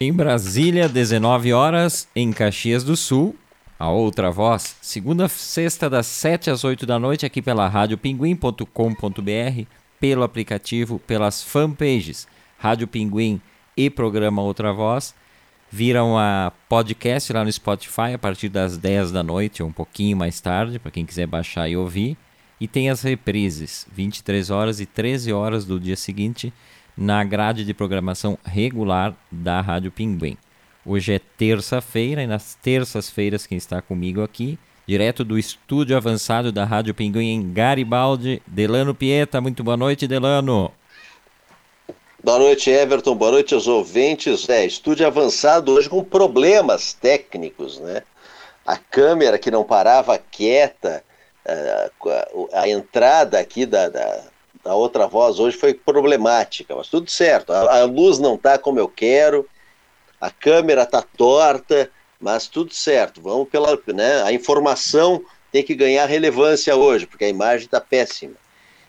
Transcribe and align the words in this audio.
Em 0.00 0.12
Brasília, 0.12 0.88
19 0.88 1.52
horas, 1.52 2.08
em 2.16 2.32
Caxias 2.32 2.82
do 2.82 2.96
Sul, 2.96 3.36
a 3.78 3.88
outra 3.88 4.28
voz, 4.28 4.76
segunda 4.82 5.28
sexta 5.28 5.88
das 5.88 6.08
7 6.08 6.50
às 6.50 6.64
8 6.64 6.84
da 6.84 6.98
noite 6.98 7.24
aqui 7.24 7.40
pela 7.40 7.68
radiopinguim.com.br, 7.68 9.62
pelo 10.00 10.24
aplicativo, 10.24 10.98
pelas 10.98 11.44
fanpages 11.44 12.26
Rádio 12.58 12.88
Pinguim 12.88 13.40
e 13.76 13.88
programa 13.88 14.42
Outra 14.42 14.72
Voz. 14.72 15.14
Viram 15.70 16.18
a 16.18 16.52
podcast 16.68 17.32
lá 17.32 17.44
no 17.44 17.52
Spotify 17.52 18.14
a 18.14 18.18
partir 18.18 18.48
das 18.48 18.76
10 18.76 19.12
da 19.12 19.22
noite, 19.22 19.62
ou 19.62 19.68
um 19.68 19.72
pouquinho 19.72 20.16
mais 20.16 20.40
tarde, 20.40 20.80
para 20.80 20.90
quem 20.90 21.06
quiser 21.06 21.28
baixar 21.28 21.68
e 21.68 21.76
ouvir. 21.76 22.16
E 22.60 22.66
tem 22.66 22.90
as 22.90 23.02
reprises, 23.02 23.86
23 23.92 24.50
horas 24.50 24.80
e 24.80 24.86
13 24.86 25.32
horas 25.32 25.64
do 25.64 25.78
dia 25.78 25.96
seguinte, 25.96 26.52
na 26.96 27.22
grade 27.24 27.64
de 27.64 27.74
programação 27.74 28.38
regular 28.44 29.14
da 29.30 29.60
Rádio 29.60 29.90
Pinguim. 29.90 30.36
Hoje 30.86 31.14
é 31.14 31.18
terça-feira 31.18 32.22
e 32.22 32.26
nas 32.26 32.54
terças-feiras 32.56 33.46
quem 33.46 33.58
está 33.58 33.80
comigo 33.80 34.22
aqui, 34.22 34.58
direto 34.86 35.24
do 35.24 35.38
estúdio 35.38 35.96
avançado 35.96 36.52
da 36.52 36.64
Rádio 36.64 36.94
Pinguim 36.94 37.30
em 37.30 37.52
Garibaldi, 37.52 38.42
Delano 38.46 38.94
Pieta. 38.94 39.40
Muito 39.40 39.64
boa 39.64 39.76
noite, 39.76 40.06
Delano. 40.06 40.70
Boa 42.22 42.38
noite, 42.38 42.70
Everton. 42.70 43.14
Boa 43.14 43.32
noite 43.32 43.54
aos 43.54 43.66
ouvintes. 43.66 44.48
É, 44.48 44.64
estúdio 44.64 45.06
avançado 45.06 45.72
hoje 45.72 45.88
com 45.88 46.02
problemas 46.02 46.94
técnicos, 46.94 47.78
né? 47.80 48.02
A 48.66 48.78
câmera 48.78 49.38
que 49.38 49.50
não 49.50 49.62
parava 49.62 50.18
quieta, 50.18 51.04
a, 51.46 51.90
a, 52.56 52.62
a 52.62 52.68
entrada 52.68 53.38
aqui 53.38 53.66
da, 53.66 53.90
da 53.90 54.22
a 54.64 54.74
outra 54.74 55.06
voz 55.06 55.38
hoje 55.38 55.56
foi 55.56 55.74
problemática, 55.74 56.74
mas 56.74 56.88
tudo 56.88 57.10
certo. 57.10 57.52
A, 57.52 57.80
a 57.80 57.84
luz 57.84 58.18
não 58.18 58.34
está 58.34 58.58
como 58.58 58.78
eu 58.78 58.88
quero, 58.88 59.46
a 60.20 60.30
câmera 60.30 60.82
está 60.82 61.02
torta, 61.02 61.90
mas 62.20 62.46
tudo 62.46 62.72
certo. 62.74 63.20
Vamos 63.20 63.48
pela. 63.48 63.78
Né, 63.88 64.22
a 64.22 64.32
informação 64.32 65.22
tem 65.52 65.62
que 65.62 65.74
ganhar 65.74 66.06
relevância 66.06 66.74
hoje, 66.74 67.06
porque 67.06 67.24
a 67.24 67.28
imagem 67.28 67.66
está 67.66 67.80
péssima. 67.80 68.34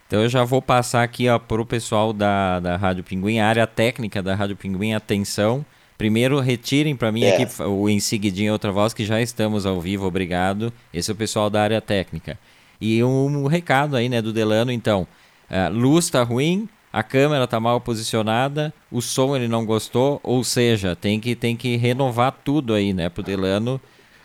Então 0.08 0.22
eu 0.22 0.30
já 0.30 0.44
vou 0.44 0.62
passar 0.62 1.04
aqui 1.04 1.26
para 1.48 1.62
o 1.62 1.66
pessoal 1.66 2.14
da, 2.14 2.60
da 2.60 2.78
Rádio 2.78 3.04
Pinguim, 3.04 3.39
a 3.39 3.48
área 3.48 3.67
técnica 3.67 4.22
da 4.22 4.36
Rádio 4.36 4.56
Pinguim, 4.56 4.94
atenção. 4.94 5.66
Primeiro, 5.98 6.39
retirem 6.39 6.95
para 6.95 7.12
mim 7.12 7.23
é. 7.23 7.36
aqui 7.36 7.64
o 7.64 7.89
em 7.89 8.00
seguidinho 8.00 8.54
outra 8.54 8.72
voz, 8.72 8.94
que 8.94 9.06
já 9.06 9.22
estamos 9.22 9.66
ao 9.66 9.80
vivo, 9.80 10.06
obrigado. 10.06 10.72
Esse 10.94 11.10
é 11.10 11.14
o 11.14 11.17
pessoal 11.17 11.50
da 11.50 11.62
área 11.62 11.82
técnica. 11.82 12.38
E 12.80 13.04
um, 13.04 13.44
um 13.44 13.48
recado 13.48 13.95
aí, 13.95 14.10
né, 14.10 14.22
do 14.22 14.34
Delano, 14.34 14.72
então. 14.72 15.08
É, 15.50 15.70
luz 15.70 16.10
tá 16.10 16.24
ruim, 16.24 16.68
a 16.92 17.04
câmera 17.04 17.46
tá 17.46 17.60
mal 17.60 17.82
posicionada, 17.82 18.74
o 18.92 19.02
som 19.02 19.36
ele 19.36 19.48
não 19.48 19.66
gostou, 19.66 20.20
ou 20.24 20.44
seja, 20.44 20.96
tem 20.96 21.20
que, 21.20 21.36
tem 21.36 21.56
que 21.56 21.76
renovar 21.76 22.32
tudo 22.44 22.74
aí, 22.74 22.94
né, 22.94 23.10
pro 23.10 23.22
Delano. 23.22 23.82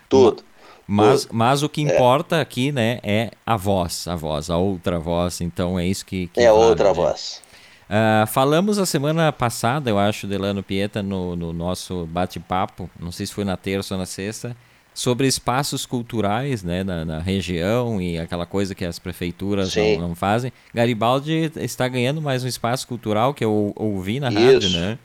Tudo. 0.09 0.45
Mas, 0.87 1.29
mas 1.31 1.63
o 1.63 1.69
que 1.69 1.81
é. 1.81 1.95
importa 1.95 2.37
é. 2.37 2.41
aqui, 2.41 2.73
né, 2.73 2.99
é 3.03 3.31
a 3.47 3.57
voz, 3.57 4.09
a 4.09 4.17
voz, 4.17 4.51
a 4.51 4.57
outra 4.57 4.99
voz. 4.99 5.41
Então 5.41 5.79
é 5.79 5.87
isso 5.87 6.05
que. 6.05 6.27
que 6.29 6.41
é 6.41 6.51
vale, 6.51 6.65
outra 6.65 6.89
né? 6.89 6.95
voz. 6.95 7.43
Uh, 7.91 8.25
falamos 8.29 8.79
a 8.79 8.87
semana 8.87 9.33
passada, 9.33 9.91
eu 9.91 9.99
acho, 9.99 10.29
Delano 10.29 10.63
Pieta, 10.63 11.03
no, 11.03 11.35
no 11.35 11.53
nosso 11.53 12.07
bate-papo, 12.07 12.89
não 13.01 13.11
sei 13.11 13.27
se 13.27 13.35
foi 13.35 13.45
na 13.45 13.57
terça 13.57 13.95
ou 13.95 13.99
na 13.99 14.07
sexta, 14.07 14.57
sobre 15.01 15.27
espaços 15.27 15.87
culturais 15.87 16.63
né, 16.63 16.85
na, 16.85 17.07
na, 17.07 17.19
região 17.21 18.03
e 18.03 18.19
aquela 18.19 18.45
coisa 18.45 18.75
que 18.75 18.85
as 18.85 18.99
prefeituras 18.99 19.75
não, 19.75 20.09
não, 20.09 20.15
fazem. 20.15 20.53
Garibaldi 20.75 21.51
está 21.57 21.89
ganhando 21.89 22.21
mais 22.21 22.45
um 22.45 22.47
espaço 22.47 22.87
cultural 22.87 23.33
que 23.33 23.43
eu 23.43 23.73
ouvi 23.77 24.21
na 24.21 24.29
Isso. 24.29 24.39
rádio, 24.39 24.69
né? 24.69 24.99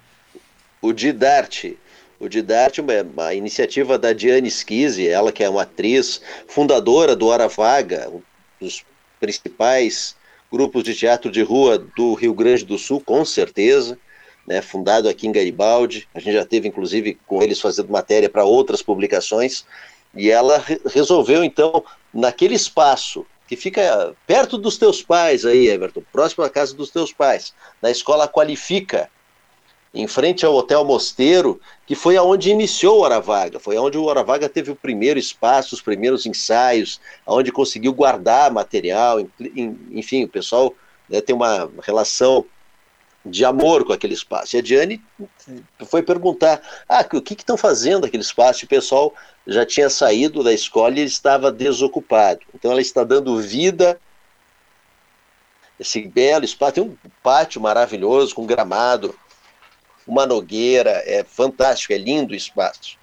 O 0.82 0.92
Didarte. 0.92 1.78
O 2.20 2.28
Didarte, 2.28 2.82
uma 2.82 3.34
iniciativa 3.34 3.98
da 3.98 4.12
Diane 4.12 4.52
Schizzi, 4.52 5.08
ela 5.08 5.32
que 5.32 5.46
é 5.46 5.50
uma 5.50 5.62
atriz 5.62 6.22
fundadora 6.46 7.16
do 7.16 7.28
Hora 7.28 7.48
Vaga, 7.48 8.10
um 8.10 8.22
dos 8.60 8.84
principais 9.18 10.14
grupos 10.52 10.84
de 10.84 10.94
teatro 10.94 11.32
de 11.32 11.42
rua 11.42 11.78
do 11.96 12.16
Rio 12.16 12.34
Grande 12.34 12.66
do 12.66 12.78
Sul, 12.78 13.00
com 13.00 13.24
certeza 13.24 13.98
né, 14.46 14.62
fundado 14.62 15.10
aqui 15.10 15.28
em 15.28 15.32
Garibaldi. 15.32 16.08
A 16.14 16.20
gente 16.20 16.34
já 16.34 16.46
teve, 16.46 16.68
inclusive, 16.68 17.18
com 17.26 17.42
eles 17.42 17.60
fazendo 17.60 17.90
matéria 17.90 18.30
para 18.30 18.44
outras 18.44 18.82
publicações. 18.82 19.66
E 20.16 20.30
ela 20.30 20.58
re 20.58 20.80
resolveu, 20.86 21.44
então, 21.44 21.84
naquele 22.14 22.56
espaço 22.56 23.26
que 23.48 23.56
fica 23.56 24.16
perto 24.26 24.58
dos 24.58 24.78
teus 24.78 25.02
pais 25.02 25.46
aí, 25.46 25.68
Everton, 25.68 26.02
próximo 26.12 26.44
à 26.44 26.50
casa 26.50 26.74
dos 26.74 26.90
teus 26.90 27.12
pais, 27.12 27.54
na 27.82 27.92
escola 27.92 28.28
Qualifica, 28.28 29.10
em 29.94 30.08
frente 30.08 30.46
ao 30.46 30.54
Hotel 30.54 30.84
Mosteiro, 30.84 31.60
que 31.88 31.96
foi 31.96 32.18
aonde 32.18 32.50
iniciou 32.50 32.98
o 32.98 33.02
Hora 33.02 33.22
Vaga, 33.22 33.60
foi 33.60 33.78
aonde 33.78 33.98
o 33.98 34.04
Hora 34.04 34.24
Vaga 34.24 34.50
teve 34.50 34.72
o 34.72 34.76
primeiro 34.76 35.18
espaço, 35.18 35.74
os 35.74 35.82
primeiros 35.82 36.26
ensaios, 36.26 37.00
aonde 37.26 37.52
conseguiu 37.52 37.94
guardar 37.94 38.52
material, 38.52 39.26
enfim, 39.92 40.26
o 40.26 40.30
pessoal 40.30 40.74
né, 41.10 41.22
tem 41.22 41.34
uma 41.36 41.70
relação 41.82 42.46
de 43.26 43.44
amor 43.44 43.84
com 43.86 43.94
aquele 43.94 44.14
espaço. 44.14 44.56
E 44.56 44.60
a 44.60 44.62
Diane 44.62 45.02
foi 45.88 46.04
perguntar: 46.04 46.62
ah, 46.88 47.06
o 47.14 47.22
que 47.22 47.34
estão 47.34 47.58
fazendo 47.58 48.06
aquele 48.06 48.24
espaço? 48.24 48.64
E 48.64 48.66
o 48.66 48.70
pessoal 48.70 49.14
já 49.48 49.66
tinha 49.66 49.90
saído 49.90 50.44
da 50.44 50.54
escola 50.54 51.00
e 51.00 51.04
estava 51.04 51.52
desocupado. 51.52 52.42
Então 52.54 52.72
ela 52.72 52.82
está 52.82 53.04
dando 53.04 53.40
vida 53.40 54.00
esse 55.80 56.02
belo 56.08 56.46
espaço. 56.46 56.74
Tem 56.74 56.84
um 56.84 56.96
pátio 57.24 57.60
maravilhoso 57.60 58.36
com 58.36 58.46
gramado, 58.46 59.18
uma 60.08 60.26
nogueira, 60.26 61.02
é 61.06 61.24
fantástico, 61.24 61.94
é 61.94 61.98
lindo 61.98 62.34
o 62.34 62.38
espaço. 62.38 62.98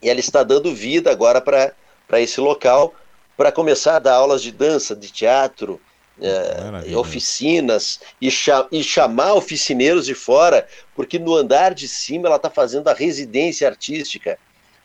E 0.00 0.08
ela 0.08 0.20
está 0.20 0.42
dando 0.42 0.74
vida 0.74 1.10
agora 1.10 1.40
para 1.40 2.20
esse 2.20 2.40
local 2.40 2.94
para 3.36 3.50
começar 3.50 3.96
a 3.96 3.98
dar 3.98 4.14
aulas 4.14 4.42
de 4.42 4.52
dança, 4.52 4.94
de 4.94 5.10
teatro, 5.10 5.80
é, 6.22 6.96
oficinas 6.96 8.00
e, 8.20 8.30
cha 8.30 8.66
e, 8.70 8.82
chamar 8.82 9.34
oficineiros 9.34 10.06
de 10.06 10.14
fora, 10.14 10.66
porque 10.94 11.18
no 11.18 11.34
andar 11.34 11.74
de 11.74 11.88
cima 11.88 12.28
ela 12.28 12.36
está 12.36 12.48
fazendo 12.48 12.88
a 12.88 12.94
residência 12.94 13.68
artística. 13.68 14.38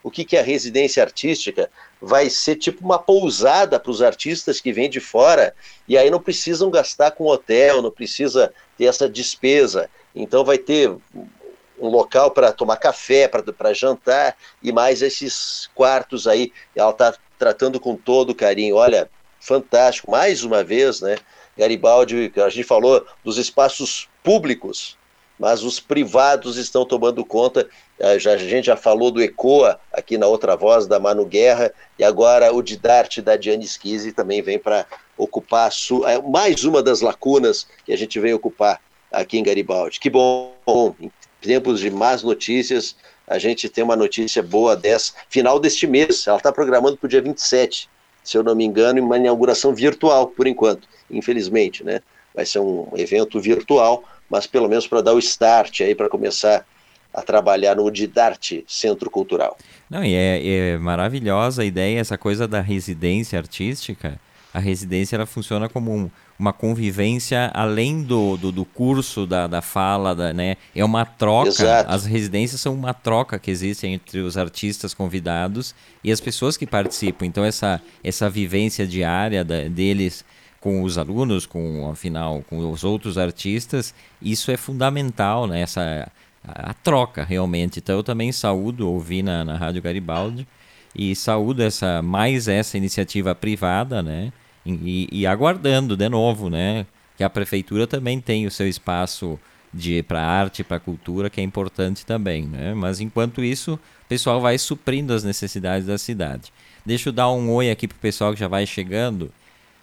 O 0.04 0.10
que, 0.10 0.26
que 0.26 0.36
é 0.36 0.40
a 0.40 0.44
residência 0.44 1.04
artística? 1.04 1.70
Vai 2.02 2.30
ser 2.30 2.56
tipo 2.56 2.84
uma 2.84 2.98
pousada 2.98 3.80
para 3.80 3.92
os 3.92 4.02
artistas 4.02 4.60
que 4.60 4.72
vêm 4.72 4.90
de 4.90 5.00
fora, 5.00 5.54
e 5.88 5.98
aí 5.98 6.10
não 6.10 6.22
precisam 6.22 6.72
gastar 6.72 7.12
com 7.12 7.26
hotel, 7.26 7.82
não 7.82 7.92
precisa 7.92 8.54
ter 8.78 8.86
essa 8.86 9.10
despesa. 9.10 9.90
Então 10.16 10.44
vai 10.44 10.58
ter 10.58 10.90
um 11.80 11.88
local 11.88 12.32
para 12.32 12.52
tomar 12.52 12.78
café, 12.78 13.28
para 13.28 13.74
jantar, 13.74 14.36
e 14.64 14.72
mais 14.72 15.02
esses 15.02 15.70
quartos 15.76 16.28
aí. 16.28 16.52
Ela 16.76 16.92
está 16.92 17.14
tratando 17.38 17.80
com 17.80 17.96
todo 17.96 18.34
carinho. 18.34 18.76
Olha, 18.76 19.10
fantástico, 19.48 20.12
mais 20.12 20.44
uma 20.44 20.64
vez, 20.64 21.00
né? 21.00 21.16
Garibaldi, 21.58 22.32
a 22.36 22.50
gente 22.50 22.66
falou 22.66 23.04
dos 23.24 23.38
espaços 23.38 24.10
públicos, 24.22 24.98
mas 25.40 25.64
os 25.64 25.80
privados 25.80 26.58
estão 26.58 26.86
tomando 26.86 27.24
conta. 27.24 27.68
Eh, 27.98 28.16
a 28.16 28.38
gente 28.38 28.66
já 28.66 28.76
falou 28.76 29.10
do 29.10 29.22
ECOA 29.22 29.80
aqui 29.92 30.18
na 30.18 30.28
outra 30.28 30.56
voz 30.56 30.86
da 30.86 31.00
Manu 31.00 31.26
Guerra, 31.26 31.72
e 31.98 32.04
agora 32.04 32.54
o 32.54 32.62
Didarte 32.62 33.22
da 33.22 33.38
Diane 33.38 33.66
Schizzi 33.66 34.12
também 34.12 34.42
vem 34.42 34.60
para 34.60 34.86
ocupar 35.18 35.72
é, 36.06 36.22
mais 36.22 36.64
uma 36.64 36.84
das 36.84 37.02
lacunas 37.02 37.68
que 37.86 37.94
a 37.94 37.98
gente 37.98 38.20
vem 38.20 38.34
ocupar 38.34 38.82
aqui 39.12 39.38
em 39.38 39.44
Garibaldi. 39.44 40.00
Que 40.00 40.10
bom, 40.10 40.54
em 41.00 41.10
tempos 41.42 41.80
de 41.80 41.90
más 41.90 42.22
notícias, 42.22 42.96
a 43.26 43.40
gente 43.40 43.70
tem 43.70 43.84
uma 43.84 43.96
notícia 43.96 44.44
boa 44.44 44.76
dessa. 44.76 45.14
Final 45.30 45.60
deste 45.60 45.88
mês, 45.88 46.28
ela 46.28 46.38
está 46.38 46.52
programando 46.52 46.98
para 46.98 47.08
o 47.08 47.10
dia 47.10 47.22
27 47.22 47.90
se 48.28 48.38
eu 48.38 48.44
não 48.44 48.54
me 48.54 48.66
engano, 48.66 49.02
uma 49.02 49.18
inauguração 49.18 49.74
virtual, 49.74 50.28
por 50.28 50.48
enquanto, 50.48 50.86
infelizmente, 51.10 51.82
né? 51.82 52.02
Vai 52.36 52.46
ser 52.46 52.60
um 52.60 52.90
evento 52.98 53.40
virtual, 53.40 54.04
mas 54.30 54.46
pelo 54.46 54.68
menos 54.68 54.86
para 54.86 55.02
dar 55.02 55.14
o 55.14 55.20
start 55.20 55.80
aí, 55.80 55.96
para 55.96 56.10
começar 56.10 56.66
a 57.14 57.22
trabalhar 57.22 57.78
no 57.78 57.90
Didarte 57.90 58.66
Centro 58.68 59.10
Cultural. 59.10 59.58
Não, 59.90 60.04
e 60.04 60.14
é, 60.14 60.46
é 60.46 60.78
maravilhosa 60.78 61.62
a 61.62 61.66
ideia, 61.66 62.02
essa 62.02 62.18
coisa 62.18 62.46
da 62.46 62.60
residência 62.60 63.40
artística. 63.40 64.20
A 64.54 64.60
residência 64.60 65.16
ela 65.16 65.26
funciona 65.26 65.68
como 65.70 65.94
um, 65.94 66.10
uma 66.40 66.54
convivência 66.54 67.52
além 67.54 68.02
do, 68.02 68.38
do, 68.38 68.52
do 68.52 68.66
curso, 68.66 69.26
da, 69.26 69.48
da 69.48 69.62
fala, 69.62 70.16
da, 70.16 70.34
né? 70.34 70.56
É 70.76 70.84
uma 70.84 71.06
troca. 71.06 71.50
Exato. 71.50 71.92
As 71.92 72.06
residências 72.06 72.62
são 72.62 72.74
uma 72.74 72.94
troca 72.94 73.38
que 73.38 73.52
existe 73.52 73.86
entre 73.86 74.20
os 74.20 74.38
artistas 74.38 74.94
convidados 74.94 75.76
e 76.04 76.12
as 76.12 76.20
pessoas 76.20 76.58
que 76.58 76.66
participam. 76.66 77.26
Então, 77.26 77.44
essa, 77.44 77.82
essa 78.04 78.30
vivência 78.30 78.88
diária 78.88 79.44
da, 79.44 79.64
deles 79.64 80.24
com 80.60 80.84
os 80.84 80.98
alunos, 80.98 81.46
com 81.46 81.90
afinal, 81.90 82.44
com 82.50 82.72
os 82.72 82.84
outros 82.84 83.18
artistas, 83.18 83.94
isso 84.22 84.52
é 84.52 84.58
fundamental, 84.58 85.48
né? 85.48 85.62
Essa, 85.62 86.10
a, 86.44 86.72
a 86.72 86.74
troca, 86.74 87.24
realmente. 87.24 87.80
Então, 87.80 87.98
eu 87.98 88.04
também 88.04 88.32
saúdo, 88.32 88.90
ouvi 88.90 89.22
na, 89.22 89.44
na 89.44 89.56
Rádio 89.58 89.82
Garibaldi, 89.82 90.48
e 90.98 91.16
saúdo 91.16 91.62
essa, 91.62 92.02
mais 92.02 92.48
essa 92.48 92.78
iniciativa 92.78 93.36
privada, 93.36 94.02
né? 94.02 94.34
E, 94.66 95.08
e, 95.12 95.28
aguardando 95.28 95.96
de 95.96 96.10
novo, 96.10 96.50
né? 96.50 96.86
Que 97.16 97.24
a 97.24 97.30
prefeitura 97.30 97.88
também 97.88 98.20
tem 98.20 98.46
o 98.46 98.52
seu 98.52 98.68
espaço 98.68 99.40
de 99.74 100.02
para 100.04 100.22
arte, 100.22 100.64
para 100.64 100.80
cultura, 100.80 101.30
que 101.30 101.40
é 101.40 101.44
importante 101.44 102.06
também, 102.06 102.46
né? 102.46 102.74
Mas 102.74 103.00
enquanto 103.00 103.44
isso, 103.44 103.76
o 103.76 104.08
pessoal 104.10 104.42
vai 104.42 104.58
suprindo 104.58 105.14
as 105.14 105.24
necessidades 105.24 105.88
da 105.88 105.98
cidade. 105.98 106.52
Deixa 106.86 107.10
eu 107.10 107.14
dar 107.14 107.30
um 107.32 107.52
oi 107.52 107.70
aqui 107.70 107.88
pro 107.88 107.98
pessoal 107.98 108.34
que 108.34 108.40
já 108.40 108.48
vai 108.48 108.66
chegando. 108.66 109.32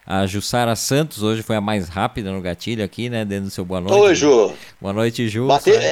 A 0.06 0.26
Jussara 0.26 0.76
Santos 0.76 1.22
hoje 1.22 1.42
foi 1.42 1.56
a 1.56 1.62
mais 1.62 1.88
rápida 1.88 2.30
no 2.30 2.42
gatilho 2.42 2.84
aqui, 2.84 3.08
né? 3.08 3.24
Dentro 3.24 3.46
do 3.46 3.50
seu 3.50 3.64
boa 3.64 3.80
noite. 3.80 3.98
Oi, 3.98 4.14
Ju. 4.14 4.52
Boa 4.78 4.92
noite, 4.92 5.28
Ju. 5.28 5.46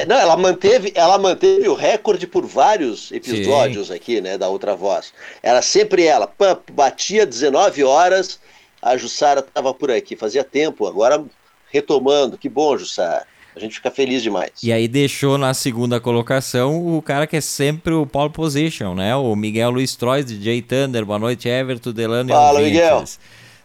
Não, 0.07 0.15
ela 0.15 0.37
manteve, 0.37 0.91
ela 0.93 1.17
manteve 1.17 1.67
o 1.67 1.73
recorde 1.73 2.27
por 2.27 2.45
vários 2.45 3.11
episódios 3.11 3.87
Sim. 3.87 3.93
aqui, 3.93 4.21
né? 4.21 4.37
Da 4.37 4.49
outra 4.49 4.75
voz. 4.75 5.11
Era 5.41 5.63
sempre 5.63 6.05
ela. 6.05 6.31
Batia 6.71 7.25
19 7.25 7.83
horas, 7.83 8.39
a 8.79 8.95
Jussara 8.95 9.39
estava 9.39 9.73
por 9.73 9.89
aqui. 9.89 10.15
Fazia 10.15 10.43
tempo, 10.43 10.85
agora 10.85 11.23
retomando. 11.71 12.37
Que 12.37 12.47
bom, 12.47 12.77
Jussara. 12.77 13.25
A 13.55 13.59
gente 13.59 13.75
fica 13.75 13.89
feliz 13.89 14.21
demais. 14.21 14.51
E 14.61 14.71
aí 14.71 14.87
deixou 14.87 15.39
na 15.39 15.55
segunda 15.55 15.99
colocação 15.99 16.97
o 16.97 17.01
cara 17.01 17.25
que 17.25 17.37
é 17.37 17.41
sempre 17.41 17.93
o 17.93 18.05
pole 18.05 18.31
position, 18.31 18.93
né? 18.93 19.15
O 19.15 19.35
Miguel 19.35 19.71
Luiz 19.71 19.95
Trois, 19.95 20.25
DJ 20.25 20.61
Thunder. 20.61 21.03
Boa 21.03 21.19
noite, 21.19 21.49
Everton, 21.49 21.91
Delano 21.91 22.29
Fala, 22.29 22.61
e 22.61 22.65
Miguel. 22.65 23.03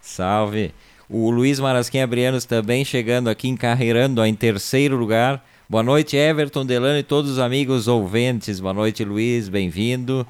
Salve. 0.09 0.73
O 1.09 1.31
Luiz 1.31 1.61
Marasquim 1.61 2.01
Abrianos 2.01 2.45
também 2.45 2.85
chegando 2.85 3.29
aqui, 3.29 3.47
encarreirando 3.47 4.25
em 4.25 4.35
terceiro 4.35 4.97
lugar. 4.97 5.45
Boa 5.69 5.83
noite, 5.83 6.17
Everton, 6.17 6.65
Delano 6.65 6.99
e 6.99 7.03
todos 7.03 7.31
os 7.33 7.39
amigos 7.39 7.87
ouvintes. 7.87 8.59
Boa 8.59 8.73
noite, 8.73 9.05
Luiz, 9.05 9.49
bem-vindo. 9.49 10.27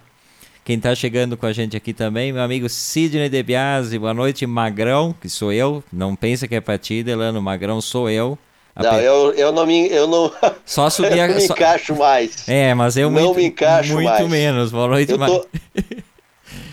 Quem 0.65 0.77
está 0.77 0.95
chegando 0.95 1.37
com 1.37 1.47
a 1.47 1.53
gente 1.53 1.77
aqui 1.77 1.95
também, 1.95 2.33
meu 2.33 2.43
amigo 2.43 2.69
Sidney 2.69 3.29
De 3.29 3.43
Biasi. 3.43 3.99
Boa 3.99 4.13
noite, 4.13 4.45
Magrão, 4.47 5.15
que 5.19 5.29
sou 5.29 5.53
eu. 5.53 5.83
Não 5.93 6.17
pensa 6.17 6.49
que 6.49 6.57
é 6.57 6.61
para 6.61 6.77
ti, 6.77 7.03
Delano. 7.03 7.41
Magrão 7.41 7.81
sou 7.81 8.11
eu. 8.11 8.37
Não, 8.77 9.01
eu, 9.01 9.33
eu 9.35 9.53
não 9.53 9.65
me 9.65 9.89
eu 9.89 10.07
não, 10.07 10.31
só 10.67 10.91
subir 10.91 11.19
eu 11.19 11.29
não 11.29 11.35
me 11.37 11.41
só... 11.41 11.55
encaixo 11.55 11.97
mais. 11.97 12.49
É, 12.49 12.75
mas 12.75 12.97
eu 12.97 13.11
não 13.11 13.23
muito, 13.23 13.37
me 13.37 13.45
encaixo 13.47 13.95
muito 13.95 14.09
mais. 14.09 14.29
menos. 14.29 14.71
Boa 14.71 14.89
noite, 14.89 15.13
eu 15.13 15.19
tô... 15.19 15.47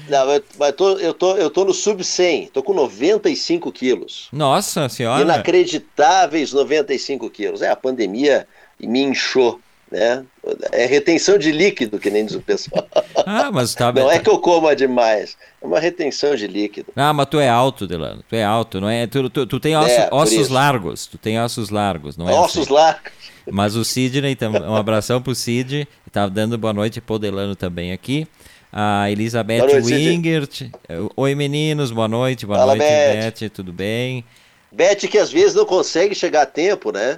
Não, 0.09 0.31
eu, 0.31 0.43
mas 0.59 0.73
tô, 0.73 0.97
eu, 0.97 1.13
tô, 1.13 1.35
eu 1.35 1.49
tô 1.49 1.65
no 1.65 1.73
sub 1.73 2.03
100, 2.03 2.47
tô 2.47 2.61
com 2.61 2.73
95 2.73 3.71
quilos. 3.71 4.27
Nossa 4.31 4.87
senhora! 4.89 5.21
Inacreditáveis 5.21 6.53
95 6.53 7.29
quilos. 7.29 7.61
É, 7.61 7.69
a 7.69 7.75
pandemia 7.75 8.47
me 8.79 9.01
inchou, 9.01 9.59
né? 9.91 10.23
É 10.71 10.85
retenção 10.85 11.37
de 11.37 11.51
líquido, 11.51 11.97
que 11.97 12.11
nem 12.11 12.25
diz 12.25 12.35
o 12.35 12.41
pessoal. 12.41 12.87
Ah, 13.27 13.49
mas 13.51 13.73
tá 13.73 13.91
Não 13.91 14.11
é 14.11 14.19
que 14.19 14.29
eu 14.29 14.37
coma 14.37 14.75
demais, 14.75 15.35
é 15.59 15.65
uma 15.65 15.79
retenção 15.79 16.35
de 16.35 16.45
líquido. 16.45 16.91
Ah, 16.95 17.11
mas 17.11 17.27
tu 17.27 17.39
é 17.39 17.49
alto, 17.49 17.87
Delano, 17.87 18.23
tu 18.29 18.35
é 18.35 18.43
alto, 18.43 18.79
não 18.79 18.87
é? 18.87 19.07
Tu, 19.07 19.27
tu, 19.31 19.47
tu 19.47 19.59
tem 19.59 19.75
osso, 19.75 19.89
é, 19.89 20.09
ossos 20.11 20.49
largos, 20.49 21.07
tu 21.07 21.17
tem 21.17 21.41
ossos 21.41 21.71
largos, 21.71 22.15
não 22.15 22.29
é? 22.29 22.33
Ossos 22.33 22.63
assim. 22.63 22.73
largos. 22.73 23.11
Mas 23.49 23.75
o 23.75 23.83
Sidney, 23.83 24.37
um 24.67 24.75
abração 24.75 25.19
pro 25.19 25.33
Sid, 25.33 25.87
tá 26.11 26.27
dando 26.27 26.55
boa 26.55 26.73
noite 26.73 27.01
pro 27.01 27.17
Delano 27.17 27.55
também 27.55 27.93
aqui 27.93 28.27
a 28.77 29.10
Elizabeth 29.10 29.60
noite, 29.60 29.94
Wingert. 29.94 30.69
Oi, 31.16 31.33
meninos, 31.33 31.92
boa 31.92 32.10
noite, 32.10 32.45
boa 32.45 32.60
Fala, 32.60 32.75
noite, 32.75 32.89
Beth. 32.89 33.39
Beth, 33.39 33.50
tudo 33.50 33.72
bem? 33.72 34.25
Beth, 34.69 35.07
que 35.10 35.18
às 35.18 35.31
vezes 35.31 35.56
não 35.56 35.66
consegue 35.66 36.13
chegar 36.13 36.42
a 36.42 36.45
tempo, 36.45 36.92
né? 36.92 37.18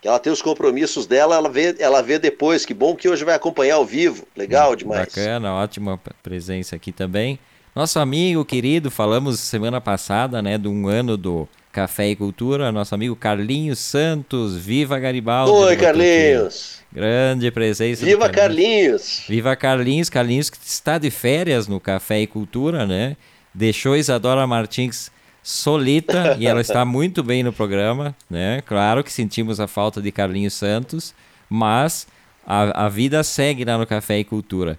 Que 0.00 0.06
ela 0.06 0.20
tem 0.20 0.32
os 0.32 0.40
compromissos 0.40 1.04
dela, 1.04 1.34
ela 1.34 1.48
vê, 1.48 1.74
ela 1.80 2.00
vê 2.00 2.16
depois. 2.20 2.64
Que 2.64 2.72
bom 2.72 2.94
que 2.94 3.08
hoje 3.08 3.24
vai 3.24 3.34
acompanhar 3.34 3.74
ao 3.74 3.84
vivo. 3.84 4.24
Legal 4.36 4.76
demais. 4.76 5.06
Bacana, 5.06 5.52
ótima 5.54 6.00
presença 6.22 6.76
aqui 6.76 6.92
também. 6.92 7.40
Nosso 7.74 7.98
amigo 7.98 8.44
querido, 8.44 8.88
falamos 8.88 9.40
semana 9.40 9.80
passada, 9.80 10.40
né, 10.40 10.56
de 10.56 10.68
um 10.68 10.86
ano 10.86 11.16
do 11.16 11.48
Café 11.72 12.10
e 12.10 12.14
Cultura, 12.14 12.70
nosso 12.70 12.94
amigo 12.94 13.16
Carlinhos 13.16 13.80
Santos. 13.80 14.56
Viva 14.56 14.96
Garibaldi! 14.96 15.50
Oi, 15.50 15.76
Carlinhos! 15.76 16.83
Grande 16.94 17.50
presença. 17.50 18.06
Viva 18.06 18.28
Carlinhos. 18.28 19.24
Viva 19.28 19.56
Carlinhos! 19.56 20.08
Carlinhos 20.08 20.48
que 20.48 20.58
está 20.64 20.96
de 20.96 21.10
férias 21.10 21.66
no 21.66 21.80
Café 21.80 22.20
e 22.20 22.26
Cultura, 22.26 22.86
né? 22.86 23.16
Deixou 23.52 23.96
Isadora 23.96 24.46
Martins 24.46 25.10
solita 25.42 26.36
e 26.40 26.46
ela 26.46 26.60
está 26.60 26.84
muito 26.84 27.20
bem 27.24 27.42
no 27.42 27.52
programa, 27.52 28.14
né? 28.30 28.62
Claro 28.64 29.02
que 29.02 29.12
sentimos 29.12 29.58
a 29.58 29.66
falta 29.66 30.00
de 30.00 30.12
Carlinhos 30.12 30.54
Santos, 30.54 31.12
mas 31.50 32.06
a, 32.46 32.86
a 32.86 32.88
vida 32.88 33.24
segue 33.24 33.64
lá 33.64 33.76
no 33.76 33.86
Café 33.86 34.20
e 34.20 34.24
Cultura. 34.24 34.78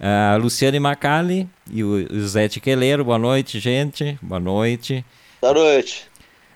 Uh, 0.00 0.40
Luciane 0.40 0.80
Macali 0.80 1.46
e 1.70 1.84
o, 1.84 2.06
o 2.10 2.26
Zé 2.26 2.48
Tiqueleiro, 2.48 3.04
boa 3.04 3.18
noite, 3.18 3.60
gente. 3.60 4.18
Boa 4.22 4.40
noite. 4.40 5.04
Boa 5.40 5.52
noite. 5.52 6.10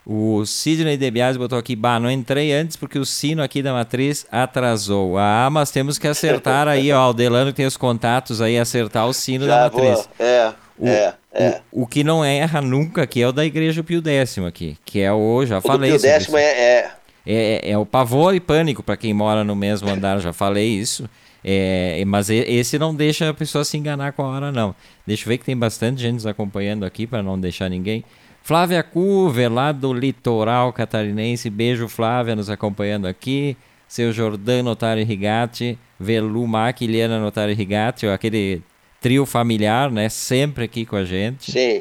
O 0.08 0.47
Sidney 0.47 0.97
Debiase 0.97 1.37
botou 1.37 1.58
aqui, 1.58 1.75
bah, 1.75 1.99
não 1.99 2.08
entrei 2.08 2.53
antes 2.53 2.76
porque 2.76 2.97
o 2.97 3.05
sino 3.05 3.43
aqui 3.43 3.61
da 3.61 3.73
matriz 3.73 4.25
atrasou. 4.31 5.19
Ah, 5.19 5.49
mas 5.50 5.73
temos 5.73 5.99
que 5.99 6.06
acertar 6.06 6.69
aí, 6.69 6.93
ó, 6.93 7.11
o 7.11 7.12
Delano 7.12 7.53
tem 7.53 7.67
os 7.67 7.76
contatos 7.76 8.41
aí, 8.41 8.56
acertar 8.56 9.08
o 9.08 9.12
sino 9.12 9.47
Já 9.47 9.56
da 9.56 9.62
matriz. 9.64 10.08
Vou. 10.17 10.26
É, 10.26 10.55
o, 10.79 10.87
é, 10.87 11.14
é. 11.35 11.61
O, 11.73 11.82
o, 11.82 11.87
que 11.88 12.05
não 12.05 12.25
erra 12.25 12.62
nunca 12.62 13.03
aqui 13.03 13.20
é 13.20 13.26
o 13.26 13.32
da 13.32 13.44
Igreja 13.44 13.82
Pio 13.82 14.00
X 14.06 14.38
aqui, 14.38 14.79
que 14.85 15.00
é 15.00 15.12
o, 15.12 15.44
já 15.44 15.58
o 15.58 15.61
falei 15.61 15.91
Pio 15.91 15.99
X 15.99 16.32
é, 16.32 16.41
é... 16.41 16.91
É, 17.26 17.70
é 17.73 17.76
o 17.76 17.85
pavor 17.85 18.32
e 18.37 18.38
pânico 18.38 18.85
para 18.85 18.97
quem 18.97 19.12
mora 19.12 19.43
no 19.43 19.56
mesmo 19.56 19.88
andar, 19.88 20.20
já 20.20 20.32
falei 20.32 20.69
isso. 20.69 21.11
É, 21.43 22.02
mas 22.06 22.31
esse 22.31 22.79
não 22.79 22.94
deixa 22.94 23.29
a 23.29 23.35
pessoa 23.35 23.64
se 23.64 23.76
enganar 23.76 24.12
com 24.12 24.23
a 24.23 24.29
hora, 24.29 24.52
não. 24.52 24.75
Deixa 25.05 25.25
eu 25.25 25.29
ver 25.29 25.38
que 25.38 25.44
tem 25.44 25.56
bastante 25.56 26.00
gente 26.00 26.14
nos 26.14 26.26
acompanhando 26.26 26.85
aqui 26.85 27.06
para 27.06 27.25
não 27.25 27.38
deixar 27.38 27.69
ninguém. 27.69 28.05
Flávia 28.47 28.81
Cuver, 28.81 29.53
lá 29.53 29.73
do 29.73 29.93
litoral 29.93 30.73
catarinense. 30.73 31.51
Beijo, 31.51 31.89
Flávia, 31.89 32.37
nos 32.37 32.49
acompanhando 32.49 33.09
aqui. 33.09 33.57
Seu 33.89 34.13
Jordano 34.13 34.69
Notari 34.69 35.03
Rigatti, 35.03 35.77
Velu 35.99 36.47
Mac, 36.47 36.81
Iliana 36.81 37.19
Notari 37.19 37.55
Rigatti, 37.55 38.07
aquele 38.07 38.63
trio 39.01 39.27
familiar, 39.27 39.91
né? 39.91 40.09
Sempre 40.09 40.63
aqui 40.63 40.87
com 40.87 40.95
a 40.95 41.05
gente. 41.05 41.51
Sim. 41.51 41.79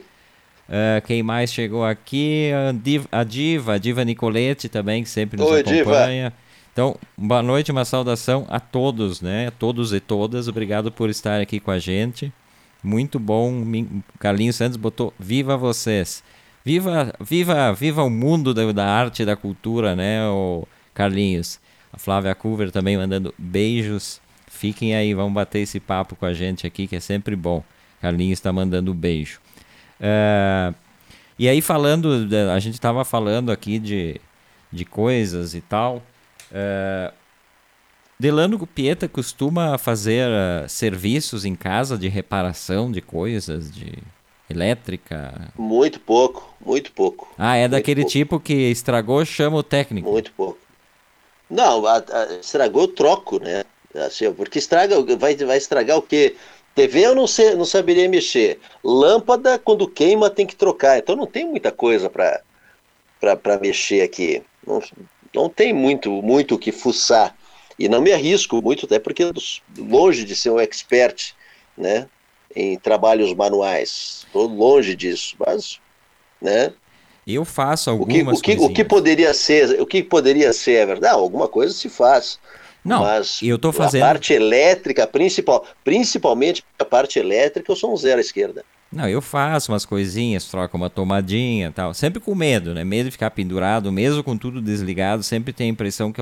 Uh, 0.68 1.06
quem 1.06 1.22
mais 1.22 1.54
chegou 1.54 1.86
aqui? 1.86 2.50
A 2.52 2.72
Diva, 3.24 3.76
a 3.76 3.78
Diva, 3.78 4.04
Nicolete 4.04 4.68
também, 4.68 5.04
que 5.04 5.10
sempre 5.10 5.40
nos 5.40 5.48
Oi, 5.48 5.60
acompanha. 5.60 6.30
Diva. 6.32 6.34
Então, 6.74 6.98
boa 7.16 7.44
noite, 7.44 7.72
uma 7.72 7.86
saudação 7.86 8.44
a 8.50 8.60
todos, 8.60 9.22
né? 9.22 9.50
A 9.50 9.52
todos 9.52 9.94
e 9.94 10.00
todas. 10.00 10.48
Obrigado 10.48 10.92
por 10.92 11.12
estar 11.12 11.40
aqui 11.40 11.60
com 11.60 11.70
a 11.70 11.78
gente. 11.78 12.34
Muito 12.84 13.20
bom. 13.20 13.64
Carlinhos 14.18 14.56
Santos 14.56 14.78
botou 14.78 15.14
Viva 15.20 15.56
vocês. 15.56 16.24
Viva, 16.66 17.14
viva, 17.20 17.74
viva 17.74 18.04
o 18.04 18.10
mundo 18.10 18.52
da, 18.52 18.72
da 18.72 18.88
arte 18.88 19.22
e 19.22 19.26
da 19.26 19.36
cultura, 19.36 19.96
né, 19.96 20.28
o 20.28 20.68
Carlinhos? 20.96 21.60
A 21.94 22.00
Flávia 22.00 22.34
Culver 22.34 22.72
também 22.72 22.98
mandando 22.98 23.32
beijos. 23.38 24.20
Fiquem 24.48 24.96
aí, 24.96 25.14
vamos 25.14 25.34
bater 25.34 25.60
esse 25.60 25.80
papo 25.80 26.16
com 26.16 26.26
a 26.26 26.34
gente 26.34 26.66
aqui, 26.66 26.88
que 26.88 26.96
é 26.96 27.00
sempre 27.00 27.36
bom. 27.36 27.64
Carlinhos 28.02 28.40
está 28.40 28.52
mandando 28.52 28.94
beijo. 28.96 29.40
Uh, 30.00 30.74
e 31.38 31.48
aí, 31.48 31.62
falando, 31.62 32.28
a 32.52 32.60
gente 32.60 32.74
estava 32.74 33.06
falando 33.06 33.52
aqui 33.52 33.78
de, 33.78 34.20
de 34.72 34.86
coisas 34.86 35.54
e 35.54 35.62
tal. 35.62 35.98
Uh, 36.52 37.14
Delano 38.20 38.66
Pieta 38.66 39.08
costuma 39.08 39.78
fazer 39.78 40.28
uh, 40.28 40.68
serviços 40.68 41.46
em 41.46 41.54
casa 41.54 41.96
de 41.96 42.08
reparação 42.08 42.92
de 42.92 43.02
coisas, 43.02 43.72
de 43.72 43.94
elétrica? 44.50 45.52
Muito 45.58 46.00
pouco, 46.00 46.54
muito 46.64 46.92
pouco. 46.92 47.28
Ah, 47.38 47.56
é 47.56 47.62
muito 47.62 47.72
daquele 47.72 48.02
pouco. 48.02 48.12
tipo 48.12 48.40
que 48.40 48.54
estragou, 48.54 49.24
chama 49.26 49.58
o 49.58 49.64
técnico. 49.64 50.10
Muito 50.10 50.32
pouco. 50.32 50.60
Não, 51.50 51.86
a, 51.86 51.98
a, 51.98 52.34
estragou, 52.40 52.88
troco, 52.88 53.40
né? 53.40 53.64
Assim, 53.96 54.32
porque 54.34 54.60
estraga, 54.60 55.02
vai, 55.16 55.36
vai 55.36 55.58
estragar 55.58 55.98
o 55.98 56.02
quê? 56.02 56.36
TV 56.76 57.06
eu 57.06 57.16
não, 57.16 57.26
sei, 57.26 57.56
não 57.56 57.64
saberia 57.64 58.10
mexer. 58.10 58.60
Lâmpada, 58.84 59.58
quando 59.58 59.88
queima, 59.88 60.30
tem 60.30 60.46
que 60.46 60.56
trocar. 60.56 60.98
Então 60.98 61.16
não 61.16 61.26
tem 61.26 61.46
muita 61.46 61.72
coisa 61.72 62.10
para 62.10 63.60
mexer 63.62 64.02
aqui. 64.02 64.44
Não, 64.68 64.82
não 65.34 65.50
tem 65.50 65.72
muito 65.72 66.12
muito 66.22 66.56
o 66.56 66.60
que 66.60 66.74
fuçar. 66.74 67.36
E 67.80 67.88
não 67.88 68.02
me 68.02 68.12
arrisco 68.12 68.62
muito, 68.62 68.86
até 68.86 69.00
porque 69.00 69.24
longe 69.78 70.24
de 70.24 70.36
ser 70.36 70.50
um 70.50 70.60
expert, 70.60 71.34
né? 71.78 72.08
Em 72.56 72.78
trabalhos 72.78 73.34
manuais. 73.34 74.24
Estou 74.26 74.48
longe 74.48 74.96
disso, 74.96 75.36
mas, 75.46 75.80
né? 76.42 76.72
Eu 77.28 77.44
faço 77.44 77.90
o 77.90 77.94
algumas 77.94 78.42
que, 78.42 78.54
o 78.54 78.58
que, 78.58 78.66
o 78.66 78.70
que 78.70 78.84
poderia 78.84 79.34
ser, 79.34 79.82
o 79.82 79.86
que 79.86 80.04
poderia 80.04 80.54
ser, 80.54 80.74
é 80.74 80.86
verdade? 80.86 81.16
alguma 81.16 81.48
coisa 81.48 81.74
se 81.74 81.90
faz. 81.90 82.40
Não, 82.84 83.02
mas 83.02 83.40
eu 83.42 83.58
tô 83.58 83.74
fazendo. 83.74 84.04
A 84.04 84.08
parte 84.08 84.32
elétrica, 84.32 85.08
principal, 85.08 85.66
principalmente 85.84 86.64
a 86.78 86.86
parte 86.86 87.18
elétrica, 87.18 87.72
eu 87.72 87.76
sou 87.76 87.92
um 87.92 87.98
zero 87.98 88.20
à 88.20 88.22
esquerda. 88.22 88.64
Não, 88.92 89.10
eu 89.10 89.22
faço 89.22 89.72
umas 89.72 89.86
coisinhas, 89.86 90.46
troco 90.46 90.78
uma 90.78 90.90
tomadinha 90.90 91.72
tal. 91.72 91.96
Sempre 91.96 92.22
com 92.22 92.36
medo, 92.36 92.76
né? 92.76 92.84
Medo 92.84 93.06
de 93.06 93.12
ficar 93.12 93.32
pendurado, 93.32 93.92
mesmo 93.92 94.24
com 94.24 94.38
tudo 94.38 94.62
desligado, 94.62 95.24
sempre 95.24 95.52
tem 95.52 95.68
a 95.68 95.72
impressão 95.72 96.12
que 96.12 96.22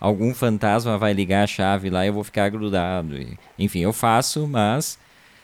algum 0.00 0.34
fantasma 0.34 0.96
vai 0.96 1.12
ligar 1.12 1.44
a 1.44 1.46
chave 1.46 1.90
lá 1.90 2.04
e 2.04 2.08
eu 2.08 2.14
vou 2.14 2.24
ficar 2.24 2.48
grudado. 2.48 3.14
Enfim, 3.58 3.80
eu 3.80 3.92
faço, 3.92 4.46
mas 4.48 4.98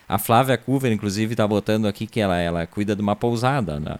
a 0.07 0.17
Flávia 0.17 0.57
Cuver, 0.57 0.91
inclusive, 0.91 1.33
está 1.33 1.47
botando 1.47 1.87
aqui 1.87 2.07
que 2.07 2.19
ela, 2.19 2.37
ela 2.37 2.65
cuida 2.65 2.95
de 2.95 3.01
uma 3.01 3.15
pousada. 3.15 3.79
Né? 3.79 3.97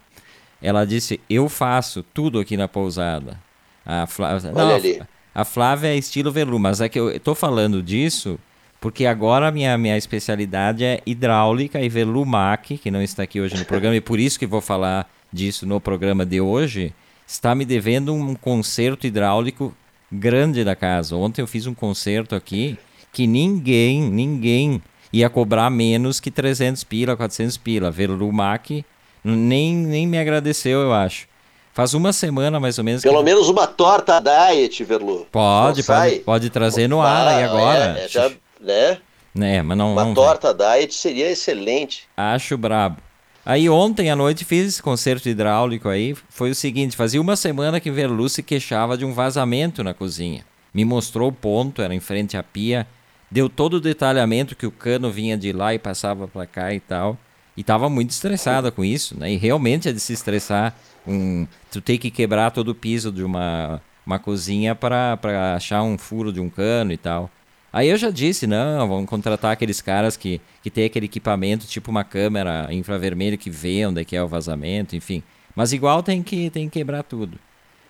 Ela 0.61 0.85
disse: 0.85 1.19
Eu 1.29 1.49
faço 1.49 2.03
tudo 2.13 2.39
aqui 2.39 2.55
na 2.55 2.67
pousada. 2.67 3.39
A 3.85 4.05
Flávia, 4.07 4.51
Olha 4.53 4.65
não, 4.65 4.75
ali. 4.75 5.01
A 5.33 5.45
Flávia 5.45 5.89
é 5.89 5.95
estilo 5.95 6.31
Velu, 6.31 6.57
mas 6.59 6.81
é 6.81 6.89
que 6.89 6.99
eu 6.99 7.19
tô 7.19 7.35
falando 7.35 7.81
disso 7.81 8.39
porque 8.79 9.05
agora 9.05 9.47
a 9.47 9.51
minha, 9.51 9.77
minha 9.77 9.97
especialidade 9.97 10.83
é 10.83 11.01
hidráulica 11.05 11.81
e 11.81 11.89
Velumac, 11.89 12.77
que 12.77 12.91
não 12.91 13.01
está 13.01 13.23
aqui 13.23 13.41
hoje 13.41 13.57
no 13.57 13.65
programa, 13.65 13.95
e 13.95 14.01
por 14.01 14.19
isso 14.19 14.37
que 14.37 14.45
vou 14.45 14.61
falar 14.61 15.09
disso 15.33 15.65
no 15.65 15.81
programa 15.81 16.25
de 16.25 16.39
hoje, 16.39 16.93
está 17.25 17.55
me 17.55 17.65
devendo 17.65 18.13
um 18.13 18.35
conserto 18.35 19.07
hidráulico 19.07 19.75
grande 20.11 20.63
da 20.63 20.75
casa. 20.75 21.15
Ontem 21.15 21.41
eu 21.41 21.47
fiz 21.47 21.65
um 21.65 21.73
conserto 21.73 22.35
aqui 22.35 22.77
que 23.11 23.25
ninguém, 23.25 24.01
ninguém 24.01 24.81
ia 25.19 25.29
cobrar 25.29 25.69
menos 25.69 26.19
que 26.19 26.29
300 26.29 26.83
pila, 26.83 27.15
400 27.15 27.57
pila. 27.57 27.91
Velumac 27.91 28.85
nem, 29.23 29.75
nem 29.75 30.07
me 30.07 30.17
agradeceu, 30.17 30.81
eu 30.81 30.93
acho. 30.93 31.27
Faz 31.73 31.93
uma 31.93 32.11
semana 32.11 32.59
mais 32.59 32.77
ou 32.77 32.83
menos. 32.83 33.03
Pelo 33.03 33.19
que... 33.19 33.23
menos 33.23 33.49
uma 33.49 33.67
torta 33.67 34.19
diet, 34.19 34.83
Verlu. 34.83 35.27
Pode, 35.31 35.83
pode, 35.83 36.19
pode, 36.21 36.49
trazer 36.49 36.87
no 36.87 37.01
ar 37.01 37.27
aí 37.27 37.43
agora. 37.43 37.99
É, 37.99 38.05
é, 38.05 38.07
já, 38.07 38.31
né? 38.59 38.97
É, 39.39 39.61
mas 39.61 39.77
não, 39.77 39.93
uma 39.93 40.05
não 40.05 40.13
torta 40.13 40.53
diet 40.53 40.93
seria 40.95 41.29
excelente. 41.29 42.07
Acho 42.17 42.57
brabo. 42.57 42.97
Aí 43.45 43.69
ontem 43.69 44.09
à 44.09 44.15
noite 44.15 44.43
fiz 44.43 44.67
esse 44.67 44.83
concerto 44.83 45.29
hidráulico 45.29 45.87
aí. 45.87 46.15
Foi 46.29 46.49
o 46.49 46.55
seguinte, 46.55 46.97
fazia 46.97 47.21
uma 47.21 47.35
semana 47.35 47.79
que 47.79 47.91
Verlu 47.91 48.27
se 48.27 48.41
queixava 48.41 48.97
de 48.97 49.05
um 49.05 49.13
vazamento 49.13 49.83
na 49.83 49.93
cozinha. 49.93 50.43
Me 50.73 50.83
mostrou 50.83 51.29
o 51.29 51.33
ponto, 51.33 51.81
era 51.81 51.93
em 51.93 51.99
frente 51.99 52.35
à 52.35 52.43
pia. 52.43 52.87
Deu 53.29 53.49
todo 53.49 53.75
o 53.75 53.81
detalhamento 53.81 54.55
que 54.55 54.65
o 54.65 54.71
cano 54.71 55.11
vinha 55.11 55.37
de 55.37 55.51
lá 55.51 55.73
e 55.73 55.79
passava 55.79 56.27
para 56.27 56.45
cá 56.45 56.73
e 56.73 56.79
tal. 56.79 57.17
E 57.55 57.61
estava 57.61 57.89
muito 57.89 58.11
estressada 58.11 58.71
com 58.71 58.85
isso, 58.85 59.19
né? 59.19 59.31
E 59.31 59.37
realmente 59.37 59.89
é 59.89 59.91
de 59.91 59.99
se 59.99 60.13
estressar. 60.13 60.75
Um, 61.05 61.47
tu 61.71 61.81
tem 61.81 61.97
que 61.97 62.11
quebrar 62.11 62.51
todo 62.51 62.69
o 62.69 62.75
piso 62.75 63.11
de 63.11 63.23
uma, 63.23 63.81
uma 64.05 64.19
cozinha 64.19 64.75
para 64.75 65.19
achar 65.55 65.81
um 65.83 65.97
furo 65.97 66.31
de 66.31 66.39
um 66.39 66.49
cano 66.49 66.91
e 66.91 66.97
tal. 66.97 67.29
Aí 67.71 67.89
eu 67.89 67.97
já 67.97 68.09
disse, 68.09 68.47
não, 68.47 68.87
vamos 68.87 69.09
contratar 69.09 69.51
aqueles 69.51 69.81
caras 69.81 70.15
que, 70.15 70.39
que 70.63 70.69
tem 70.69 70.85
aquele 70.85 71.05
equipamento, 71.05 71.67
tipo 71.67 71.91
uma 71.91 72.03
câmera 72.03 72.67
infravermelho 72.71 73.37
que 73.37 73.49
vê 73.49 73.85
onde 73.85 74.01
é 74.01 74.05
que 74.05 74.15
é 74.15 74.23
o 74.23 74.27
vazamento, 74.27 74.95
enfim. 74.95 75.21
Mas 75.55 75.73
igual 75.73 76.01
tem 76.01 76.23
que, 76.23 76.49
tem 76.49 76.69
que 76.69 76.79
quebrar 76.79 77.03
tudo. 77.03 77.37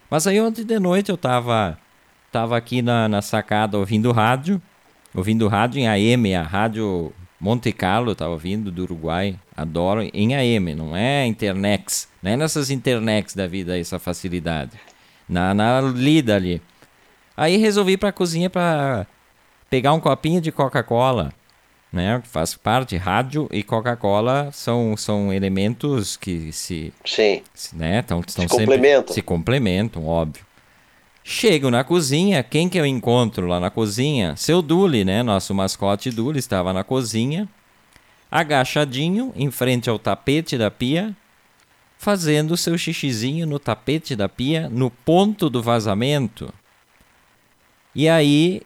Mas 0.09 0.25
aí 0.25 0.41
ontem 0.41 0.65
de 0.65 0.79
noite 0.79 1.09
eu 1.09 1.17
tava, 1.17 1.77
tava 2.31 2.57
aqui 2.57 2.81
na, 2.81 3.07
na 3.07 3.21
sacada 3.21 3.77
ouvindo 3.77 4.11
rádio, 4.11 4.61
ouvindo 5.13 5.47
rádio 5.47 5.79
em 5.79 5.87
AM, 5.87 6.35
a 6.35 6.43
rádio 6.43 7.13
Monte 7.39 7.71
Carlo, 7.71 8.15
tá 8.15 8.27
ouvindo, 8.27 8.71
do 8.71 8.83
Uruguai. 8.83 9.35
Adoro 9.55 10.01
em 10.13 10.35
AM, 10.35 10.73
não 10.73 10.95
é 10.95 11.25
Internex. 11.25 12.09
Não 12.21 12.31
é 12.31 12.37
nessas 12.37 12.71
Internex 12.71 13.35
da 13.35 13.45
vida 13.45 13.77
essa 13.77 13.99
facilidade. 13.99 14.71
Na, 15.29 15.53
na 15.53 15.81
lida 15.81 16.35
ali. 16.35 16.61
Aí 17.35 17.57
resolvi 17.57 17.93
ir 17.93 17.97
pra 17.97 18.11
cozinha 18.11 18.49
para 18.49 19.05
pegar 19.69 19.93
um 19.93 19.99
copinho 19.99 20.41
de 20.41 20.51
Coca-Cola. 20.51 21.31
Né? 21.93 22.21
Faz 22.25 22.55
parte, 22.55 22.97
rádio 22.97 23.47
e 23.51 23.61
Coca-Cola 23.61 24.49
são, 24.51 24.97
são 24.97 25.31
elementos 25.31 26.17
que 26.17 26.51
se. 26.51 26.91
Sim. 27.05 27.41
Se, 27.53 27.75
né, 27.75 28.01
tão, 28.01 28.21
se 28.27 28.47
complementam. 28.47 29.13
Se 29.13 29.21
complementam, 29.21 30.05
óbvio. 30.05 30.46
Chego 31.29 31.69
na 31.69 31.83
cozinha, 31.83 32.41
quem 32.41 32.69
que 32.69 32.79
eu 32.79 32.85
encontro 32.85 33.47
lá 33.47 33.59
na 33.59 33.69
cozinha? 33.69 34.33
Seu 34.37 34.61
Duli, 34.61 35.03
né? 35.03 35.21
Nosso 35.21 35.53
mascote 35.53 36.09
Duli 36.09 36.39
estava 36.39 36.71
na 36.71 36.85
cozinha, 36.85 37.49
agachadinho, 38.31 39.33
em 39.35 39.51
frente 39.51 39.89
ao 39.89 39.99
tapete 39.99 40.57
da 40.57 40.71
pia, 40.71 41.13
fazendo 41.97 42.55
seu 42.55 42.77
xixizinho 42.77 43.45
no 43.45 43.59
tapete 43.59 44.15
da 44.15 44.29
pia, 44.29 44.69
no 44.69 44.89
ponto 44.89 45.49
do 45.49 45.61
vazamento. 45.61 46.47
E 47.93 48.07
aí. 48.07 48.61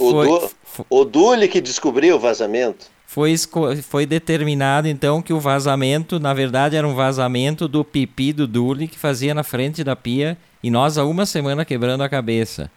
O, 0.00 0.10
foi, 0.10 0.26
du 0.26 0.50
o 0.88 1.04
Duli 1.04 1.48
que 1.48 1.60
descobriu 1.60 2.16
o 2.16 2.18
vazamento. 2.18 2.86
Foi, 3.06 3.34
foi 3.82 4.04
determinado 4.04 4.88
então 4.88 5.22
que 5.22 5.32
o 5.32 5.38
vazamento, 5.40 6.18
na 6.18 6.34
verdade, 6.34 6.76
era 6.76 6.86
um 6.86 6.94
vazamento 6.94 7.68
do 7.68 7.84
pipi 7.84 8.32
do 8.32 8.46
Duli 8.46 8.88
que 8.88 8.98
fazia 8.98 9.32
na 9.32 9.44
frente 9.44 9.84
da 9.84 9.94
pia 9.94 10.36
e 10.62 10.70
nós 10.70 10.98
há 10.98 11.04
uma 11.04 11.24
semana 11.24 11.64
quebrando 11.64 12.02
a 12.02 12.08
cabeça. 12.08 12.70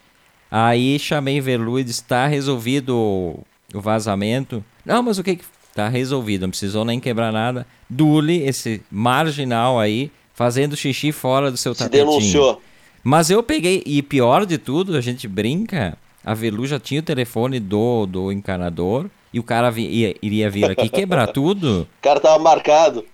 Aí 0.51 0.97
chamei 0.99 1.41
Verlu 1.41 1.79
e 1.79 1.83
disse: 1.83 2.01
está 2.01 2.27
resolvido 2.27 2.95
o, 2.95 3.43
o 3.73 3.81
vazamento. 3.81 4.63
Não, 4.85 5.01
mas 5.01 5.17
o 5.17 5.23
que 5.23 5.39
está 5.69 5.89
resolvido? 5.89 6.43
Não 6.43 6.49
precisou 6.49 6.85
nem 6.85 6.99
quebrar 6.99 7.31
nada. 7.31 7.65
Dule, 7.89 8.43
esse 8.43 8.81
marginal 8.91 9.79
aí, 9.79 10.11
fazendo 10.33 10.75
xixi 10.77 11.11
fora 11.11 11.51
do 11.51 11.57
seu 11.57 11.73
Se 11.73 11.83
tapetinho. 11.83 12.07
denunciou. 12.07 12.61
Mas 13.03 13.29
eu 13.29 13.41
peguei, 13.41 13.81
e 13.85 14.01
pior 14.01 14.45
de 14.45 14.57
tudo, 14.57 14.95
a 14.95 15.01
gente 15.01 15.27
brinca, 15.27 15.97
a 16.23 16.33
Velu 16.33 16.67
já 16.67 16.79
tinha 16.79 16.99
o 16.99 17.03
telefone 17.03 17.59
do, 17.59 18.05
do 18.05 18.31
encanador 18.31 19.09
e 19.33 19.39
o 19.39 19.43
cara 19.43 19.73
ia, 19.77 20.15
iria 20.21 20.49
vir 20.49 20.71
aqui 20.71 20.89
quebrar 20.89 21.27
tudo. 21.33 21.81
O 21.81 22.01
cara 22.01 22.19
tava 22.19 22.41
marcado. 22.41 23.05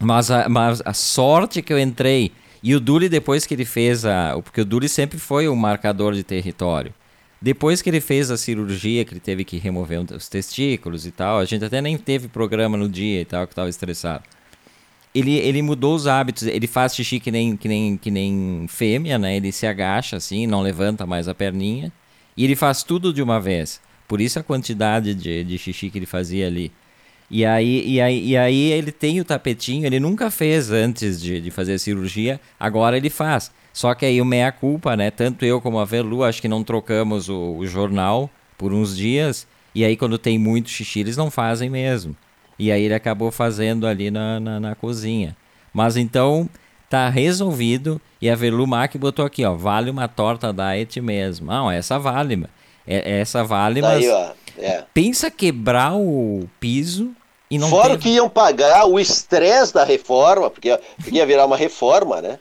Mas 0.00 0.30
a, 0.30 0.48
mas 0.48 0.82
a 0.84 0.92
sorte 0.92 1.62
que 1.62 1.72
eu 1.72 1.78
entrei 1.78 2.32
e 2.62 2.76
o 2.76 2.80
Duli, 2.80 3.08
depois 3.08 3.44
que 3.44 3.54
ele 3.54 3.64
fez 3.64 4.04
a. 4.04 4.40
Porque 4.42 4.60
o 4.60 4.64
Duli 4.64 4.88
sempre 4.88 5.18
foi 5.18 5.48
um 5.48 5.56
marcador 5.56 6.14
de 6.14 6.22
território. 6.22 6.94
Depois 7.40 7.82
que 7.82 7.90
ele 7.90 8.00
fez 8.00 8.30
a 8.30 8.36
cirurgia, 8.36 9.04
que 9.04 9.12
ele 9.12 9.20
teve 9.20 9.44
que 9.44 9.58
remover 9.58 10.00
os 10.12 10.28
testículos 10.28 11.04
e 11.04 11.10
tal, 11.10 11.40
a 11.40 11.44
gente 11.44 11.64
até 11.64 11.80
nem 11.80 11.98
teve 11.98 12.28
programa 12.28 12.76
no 12.76 12.88
dia 12.88 13.20
e 13.20 13.24
tal, 13.24 13.48
que 13.48 13.52
estava 13.52 13.68
estressado. 13.68 14.22
Ele, 15.12 15.36
ele 15.38 15.60
mudou 15.60 15.96
os 15.96 16.06
hábitos, 16.06 16.44
ele 16.44 16.68
faz 16.68 16.94
xixi 16.94 17.18
que 17.18 17.32
nem, 17.32 17.56
que, 17.56 17.66
nem, 17.66 17.96
que 17.96 18.12
nem 18.12 18.66
fêmea, 18.68 19.18
né? 19.18 19.36
Ele 19.36 19.50
se 19.50 19.66
agacha 19.66 20.16
assim, 20.16 20.46
não 20.46 20.62
levanta 20.62 21.04
mais 21.04 21.26
a 21.26 21.34
perninha. 21.34 21.92
E 22.36 22.44
ele 22.44 22.54
faz 22.54 22.84
tudo 22.84 23.12
de 23.12 23.20
uma 23.20 23.40
vez. 23.40 23.80
Por 24.12 24.20
isso 24.20 24.38
a 24.38 24.42
quantidade 24.42 25.14
de, 25.14 25.42
de 25.42 25.56
xixi 25.56 25.88
que 25.88 25.98
ele 25.98 26.04
fazia 26.04 26.46
ali. 26.46 26.70
E 27.30 27.46
aí, 27.46 27.82
e, 27.88 27.98
aí, 27.98 28.22
e 28.28 28.36
aí 28.36 28.70
ele 28.72 28.92
tem 28.92 29.18
o 29.18 29.24
tapetinho, 29.24 29.86
ele 29.86 29.98
nunca 29.98 30.30
fez 30.30 30.70
antes 30.70 31.18
de, 31.18 31.40
de 31.40 31.50
fazer 31.50 31.72
a 31.72 31.78
cirurgia, 31.78 32.38
agora 32.60 32.98
ele 32.98 33.08
faz. 33.08 33.50
Só 33.72 33.94
que 33.94 34.04
aí 34.04 34.20
o 34.20 34.24
meia-culpa, 34.26 34.94
né? 34.98 35.10
Tanto 35.10 35.46
eu 35.46 35.62
como 35.62 35.78
a 35.78 35.86
Velu, 35.86 36.22
acho 36.24 36.42
que 36.42 36.46
não 36.46 36.62
trocamos 36.62 37.30
o, 37.30 37.56
o, 37.56 37.66
jornal 37.66 38.28
por 38.58 38.70
uns 38.70 38.94
dias. 38.94 39.46
E 39.74 39.82
aí, 39.82 39.96
quando 39.96 40.18
tem 40.18 40.36
muito 40.36 40.68
xixi, 40.68 41.00
eles 41.00 41.16
não 41.16 41.30
fazem 41.30 41.70
mesmo. 41.70 42.14
E 42.58 42.70
aí 42.70 42.82
ele 42.82 42.92
acabou 42.92 43.30
fazendo 43.30 43.86
ali 43.86 44.10
na, 44.10 44.38
na, 44.38 44.60
na 44.60 44.74
cozinha. 44.74 45.34
Mas 45.72 45.96
então, 45.96 46.50
tá 46.86 47.08
resolvido. 47.08 47.98
E 48.20 48.28
a 48.28 48.36
Velu 48.36 48.66
Mac 48.66 48.94
botou 48.98 49.24
aqui, 49.24 49.42
ó. 49.42 49.54
Vale 49.54 49.88
uma 49.88 50.06
torta 50.06 50.52
diet 50.52 51.00
mesmo. 51.00 51.46
Não, 51.46 51.70
essa 51.70 51.98
vale. 51.98 52.44
É, 52.86 53.20
essa 53.20 53.44
vale, 53.44 53.80
tá 53.80 53.88
mas. 53.88 54.04
Aí, 54.04 54.10
ó. 54.10 54.30
É. 54.58 54.84
Pensa 54.92 55.30
quebrar 55.30 55.96
o 55.96 56.48
piso 56.60 57.14
e 57.50 57.58
não 57.58 57.68
Fora 57.68 57.98
que 57.98 58.08
iam 58.08 58.30
pagar 58.30 58.86
o 58.86 58.98
estresse 58.98 59.74
da 59.74 59.84
reforma, 59.84 60.48
porque, 60.48 60.78
porque 60.96 61.16
ia 61.16 61.26
virar 61.26 61.44
uma 61.44 61.56
reforma, 61.56 62.22
né? 62.22 62.38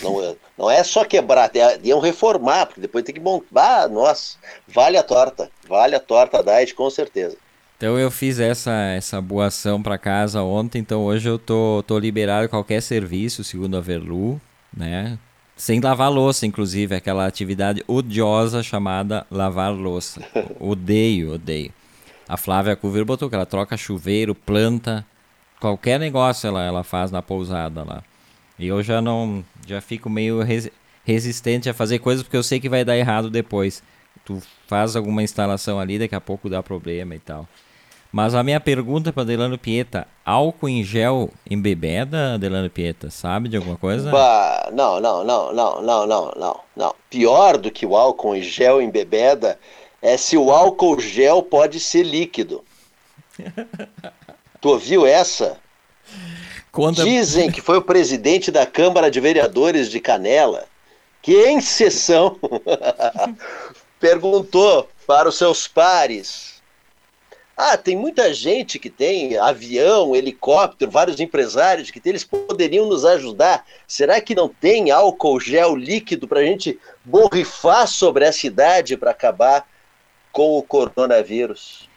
Não, 0.00 0.36
não 0.56 0.70
é 0.70 0.82
só 0.82 1.04
quebrar, 1.04 1.50
iam 1.82 2.00
reformar, 2.00 2.66
porque 2.66 2.80
depois 2.80 3.04
tem 3.04 3.14
que 3.14 3.20
montar. 3.20 3.82
Ah, 3.82 3.88
nossa, 3.88 4.36
vale 4.68 4.96
a 4.96 5.02
torta, 5.02 5.50
vale 5.68 5.94
a 5.94 6.00
torta 6.00 6.42
Diet 6.42 6.74
com 6.74 6.88
certeza. 6.88 7.36
Então 7.76 7.98
eu 7.98 8.10
fiz 8.10 8.38
essa, 8.38 8.72
essa 8.96 9.20
boa 9.20 9.46
ação 9.46 9.82
para 9.82 9.98
casa 9.98 10.40
ontem, 10.42 10.78
então 10.78 11.02
hoje 11.02 11.28
eu 11.28 11.38
tô, 11.38 11.82
tô 11.86 11.98
liberado 11.98 12.48
qualquer 12.48 12.80
serviço, 12.80 13.42
segundo 13.42 13.76
a 13.76 13.80
Verlu, 13.80 14.40
né? 14.76 15.18
Sem 15.56 15.80
lavar 15.80 16.10
louça, 16.10 16.46
inclusive, 16.46 16.96
aquela 16.96 17.26
atividade 17.26 17.84
odiosa 17.86 18.62
chamada 18.62 19.26
lavar 19.30 19.72
louça. 19.72 20.20
odeio, 20.58 21.34
odeio. 21.34 21.72
A 22.28 22.36
Flávia 22.36 22.74
Coveiro 22.74 23.06
botou 23.06 23.28
que 23.28 23.34
ela 23.34 23.46
troca 23.46 23.76
chuveiro, 23.76 24.34
planta, 24.34 25.06
qualquer 25.60 26.00
negócio 26.00 26.48
ela, 26.48 26.62
ela 26.62 26.82
faz 26.82 27.10
na 27.10 27.22
pousada 27.22 27.84
lá. 27.84 28.02
E 28.58 28.66
eu 28.66 28.82
já 28.82 29.00
não, 29.00 29.44
já 29.66 29.80
fico 29.80 30.08
meio 30.10 30.42
res, 30.42 30.70
resistente 31.04 31.68
a 31.68 31.74
fazer 31.74 31.98
coisas 31.98 32.22
porque 32.22 32.36
eu 32.36 32.42
sei 32.42 32.58
que 32.58 32.68
vai 32.68 32.84
dar 32.84 32.96
errado 32.96 33.30
depois. 33.30 33.82
Tu 34.24 34.42
faz 34.66 34.96
alguma 34.96 35.22
instalação 35.22 35.78
ali, 35.78 35.98
daqui 35.98 36.14
a 36.14 36.20
pouco 36.20 36.48
dá 36.48 36.62
problema 36.62 37.14
e 37.14 37.18
tal. 37.18 37.48
Mas 38.14 38.32
a 38.32 38.44
minha 38.44 38.60
pergunta 38.60 39.12
para 39.12 39.24
Delano 39.24 39.58
Pieta, 39.58 40.06
álcool 40.24 40.68
em 40.68 40.84
gel 40.84 41.32
embebeda, 41.50 42.38
Delano 42.38 42.70
Pieta, 42.70 43.10
sabe 43.10 43.48
de 43.48 43.56
alguma 43.56 43.76
coisa? 43.76 44.08
Bah, 44.08 44.70
não, 44.72 45.00
não, 45.00 45.24
não, 45.24 45.52
não, 45.52 45.82
não, 45.82 46.06
não, 46.06 46.32
não, 46.36 46.60
não. 46.76 46.94
Pior 47.10 47.58
do 47.58 47.72
que 47.72 47.84
o 47.84 47.96
álcool 47.96 48.36
em 48.36 48.40
gel 48.40 48.80
embebeda 48.80 49.58
é 50.00 50.16
se 50.16 50.36
o 50.36 50.52
álcool 50.52 51.00
gel 51.00 51.42
pode 51.42 51.80
ser 51.80 52.04
líquido. 52.04 52.64
tu 54.60 54.68
ouviu 54.68 55.04
essa? 55.04 55.58
Conta... 56.70 57.02
Dizem 57.02 57.50
que 57.50 57.60
foi 57.60 57.78
o 57.78 57.82
presidente 57.82 58.52
da 58.52 58.64
Câmara 58.64 59.10
de 59.10 59.18
Vereadores 59.18 59.90
de 59.90 59.98
Canela 59.98 60.66
que, 61.20 61.34
em 61.48 61.60
sessão, 61.60 62.38
perguntou 63.98 64.88
para 65.04 65.28
os 65.28 65.36
seus 65.36 65.66
pares: 65.66 66.53
Ah, 67.56 67.76
tem 67.76 67.96
muita 67.96 68.34
gente 68.34 68.80
que 68.80 68.90
tem 68.90 69.36
avião, 69.38 70.14
helicóptero, 70.14 70.90
vários 70.90 71.20
empresários 71.20 71.90
que 71.90 72.00
tem, 72.00 72.10
eles 72.10 72.24
poderiam 72.24 72.86
nos 72.86 73.04
ajudar. 73.04 73.64
Será 73.86 74.20
que 74.20 74.34
não 74.34 74.48
tem 74.48 74.90
álcool 74.90 75.38
gel 75.38 75.76
líquido 75.76 76.26
para 76.26 76.40
a 76.40 76.44
gente 76.44 76.78
borrifar 77.04 77.86
sobre 77.86 78.24
a 78.24 78.32
cidade 78.32 78.96
para 78.96 79.12
acabar 79.12 79.68
com 80.32 80.58
o 80.58 80.62
coronavírus? 80.62 81.88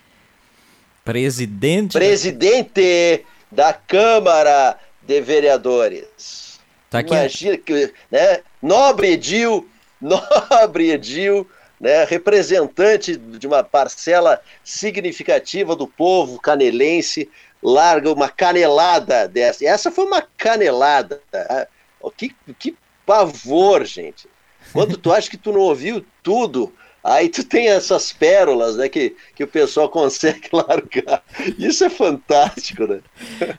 Presidente. 1.04 1.94
Presidente 1.94 3.26
da 3.52 3.74
Câmara 3.74 4.78
de 5.02 5.22
Vereadores. 5.22 6.60
Tá 6.90 7.00
aqui. 7.00 7.14
Imagina 7.14 7.58
que, 7.58 7.94
né? 8.12 8.42
Nobre 8.62 9.14
Edil, 9.14 9.68
nobre 10.00 10.92
Edil, 10.92 11.48
né? 11.80 12.04
Representante 12.06 13.16
de 13.16 13.48
uma 13.48 13.64
parcela 13.64 14.42
significativa 14.64 15.76
do 15.76 15.88
povo 15.88 16.40
canelense, 16.40 17.30
larga 17.62 18.12
uma 18.12 18.30
canelada 18.30 19.28
dessa. 19.28 19.66
Essa 19.66 19.92
foi 19.92 20.06
uma 20.06 20.22
canelada. 20.22 21.22
Tá? 21.32 21.68
Que, 22.16 22.36
que 22.58 22.76
pavor, 23.06 23.86
gente. 23.86 24.28
Quando 24.74 24.98
tu 24.98 25.12
acha 25.12 25.30
que 25.30 25.38
tu 25.38 25.52
não 25.52 25.62
ouviu 25.62 26.06
tudo, 26.22 26.74
Aí 27.08 27.30
tu 27.30 27.42
tem 27.42 27.70
essas 27.70 28.12
pérolas, 28.12 28.76
né, 28.76 28.90
que, 28.90 29.16
que 29.34 29.42
o 29.42 29.48
pessoal 29.48 29.88
consegue 29.88 30.50
largar. 30.52 31.24
Isso 31.58 31.86
é 31.86 31.90
fantástico, 31.90 32.86
né? 32.86 33.00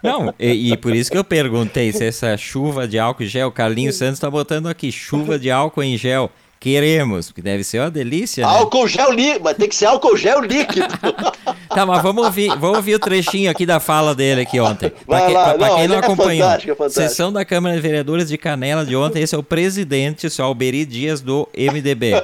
Não, 0.03 0.35
e, 0.39 0.73
e 0.73 0.77
por 0.77 0.95
isso 0.95 1.11
que 1.11 1.17
eu 1.17 1.25
perguntei 1.25 1.91
se 1.91 2.05
essa 2.05 2.37
chuva 2.37 2.87
de 2.87 2.99
álcool 2.99 3.23
em 3.23 3.27
gel, 3.27 3.51
Carlinhos 3.51 3.97
Santos 3.97 4.19
está 4.19 4.31
botando 4.31 4.69
aqui, 4.69 4.93
chuva 4.93 5.39
de 5.39 5.51
álcool 5.51 5.83
em 5.83 5.97
gel. 5.97 6.31
Queremos, 6.61 7.29
porque 7.29 7.41
deve 7.41 7.63
ser 7.63 7.79
uma 7.79 7.91
delícia. 7.91 8.45
Né? 8.45 8.53
Álcool 8.53 8.89
gel 8.89 9.13
líquido, 9.13 9.45
mas 9.45 9.57
tem 9.57 9.69
que 9.69 9.77
ser 9.77 9.87
álcool 9.87 10.17
gel 10.17 10.41
líquido. 10.41 10.89
tá, 11.69 11.87
mas 11.87 12.03
vamos 12.03 12.25
ouvir, 12.25 12.49
vamos 12.59 12.79
ouvir 12.79 12.97
o 12.97 12.99
trechinho 12.99 13.49
aqui 13.49 13.65
da 13.65 13.79
fala 13.79 14.13
dele 14.13 14.41
aqui 14.41 14.59
ontem. 14.59 14.91
Para 15.07 15.27
que, 15.27 15.33
não, 15.35 15.77
quem 15.77 15.89
não 15.89 15.95
é 15.95 15.99
acompanhou, 15.99 16.47
fantástico, 16.49 16.73
é 16.73 16.75
fantástico. 16.75 17.09
sessão 17.09 17.33
da 17.33 17.45
Câmara 17.45 17.77
de 17.77 17.81
Vereadores 17.81 18.29
de 18.29 18.37
Canela 18.37 18.85
de 18.85 18.97
ontem, 18.97 19.23
esse 19.23 19.37
é 19.37 19.39
o 19.39 19.43
presidente, 19.43 20.27
o 20.27 20.31
senhor 20.31 20.49
Alberi 20.49 20.85
Dias 20.85 21.21
do 21.21 21.49
MDB. 21.57 22.15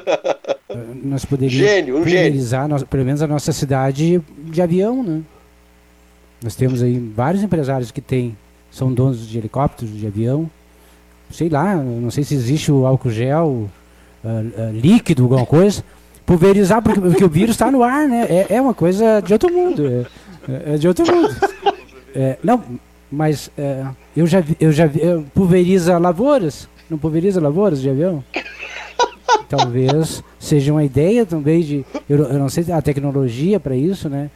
nós 1.05 1.25
poderíamos 1.25 2.11
gênio, 2.11 2.65
um 2.65 2.69
nós, 2.69 2.83
pelo 2.83 3.05
menos 3.05 3.23
a 3.23 3.29
nossa 3.29 3.53
cidade 3.53 4.21
de 4.37 4.61
avião, 4.61 5.03
né? 5.03 5.23
Nós 6.43 6.57
temos 6.57 6.83
aí 6.83 6.99
vários 6.99 7.43
empresários 7.43 7.91
que 7.91 8.01
têm, 8.01 8.37
são 8.71 8.93
donos 8.93 9.29
de 9.29 9.39
helicópteros, 9.39 9.97
de 9.97 10.07
avião. 10.07 10.51
Sei 11.31 11.49
lá, 11.49 11.75
não 11.77 12.11
sei 12.11 12.23
se 12.25 12.35
existe 12.35 12.71
o 12.71 12.85
álcool 12.85 13.11
gel 13.11 13.71
uh, 14.25 14.69
uh, 14.69 14.73
líquido, 14.73 15.25
alguma 15.25 15.47
coisa. 15.47 15.85
Pulverizar, 16.25 16.83
porque, 16.83 17.01
porque 17.01 17.25
o 17.25 17.29
vírus 17.29 17.51
está 17.51 17.71
no 17.71 17.83
ar, 17.83 18.09
né? 18.09 18.27
É, 18.29 18.55
é, 18.55 18.61
uma 18.61 18.73
coisa 18.73 19.21
de 19.21 19.33
outro 19.33 19.53
mundo. 19.53 19.87
É, 19.87 20.53
é, 20.53 20.75
é 20.75 20.79
de 20.79 20.89
outro 20.89 21.05
mundo. 21.07 21.35
É, 22.17 22.39
não, 22.45 22.63
mas 23.11 23.51
é, 23.59 23.85
eu 24.17 24.27
já 24.27 24.41
vi, 24.41 24.57
eu 24.61 24.71
já 24.71 24.87
vi, 24.87 25.01
pulveriza 25.35 25.99
lavouras? 25.99 26.69
Não 26.89 26.97
pulveriza 26.97 27.41
lavouras 27.41 27.81
de 27.81 27.91
avião? 27.91 28.23
talvez 29.49 30.23
seja 30.39 30.73
uma 30.73 30.85
ideia 30.85 31.25
também 31.25 31.63
de, 31.63 31.85
eu, 32.09 32.19
eu 32.19 32.39
não 32.39 32.49
sei 32.49 32.71
a 32.73 32.83
tecnologia 32.83 33.61
para 33.61 33.77
isso, 33.77 34.09
né? 34.09 34.31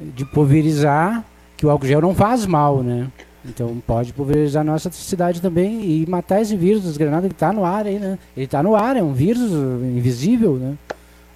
De 0.00 0.24
pulverizar, 0.24 1.24
que 1.56 1.64
o 1.64 1.70
álcool 1.70 1.86
gel 1.86 2.00
não 2.00 2.14
faz 2.14 2.46
mal, 2.46 2.82
né? 2.82 3.08
Então 3.48 3.82
pode 3.86 4.12
pulverizar 4.12 4.62
a 4.62 4.64
nossa 4.64 4.90
cidade 4.90 5.40
também 5.40 5.84
e 5.84 6.06
matar 6.06 6.40
esse 6.40 6.56
vírus 6.56 6.84
das 6.84 6.96
granadas 6.96 7.28
que 7.28 7.34
está 7.34 7.52
no 7.52 7.64
ar 7.64 7.86
aí, 7.86 7.98
né? 7.98 8.18
Ele 8.36 8.46
está 8.46 8.62
no 8.62 8.74
ar, 8.74 8.96
é 8.96 9.02
um 9.02 9.12
vírus 9.12 9.50
invisível, 9.50 10.54
né? 10.54 10.74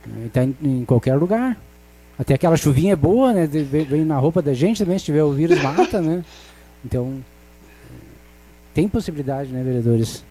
Ele 0.07 0.27
está 0.27 0.45
em, 0.45 0.57
em, 0.63 0.85
qualquer 0.85 1.15
lugar. 1.17 1.57
Até 2.19 2.35
aquela 2.35 2.57
chuvinha 2.57 2.93
é 2.93 2.97
boa, 2.97 3.33
né? 3.33 3.47
Vem, 3.47 3.85
vem 3.85 4.05
na 4.05 4.19
roupa 4.19 4.43
da 4.43 4.53
gente 4.53 4.83
também, 4.83 4.99
se 4.99 5.05
tiver 5.05 5.23
o 5.23 5.33
vírus 5.33 5.61
mata, 5.63 6.01
né? 6.01 6.25
Então 6.85 7.23
tem 8.75 8.89
possibilidade, 8.89 9.51
né, 9.51 9.63
vereadores? 9.63 10.25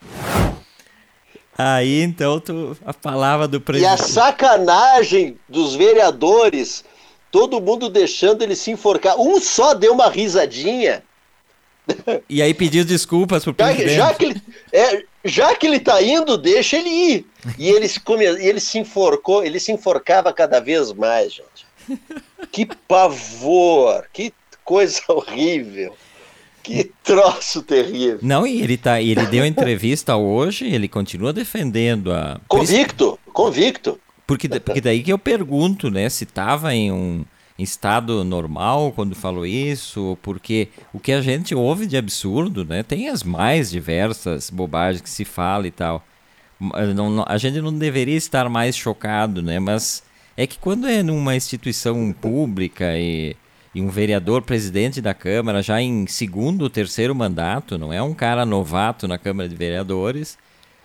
Aí 1.57 2.01
então 2.01 2.39
tu, 2.39 2.77
a 2.85 2.93
palavra 2.93 3.47
do 3.47 3.59
presidente. 3.59 3.91
E 3.91 3.93
a 3.93 3.97
sacanagem 3.97 5.37
dos 5.47 5.75
vereadores, 5.75 6.85
todo 7.29 7.59
mundo 7.59 7.89
deixando 7.89 8.41
ele 8.41 8.55
se 8.55 8.71
enforcar. 8.71 9.19
Um 9.19 9.39
só 9.41 9.73
deu 9.73 9.93
uma 9.93 10.09
risadinha. 10.09 11.03
E 12.29 12.41
aí 12.41 12.53
pediu 12.53 12.85
desculpas 12.85 13.43
pro 13.43 13.53
presidente. 13.53 13.95
Já, 13.95 14.07
já, 14.07 14.13
que, 14.13 14.25
ele, 14.25 14.41
é, 14.71 15.03
já 15.25 15.55
que 15.55 15.67
ele 15.67 15.79
tá 15.79 16.01
indo, 16.01 16.37
deixa 16.37 16.77
ele 16.77 16.89
ir. 16.89 17.25
E 17.57 17.69
ele, 17.69 17.87
se, 17.87 17.99
come, 17.99 18.25
ele 18.25 18.59
se 18.59 18.77
enforcou, 18.77 19.43
ele 19.43 19.59
se 19.59 19.71
enforcava 19.71 20.31
cada 20.33 20.59
vez 20.59 20.91
mais, 20.93 21.33
gente. 21.33 21.99
Que 22.51 22.65
pavor, 22.65 24.05
que 24.13 24.33
coisa 24.63 25.01
horrível. 25.09 25.95
Que 26.61 26.91
troço 27.03 27.63
terrível. 27.63 28.19
Não, 28.21 28.45
e 28.45 28.61
ele, 28.61 28.77
tá, 28.77 29.01
ele 29.01 29.25
deu 29.27 29.45
entrevista 29.45 30.15
hoje, 30.15 30.67
ele 30.67 30.87
continua 30.87 31.33
defendendo 31.33 32.11
a. 32.11 32.39
Convicto, 32.47 33.17
convicto. 33.33 33.99
Porque, 34.27 34.47
porque 34.47 34.81
daí 34.81 35.01
que 35.01 35.11
eu 35.11 35.17
pergunto, 35.17 35.89
né, 35.89 36.07
se 36.09 36.25
estava 36.25 36.75
em 36.75 36.91
um 36.91 37.25
estado 37.63 38.23
normal 38.23 38.91
quando 38.91 39.15
falou 39.15 39.45
isso, 39.45 40.17
porque 40.21 40.69
o 40.93 40.99
que 40.99 41.11
a 41.11 41.21
gente 41.21 41.53
ouve 41.53 41.85
de 41.85 41.97
absurdo, 41.97 42.63
né, 42.65 42.83
tem 42.83 43.09
as 43.09 43.23
mais 43.23 43.69
diversas 43.69 44.49
bobagens 44.49 45.01
que 45.01 45.09
se 45.09 45.25
fala 45.25 45.67
e 45.67 45.71
tal. 45.71 46.03
Não, 46.95 47.09
não, 47.09 47.25
a 47.27 47.37
gente 47.37 47.61
não 47.61 47.73
deveria 47.73 48.17
estar 48.17 48.49
mais 48.49 48.75
chocado, 48.75 49.41
né, 49.41 49.59
mas 49.59 50.03
é 50.35 50.45
que 50.45 50.57
quando 50.57 50.87
é 50.87 51.01
numa 51.03 51.35
instituição 51.35 52.13
pública 52.13 52.97
e 52.97 53.35
e 53.73 53.81
um 53.81 53.89
vereador 53.89 54.41
presidente 54.41 55.01
da 55.01 55.13
Câmara 55.13 55.61
já 55.61 55.81
em 55.81 56.07
segundo 56.07 56.63
ou 56.63 56.69
terceiro 56.69 57.13
mandato, 57.13 57.77
não 57.77 57.93
é 57.93 58.01
um 58.01 58.13
cara 58.13 58.45
novato 58.45 59.07
na 59.07 59.17
Câmara 59.17 59.47
de 59.47 59.55
Vereadores. 59.55 60.37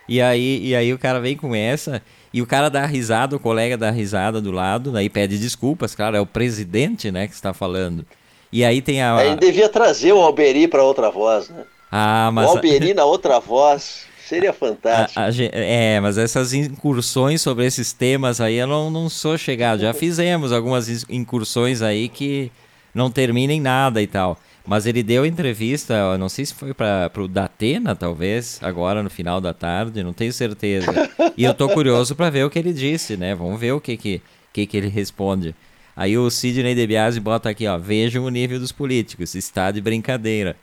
E 0.09 0.21
aí, 0.21 0.61
e 0.63 0.77
aí 0.77 0.93
o 0.93 0.99
cara 0.99 1.19
vem 1.21 1.37
com 1.37 1.55
essa, 1.55 2.03
e 2.35 2.43
o 2.43 2.47
cara 2.47 2.69
dá 2.69 2.85
risada, 2.85 3.37
o 3.37 3.39
colega 3.39 3.77
dá 3.79 3.93
risada 3.93 4.41
do 4.41 4.51
lado, 4.51 4.91
daí 4.91 5.09
pede 5.09 5.39
desculpas, 5.39 5.95
claro, 5.95 6.17
é 6.17 6.21
o 6.21 6.27
presidente, 6.27 7.13
né, 7.13 7.29
que 7.29 7.33
está 7.33 7.55
falando. 7.55 8.05
E 8.53 8.65
aí 8.65 8.83
tem 8.83 9.01
a. 9.01 9.25
Ele 9.25 9.37
devia 9.37 9.69
trazer 9.69 10.13
o 10.13 10.21
Alberi 10.21 10.67
para 10.67 10.83
outra 10.83 11.13
voz, 11.13 11.49
né? 11.49 11.63
Ah, 11.93 12.31
mas. 12.33 12.47
O 12.47 12.57
Alberi 12.57 12.93
na 12.93 13.05
outra 13.05 13.39
voz. 13.39 14.07
Seria 14.27 14.53
fantástico. 14.53 15.21
A, 15.21 15.27
a, 15.27 15.31
é, 15.53 16.01
mas 16.01 16.19
essas 16.19 16.53
incursões 16.55 17.41
sobre 17.41 17.67
esses 17.67 17.93
temas 17.93 18.41
aí 18.41 18.57
eu 18.57 18.67
não, 18.67 18.91
não 18.91 19.09
sou 19.09 19.39
chegado. 19.39 19.83
Já 19.83 19.93
fizemos 19.95 20.51
algumas 20.51 21.09
incursões 21.09 21.83
aí 21.83 22.09
que 22.09 22.51
não 22.93 23.13
termina 23.13 23.53
em 23.53 23.61
nada 23.61 24.03
e 24.03 24.09
tal. 24.09 24.39
Mas 24.67 24.87
ele 24.87 25.03
deu 25.03 25.27
entrevista, 25.27 26.17
não 26.17 26.29
sei 26.29 26.47
se 26.47 26.55
foi 26.55 26.73
para 26.73 27.11
o 27.19 27.29
Datena, 27.29 27.95
talvez, 27.95 28.59
agora 28.63 29.03
no 29.03 29.11
final 29.11 29.39
da 29.39 29.53
tarde, 29.53 30.03
não 30.03 30.15
tenho 30.15 30.33
certeza. 30.33 30.91
E 31.37 31.45
eu 31.45 31.53
tô 31.53 31.69
curioso 31.69 32.15
para 32.15 32.31
ver 32.31 32.45
o 32.47 32.51
que 32.51 32.59
ele 32.59 32.73
disse, 32.73 33.17
né? 33.17 33.35
Vamos 33.35 33.61
ver 33.61 33.73
o 33.73 33.81
que 33.81 33.97
que, 33.97 34.23
que, 34.53 34.67
que 34.67 34.77
ele 34.77 34.89
responde. 34.89 35.55
Aí 35.95 36.17
o 36.17 36.31
Sidney 36.31 36.75
DeBiase 36.75 37.21
bota 37.21 37.51
aqui, 37.51 37.67
ó, 37.67 37.77
vejam 37.77 38.25
o 38.25 38.31
nível 38.31 38.59
dos 38.59 38.73
políticos, 38.73 39.35
está 39.35 39.71
de 39.71 39.83
brincadeira. 39.83 40.57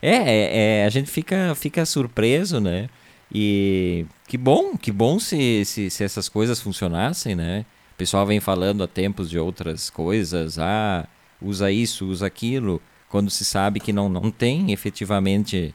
É, 0.00 0.14
é, 0.14 0.58
é, 0.82 0.84
a 0.84 0.88
gente 0.88 1.10
fica, 1.10 1.52
fica 1.56 1.84
surpreso, 1.84 2.60
né? 2.60 2.88
E 3.34 4.06
que 4.26 4.38
bom, 4.38 4.76
que 4.76 4.92
bom 4.92 5.18
se, 5.18 5.64
se, 5.64 5.90
se 5.90 6.04
essas 6.04 6.28
coisas 6.28 6.60
funcionassem, 6.60 7.34
né? 7.34 7.66
O 7.94 7.98
pessoal 7.98 8.24
vem 8.24 8.38
falando 8.38 8.84
há 8.84 8.86
tempos 8.86 9.28
de 9.28 9.38
outras 9.38 9.90
coisas, 9.90 10.58
ah 10.60 11.06
usa 11.40 11.70
isso, 11.70 12.06
usa 12.06 12.26
aquilo, 12.26 12.80
quando 13.08 13.30
se 13.30 13.44
sabe 13.44 13.80
que 13.80 13.92
não, 13.92 14.08
não 14.08 14.30
tem 14.30 14.72
efetivamente 14.72 15.74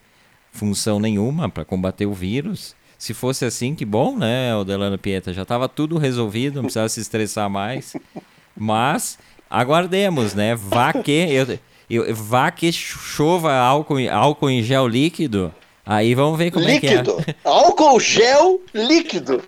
função 0.52 1.00
nenhuma 1.00 1.50
para 1.50 1.66
combater 1.66 2.06
o 2.06 2.14
vírus. 2.14 2.76
Se 2.98 3.14
fosse 3.14 3.44
assim, 3.44 3.76
que 3.76 3.84
bom, 3.84 4.16
né, 4.16 4.56
o 4.56 4.64
Delano 4.64 4.98
Pieta? 4.98 5.34
Já 5.34 5.42
estava 5.42 5.68
tudo 5.68 5.98
resolvido, 5.98 6.56
não 6.56 6.64
precisava 6.64 6.88
se 6.88 7.02
estressar 7.02 7.50
mais. 7.50 7.96
Mas 8.56 9.18
aguardemos, 9.50 10.34
né? 10.34 10.56
Vá 10.56 10.94
que, 10.94 11.12
eu, 11.12 11.60
eu, 11.90 12.16
vá 12.16 12.50
que 12.50 12.72
chova 12.72 13.54
álcool, 13.54 13.98
álcool 14.10 14.50
em 14.50 14.64
gel 14.64 14.88
líquido. 14.88 15.54
Aí 15.86 16.16
vamos 16.16 16.38
ver 16.38 16.50
como 16.52 16.66
líquido. 16.66 17.18
é 17.20 17.24
que 17.24 17.32
é. 17.32 17.36
Álcool 17.44 18.00
gel 18.00 18.62
líquido. 18.74 19.44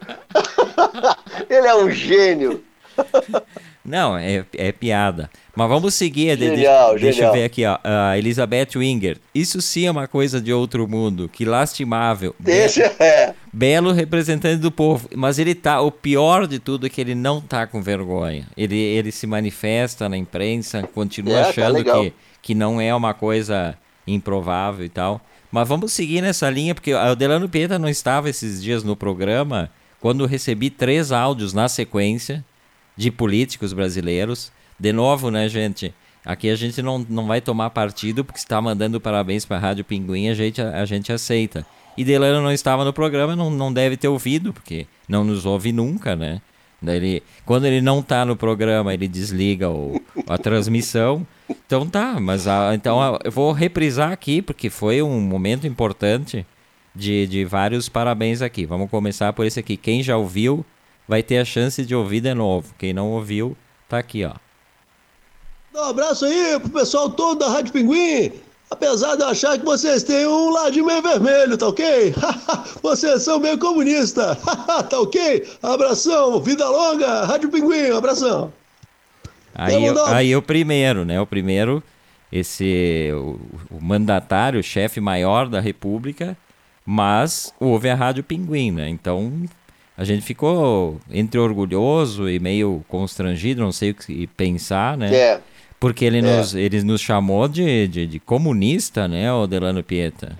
Ele 1.50 1.68
é 1.68 1.76
um 1.76 1.90
gênio. 1.90 2.62
Não, 3.86 4.18
é, 4.18 4.44
é 4.54 4.72
piada. 4.72 5.30
Mas 5.56 5.70
vamos 5.70 5.94
seguir. 5.94 6.38
Genial, 6.38 6.96
de, 6.96 7.02
deixa 7.02 7.18
genial. 7.18 7.36
eu 7.36 7.40
ver 7.40 7.46
aqui, 7.46 7.66
ó. 7.66 7.76
Uh, 7.76 8.18
Elizabeth 8.18 8.70
Winger. 8.76 9.18
Isso 9.34 9.62
sim 9.62 9.86
é 9.86 9.92
uma 9.92 10.08
coisa 10.08 10.42
de 10.42 10.52
outro 10.52 10.88
mundo. 10.88 11.30
Que 11.32 11.46
lastimável. 11.46 12.36
Deixa, 12.40 12.90
be 12.90 12.96
é. 13.00 13.34
Belo 13.54 13.92
representante 13.92 14.58
do 14.58 14.72
povo. 14.72 15.08
Mas 15.16 15.38
ele 15.38 15.54
tá. 15.54 15.80
O 15.82 15.92
pior 15.92 16.48
de 16.48 16.58
tudo 16.58 16.88
é 16.88 16.90
que 16.90 17.00
ele 17.00 17.14
não 17.14 17.40
tá 17.40 17.68
com 17.68 17.82
vergonha. 17.82 18.48
Ele, 18.58 18.78
ele 18.78 19.12
se 19.12 19.28
manifesta 19.28 20.10
na 20.10 20.18
imprensa, 20.18 20.84
continua 20.94 21.38
é, 21.38 21.44
tá 21.44 21.50
achando 21.50 21.84
tá 21.84 21.94
que, 21.94 22.14
que 22.42 22.56
não 22.56 22.82
é 22.82 22.94
uma 22.94 23.14
coisa 23.14 23.78
improvável 24.08 24.84
e 24.84 24.90
tal. 24.90 25.22
Mas 25.52 25.68
vamos 25.68 25.94
seguir 25.94 26.22
nessa 26.22 26.50
linha, 26.50 26.74
porque 26.74 26.94
o 26.94 27.16
Delano 27.16 27.48
Pieta 27.48 27.80
não 27.80 27.88
estava 27.88 28.30
esses 28.30 28.62
dias 28.62 28.84
no 28.84 28.96
programa 28.96 29.70
quando 30.02 30.26
recebi 30.26 30.70
três 30.70 31.12
áudios 31.12 31.54
na 31.54 31.70
sequência 31.70 32.44
de 32.96 33.12
políticos 33.12 33.74
brasileiros 33.74 34.52
De 34.80 34.92
novo, 34.92 35.32
né, 35.32 35.48
gente? 35.48 35.94
Aqui 36.26 36.50
a 36.50 36.56
gente 36.56 36.82
não, 36.82 37.06
não 37.08 37.28
vai 37.28 37.40
tomar 37.40 37.70
partido, 37.70 38.26
porque 38.26 38.40
está 38.40 38.60
mandando 38.62 39.00
parabéns 39.00 39.46
para 39.46 39.58
a 39.58 39.60
Rádio 39.60 39.86
Pinguim, 39.86 40.28
a 40.28 40.34
gente, 40.34 40.60
a, 40.60 40.82
a 40.82 40.86
gente 40.86 41.14
aceita. 41.14 41.66
E 41.96 42.04
Delano 42.04 42.42
não 42.42 42.52
estava 42.52 42.84
no 42.84 42.92
programa, 42.92 43.36
não, 43.36 43.50
não 43.50 43.72
deve 43.72 43.96
ter 43.96 44.08
ouvido, 44.08 44.52
porque 44.52 44.88
não 45.08 45.24
nos 45.24 45.46
ouve 45.46 45.72
nunca, 45.72 46.16
né? 46.16 46.42
Ele, 46.86 47.24
quando 47.46 47.66
ele 47.66 47.82
não 47.82 48.00
está 48.00 48.26
no 48.26 48.36
programa, 48.36 48.94
ele 48.94 49.08
desliga 49.08 49.70
o, 49.70 50.02
a 50.28 50.38
transmissão. 50.38 51.26
Então 51.66 51.88
tá, 51.88 52.20
mas 52.20 52.48
a, 52.48 52.76
então 52.76 53.02
a, 53.02 53.20
eu 53.24 53.32
vou 53.32 53.52
reprisar 53.52 54.12
aqui, 54.12 54.42
porque 54.42 54.70
foi 54.70 55.02
um 55.02 55.22
momento 55.22 55.66
importante 55.66 56.46
de, 56.94 57.28
de 57.28 57.46
vários 57.46 57.88
parabéns 57.88 58.42
aqui. 58.42 58.66
Vamos 58.66 58.90
começar 58.90 59.32
por 59.34 59.46
esse 59.46 59.60
aqui. 59.60 59.78
Quem 59.78 60.04
já 60.04 60.18
ouviu 60.18 60.66
vai 61.08 61.24
ter 61.24 61.38
a 61.38 61.46
chance 61.46 61.86
de 61.86 61.96
ouvir 61.96 62.22
de 62.22 62.34
novo. 62.34 62.74
Quem 62.78 62.94
não 62.94 63.12
ouviu, 63.12 63.56
tá 63.88 63.98
aqui, 63.98 64.26
ó. 64.26 64.34
Um 65.74 65.90
abraço 65.90 66.26
aí 66.26 66.60
pro 66.60 66.70
pessoal 66.70 67.10
todo 67.10 67.40
da 67.40 67.50
Rádio 67.50 67.74
Pinguim. 67.74 68.32
Apesar 68.72 69.16
de 69.16 69.22
eu 69.22 69.28
achar 69.28 69.60
que 69.60 69.66
vocês 69.66 70.04
têm 70.04 70.26
um 70.26 70.50
ladinho 70.50 70.86
meio 70.86 71.02
vermelho, 71.02 71.58
tá 71.58 71.68
ok? 71.68 72.14
vocês 72.82 73.22
são 73.22 73.40
meio 73.40 73.58
comunistas, 73.58 74.38
tá 74.90 75.00
ok? 75.00 75.48
Abração, 75.62 76.42
vida 76.42 76.68
longa, 76.68 77.26
Rádio 77.26 77.50
Pinguim, 77.50 77.92
abração. 77.92 78.52
Aí, 79.54 79.86
eu, 79.86 80.06
aí 80.06 80.36
o 80.36 80.42
primeiro, 80.42 81.06
né? 81.06 81.22
O 81.22 81.28
primeiro, 81.28 81.84
esse 82.32 83.12
o, 83.14 83.40
o 83.70 83.82
mandatário, 83.82 84.60
o 84.60 84.64
chefe 84.64 85.00
maior 85.00 85.48
da 85.48 85.60
República, 85.60 86.36
mas 86.86 87.54
houve 87.60 87.90
a 87.90 87.96
Rádio 87.96 88.24
Pinguim, 88.24 88.72
né? 88.72 88.90
Então 88.90 89.46
a 89.98 90.04
gente 90.04 90.22
ficou 90.24 91.00
entre 91.10 91.40
orgulhoso 91.40 92.30
e 92.30 92.40
meio 92.40 92.84
constrangido, 92.88 93.62
não 93.62 93.72
sei 93.72 93.92
o 93.92 93.96
que 93.96 94.28
pensar, 94.28 94.98
né? 94.98 95.16
É. 95.16 95.42
Porque 95.80 96.04
ele, 96.04 96.20
é. 96.20 96.22
nos, 96.22 96.54
ele 96.56 96.84
nos 96.84 97.02
chamou 97.02 97.48
de, 97.48 97.88
de, 97.88 98.08
de, 98.08 98.20
comunista, 98.20 99.08
né, 99.08 99.32
o 99.32 99.48
Delano 99.48 99.84
Pieta? 99.84 100.38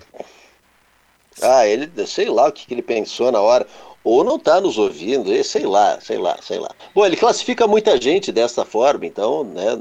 Ah, 1.40 1.66
ele, 1.66 1.90
sei 2.06 2.28
lá 2.28 2.48
o 2.48 2.52
que, 2.52 2.66
que 2.66 2.74
ele 2.74 2.82
pensou 2.82 3.30
na 3.30 3.40
hora. 3.40 3.66
Ou 4.02 4.22
não 4.22 4.36
está 4.36 4.60
nos 4.60 4.78
ouvindo, 4.78 5.42
sei 5.42 5.66
lá, 5.66 6.00
sei 6.00 6.18
lá, 6.18 6.38
sei 6.40 6.58
lá. 6.58 6.70
Bom, 6.94 7.04
ele 7.04 7.16
classifica 7.16 7.66
muita 7.66 8.00
gente 8.00 8.30
dessa 8.30 8.64
forma, 8.64 9.04
então, 9.04 9.42
né, 9.42 9.78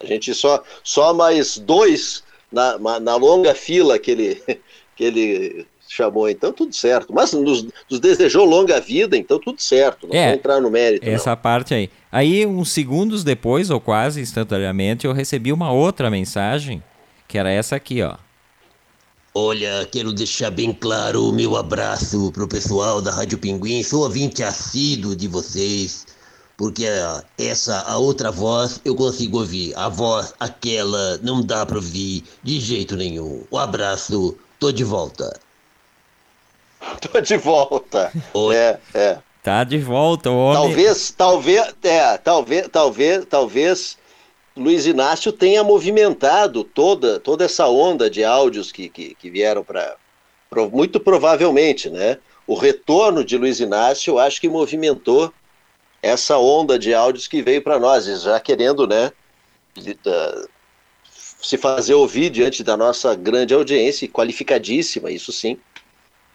a 0.00 0.06
gente 0.06 0.34
só, 0.34 0.62
só 0.82 1.12
mais 1.12 1.58
dois 1.58 2.22
na, 2.50 2.78
na 3.00 3.16
longa 3.16 3.54
fila 3.54 3.98
que 3.98 4.10
ele, 4.10 4.42
que 4.96 5.04
ele 5.04 5.66
chamou, 5.96 6.28
então 6.28 6.52
tudo 6.52 6.74
certo. 6.74 7.12
Mas 7.12 7.32
nos, 7.32 7.66
nos 7.90 8.00
desejou 8.00 8.44
longa 8.44 8.80
vida, 8.80 9.16
então 9.16 9.38
tudo 9.38 9.60
certo. 9.60 10.06
Não 10.06 10.14
é, 10.14 10.26
vou 10.26 10.34
entrar 10.34 10.60
no 10.60 10.70
mérito. 10.70 11.08
Essa 11.08 11.30
não. 11.30 11.36
parte 11.36 11.74
aí. 11.74 11.90
Aí, 12.12 12.46
uns 12.46 12.70
segundos 12.70 13.24
depois, 13.24 13.70
ou 13.70 13.80
quase 13.80 14.20
instantaneamente, 14.20 15.06
eu 15.06 15.12
recebi 15.12 15.52
uma 15.52 15.72
outra 15.72 16.10
mensagem, 16.10 16.82
que 17.26 17.38
era 17.38 17.50
essa 17.50 17.76
aqui, 17.76 18.02
ó. 18.02 18.16
Olha, 19.38 19.86
quero 19.92 20.14
deixar 20.14 20.50
bem 20.50 20.72
claro 20.72 21.28
o 21.28 21.32
meu 21.32 21.56
abraço 21.56 22.32
pro 22.32 22.48
pessoal 22.48 23.02
da 23.02 23.12
Rádio 23.12 23.36
Pinguim. 23.36 23.82
Sou 23.82 24.02
ouvinte 24.04 24.42
assíduo 24.42 25.14
de 25.14 25.28
vocês, 25.28 26.06
porque 26.56 26.86
essa, 27.36 27.80
a 27.82 27.98
outra 27.98 28.30
voz, 28.30 28.80
eu 28.82 28.94
consigo 28.96 29.40
ouvir. 29.40 29.74
A 29.76 29.90
voz, 29.90 30.32
aquela, 30.40 31.18
não 31.18 31.42
dá 31.42 31.66
pra 31.66 31.76
ouvir 31.76 32.24
de 32.42 32.58
jeito 32.58 32.96
nenhum. 32.96 33.44
Um 33.52 33.58
abraço, 33.58 34.34
tô 34.58 34.72
de 34.72 34.84
volta. 34.84 35.38
Tô 37.00 37.20
de 37.20 37.36
volta. 37.36 38.12
É, 38.52 38.78
é. 38.94 39.18
Tá 39.42 39.62
de 39.62 39.78
volta, 39.78 40.30
homem. 40.30 40.54
Talvez, 40.54 41.10
talvez, 41.12 41.74
é, 41.84 42.18
talvez, 42.18 42.68
talvez, 42.68 43.24
talvez 43.26 43.98
Luiz 44.56 44.86
Inácio 44.86 45.30
tenha 45.32 45.62
movimentado 45.62 46.64
toda, 46.64 47.20
toda 47.20 47.44
essa 47.44 47.68
onda 47.68 48.10
de 48.10 48.24
áudios 48.24 48.72
que, 48.72 48.88
que, 48.88 49.14
que 49.14 49.30
vieram 49.30 49.62
para. 49.62 49.96
Muito 50.72 50.98
provavelmente, 50.98 51.90
né? 51.90 52.18
O 52.46 52.54
retorno 52.54 53.24
de 53.24 53.36
Luiz 53.36 53.60
Inácio, 53.60 54.18
acho 54.18 54.40
que 54.40 54.48
movimentou 54.48 55.32
essa 56.02 56.38
onda 56.38 56.78
de 56.78 56.94
áudios 56.94 57.28
que 57.28 57.42
veio 57.42 57.60
para 57.62 57.78
nós, 57.78 58.06
já 58.22 58.40
querendo, 58.40 58.86
né? 58.86 59.12
Se 61.40 61.58
fazer 61.58 61.94
ouvir 61.94 62.30
diante 62.30 62.64
da 62.64 62.76
nossa 62.76 63.14
grande 63.14 63.52
audiência, 63.52 64.08
qualificadíssima, 64.08 65.10
isso 65.10 65.32
sim. 65.32 65.58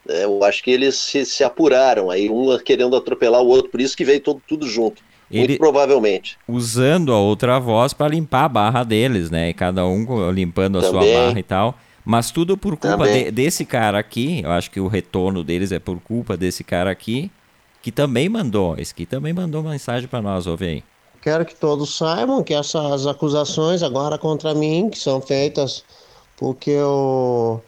É, 0.08 0.24
eu 0.24 0.44
acho 0.44 0.64
que 0.64 0.72
eles 0.72 0.96
se, 0.96 1.26
se, 1.26 1.44
apuraram 1.44 2.10
aí, 2.10 2.30
um 2.30 2.58
querendo 2.58 2.96
atropelar 2.96 3.42
o 3.42 3.48
outro, 3.48 3.70
por 3.70 3.80
isso 3.82 3.96
que 3.96 4.04
veio 4.04 4.20
todo, 4.20 4.42
tudo 4.48 4.68
junto. 4.68 5.02
Ele, 5.30 5.48
muito 5.48 5.60
provavelmente. 5.60 6.38
Usando 6.48 7.14
a 7.14 7.20
outra 7.20 7.60
voz 7.60 7.94
para 7.94 8.10
limpar 8.10 8.46
a 8.46 8.50
barra 8.50 8.84
deles, 8.84 9.30
né? 9.30 9.50
E 9.50 9.54
cada 9.54 9.86
um 9.86 10.30
limpando 10.32 10.80
a 10.80 10.82
Também. 10.82 11.14
sua 11.14 11.26
barra 11.26 11.40
e 11.40 11.44
tal. 11.44 11.78
Mas 12.04 12.32
tudo 12.32 12.58
por 12.58 12.76
culpa 12.76 13.08
de, 13.08 13.32
desse 13.32 13.64
cara 13.64 13.98
aqui. 14.00 14.42
Eu 14.44 14.52
acho 14.52 14.70
que 14.70 14.80
o 14.80 14.88
retorno 14.88 15.44
deles 15.44 15.72
é 15.72 15.80
por 15.80 16.00
culpa 16.02 16.36
desse 16.36 16.64
cara 16.64 16.92
aqui, 16.92 17.32
que 17.82 17.92
também 17.92 18.28
mandou. 18.28 18.76
Esse 18.78 18.92
aqui 18.92 19.06
também 19.06 19.32
mandou 19.32 19.64
mensagem 19.64 20.10
para 20.10 20.22
nós, 20.22 20.48
ouve 20.48 20.66
aí. 20.66 20.84
Quero 21.22 21.46
que 21.46 21.56
todos 21.56 21.96
saibam 21.96 22.44
que 22.44 22.54
essas 22.54 23.06
acusações 23.06 23.84
agora 23.84 24.18
contra 24.18 24.54
mim, 24.56 24.90
que 24.90 24.98
são 24.98 25.22
feitas 25.22 25.86
porque 26.42 26.72
eu 26.72 27.64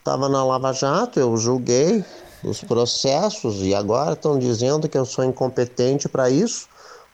estava 0.00 0.28
na 0.28 0.44
Lava 0.44 0.72
Jato, 0.72 1.20
eu 1.20 1.36
julguei 1.36 2.04
os 2.42 2.64
processos 2.64 3.62
e 3.62 3.74
agora 3.74 4.14
estão 4.14 4.38
dizendo 4.38 4.88
que 4.88 4.98
eu 4.98 5.04
sou 5.04 5.24
incompetente 5.24 6.08
para 6.08 6.30
isso, 6.30 6.68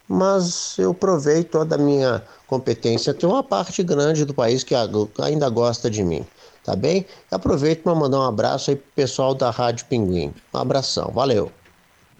mas 0.08 0.78
eu 0.78 0.94
provei 0.94 1.42
toda 1.42 1.74
a 1.74 1.78
minha 1.78 2.22
competência. 2.46 3.12
Tem 3.12 3.28
uma 3.28 3.42
parte 3.42 3.82
grande 3.82 4.24
do 4.24 4.32
país 4.32 4.62
que 4.62 4.74
ainda 5.20 5.48
gosta 5.50 5.90
de 5.90 6.02
mim, 6.02 6.24
tá 6.64 6.76
bem? 6.76 7.04
Aproveito 7.30 7.82
para 7.82 7.94
mandar 7.94 8.20
um 8.20 8.28
abraço 8.28 8.70
aí 8.70 8.76
pro 8.76 8.86
pessoal 8.94 9.34
da 9.34 9.50
Rádio 9.50 9.86
Pinguim. 9.86 10.32
Um 10.54 10.58
abração, 10.58 11.10
valeu. 11.12 11.50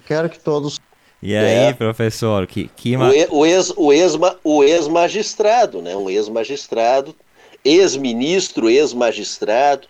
Quero 0.04 0.28
que 0.28 0.38
todos 0.38 0.80
e 1.22 1.34
aí, 1.34 1.70
é. 1.70 1.72
professor, 1.72 2.46
que, 2.46 2.68
que... 2.76 2.96
O, 2.96 3.44
ex, 3.44 3.72
o, 3.76 3.92
ex, 3.92 4.14
o 4.44 4.62
ex-magistrado, 4.62 5.80
né? 5.80 5.96
Um 5.96 6.10
ex-magistrado, 6.10 7.16
ex-ministro, 7.64 8.68
ex-magistrado, 8.68 9.88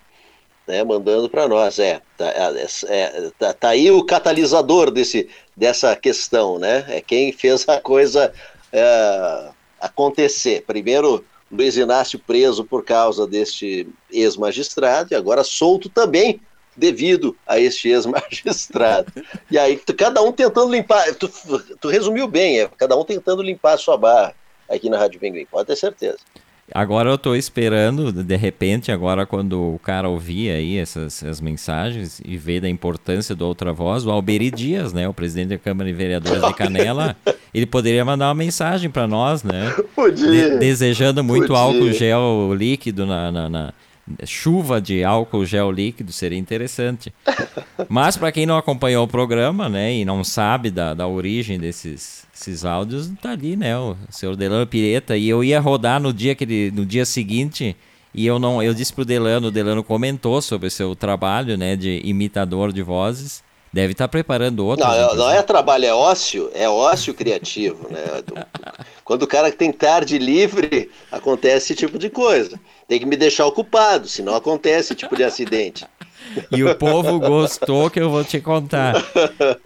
né, 0.66 0.82
mandando 0.82 1.28
para 1.28 1.48
nós. 1.48 1.78
É, 1.78 2.00
tá, 2.16 2.26
é, 2.28 2.66
é, 2.88 3.30
tá, 3.38 3.52
tá, 3.52 3.68
aí 3.70 3.90
o 3.90 4.04
catalisador 4.04 4.90
desse, 4.90 5.28
dessa 5.56 5.94
questão, 5.96 6.58
né? 6.58 6.84
É 6.88 7.00
quem 7.00 7.32
fez 7.32 7.68
a 7.68 7.80
coisa 7.80 8.32
é, 8.72 9.48
acontecer. 9.80 10.64
Primeiro, 10.66 11.24
Luiz 11.50 11.76
Inácio 11.76 12.18
preso 12.18 12.64
por 12.64 12.84
causa 12.84 13.26
deste 13.26 13.88
ex-magistrado 14.10 15.12
e 15.12 15.16
agora 15.16 15.44
solto 15.44 15.88
também 15.88 16.40
devido 16.76 17.36
a 17.46 17.58
este 17.58 17.88
ex-magistrado. 17.88 19.12
E 19.50 19.58
aí, 19.58 19.76
cada 19.76 20.22
um 20.22 20.32
tentando 20.32 20.70
limpar. 20.70 21.14
Tu, 21.14 21.30
tu 21.80 21.88
resumiu 21.88 22.26
bem, 22.26 22.60
é 22.60 22.68
cada 22.76 22.96
um 22.96 23.04
tentando 23.04 23.42
limpar 23.42 23.74
a 23.74 23.78
sua 23.78 23.96
barra 23.96 24.34
aqui 24.68 24.90
na 24.90 24.98
Rádio 24.98 25.20
Pinguim, 25.20 25.46
pode 25.46 25.68
ter 25.68 25.76
certeza. 25.76 26.18
Agora 26.74 27.08
eu 27.10 27.16
tô 27.16 27.36
esperando, 27.36 28.12
de 28.12 28.36
repente, 28.36 28.90
agora 28.90 29.24
quando 29.24 29.74
o 29.74 29.78
cara 29.78 30.08
ouvir 30.08 30.50
aí 30.50 30.78
essas, 30.78 31.22
essas 31.22 31.40
mensagens 31.40 32.20
e 32.24 32.36
ver 32.36 32.60
da 32.60 32.68
importância 32.68 33.36
do 33.36 33.46
outra 33.46 33.72
voz, 33.72 34.04
o 34.04 34.10
Alberi 34.10 34.50
Dias, 34.50 34.92
né, 34.92 35.08
o 35.08 35.14
presidente 35.14 35.50
da 35.50 35.58
Câmara 35.58 35.88
de 35.88 35.96
Vereadores 35.96 36.42
de 36.42 36.54
Canela, 36.54 37.16
ele 37.54 37.66
poderia 37.66 38.04
mandar 38.04 38.28
uma 38.28 38.34
mensagem 38.34 38.90
para 38.90 39.06
nós, 39.06 39.44
né? 39.44 39.74
Podia. 39.94 40.50
De, 40.50 40.58
desejando 40.58 41.22
muito 41.22 41.48
Podia. 41.48 41.62
álcool 41.62 41.92
gel 41.92 42.52
líquido 42.52 43.06
na, 43.06 43.30
na, 43.30 43.48
na 43.48 43.74
chuva 44.24 44.80
de 44.80 45.02
álcool 45.02 45.44
gel 45.44 45.70
líquido 45.70 46.12
seria 46.12 46.38
interessante. 46.38 47.12
Mas 47.88 48.16
para 48.16 48.32
quem 48.32 48.46
não 48.46 48.56
acompanhou 48.56 49.04
o 49.04 49.08
programa, 49.08 49.68
né, 49.68 49.94
e 49.94 50.04
não 50.04 50.22
sabe 50.22 50.70
da, 50.70 50.94
da 50.94 51.06
origem 51.06 51.58
desses, 51.58 52.26
esses 52.34 52.64
áudios, 52.64 53.10
tá 53.20 53.32
ali, 53.32 53.56
né, 53.56 53.76
o 53.76 53.96
senhor 54.10 54.36
Delano 54.36 54.66
Pireta, 54.66 55.16
e 55.16 55.28
eu 55.28 55.42
ia 55.42 55.60
rodar 55.60 56.00
no 56.00 56.12
dia 56.12 56.34
que 56.34 56.44
ele, 56.44 56.70
no 56.70 56.86
dia 56.86 57.04
seguinte, 57.04 57.76
e 58.14 58.26
eu 58.26 58.38
não, 58.38 58.62
eu 58.62 58.72
disse 58.72 58.92
pro 58.92 59.04
Delano, 59.04 59.48
o 59.48 59.50
Delano 59.50 59.84
comentou 59.84 60.40
sobre 60.40 60.68
o 60.68 60.70
seu 60.70 60.94
trabalho, 60.94 61.56
né, 61.56 61.76
de 61.76 62.00
imitador 62.04 62.72
de 62.72 62.82
vozes. 62.82 63.44
Deve 63.76 63.92
estar 63.92 64.04
tá 64.04 64.08
preparando 64.08 64.64
outro. 64.64 64.86
Não, 64.86 64.94
é, 64.94 65.14
não 65.14 65.30
é 65.30 65.42
trabalho, 65.42 65.84
é 65.84 65.92
ócio, 65.92 66.50
é 66.54 66.66
ócio 66.66 67.12
criativo, 67.12 67.86
né? 67.90 68.00
Quando 69.04 69.24
o 69.24 69.26
cara 69.26 69.52
tem 69.52 69.70
tarde 69.70 70.16
livre, 70.16 70.90
acontece 71.12 71.74
esse 71.74 71.74
tipo 71.74 71.98
de 71.98 72.08
coisa. 72.08 72.58
Tem 72.88 72.98
que 72.98 73.04
me 73.04 73.18
deixar 73.18 73.44
ocupado, 73.44 74.08
senão 74.08 74.34
acontece 74.34 74.78
esse 74.78 74.94
tipo 74.94 75.14
de 75.14 75.22
acidente. 75.22 75.84
E 76.50 76.64
o 76.64 76.74
povo 76.74 77.20
gostou 77.20 77.90
que 77.90 78.00
eu 78.00 78.08
vou 78.08 78.24
te 78.24 78.40
contar. 78.40 78.94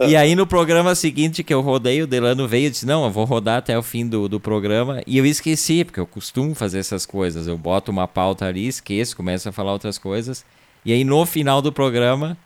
E 0.00 0.16
aí 0.16 0.34
no 0.34 0.44
programa 0.44 0.96
seguinte 0.96 1.44
que 1.44 1.54
eu 1.54 1.60
rodei, 1.60 2.02
o 2.02 2.06
Delano 2.08 2.48
veio 2.48 2.66
e 2.66 2.70
disse: 2.70 2.84
Não, 2.84 3.04
eu 3.04 3.12
vou 3.12 3.24
rodar 3.24 3.58
até 3.58 3.78
o 3.78 3.82
fim 3.82 4.08
do, 4.08 4.28
do 4.28 4.40
programa. 4.40 5.00
E 5.06 5.18
eu 5.18 5.24
esqueci, 5.24 5.84
porque 5.84 6.00
eu 6.00 6.06
costumo 6.06 6.52
fazer 6.52 6.80
essas 6.80 7.06
coisas. 7.06 7.46
Eu 7.46 7.56
boto 7.56 7.92
uma 7.92 8.08
pauta 8.08 8.44
ali, 8.44 8.66
esqueço, 8.66 9.16
começo 9.16 9.48
a 9.48 9.52
falar 9.52 9.72
outras 9.72 9.98
coisas. 9.98 10.44
E 10.84 10.92
aí 10.92 11.04
no 11.04 11.24
final 11.24 11.62
do 11.62 11.70
programa, 11.70 12.36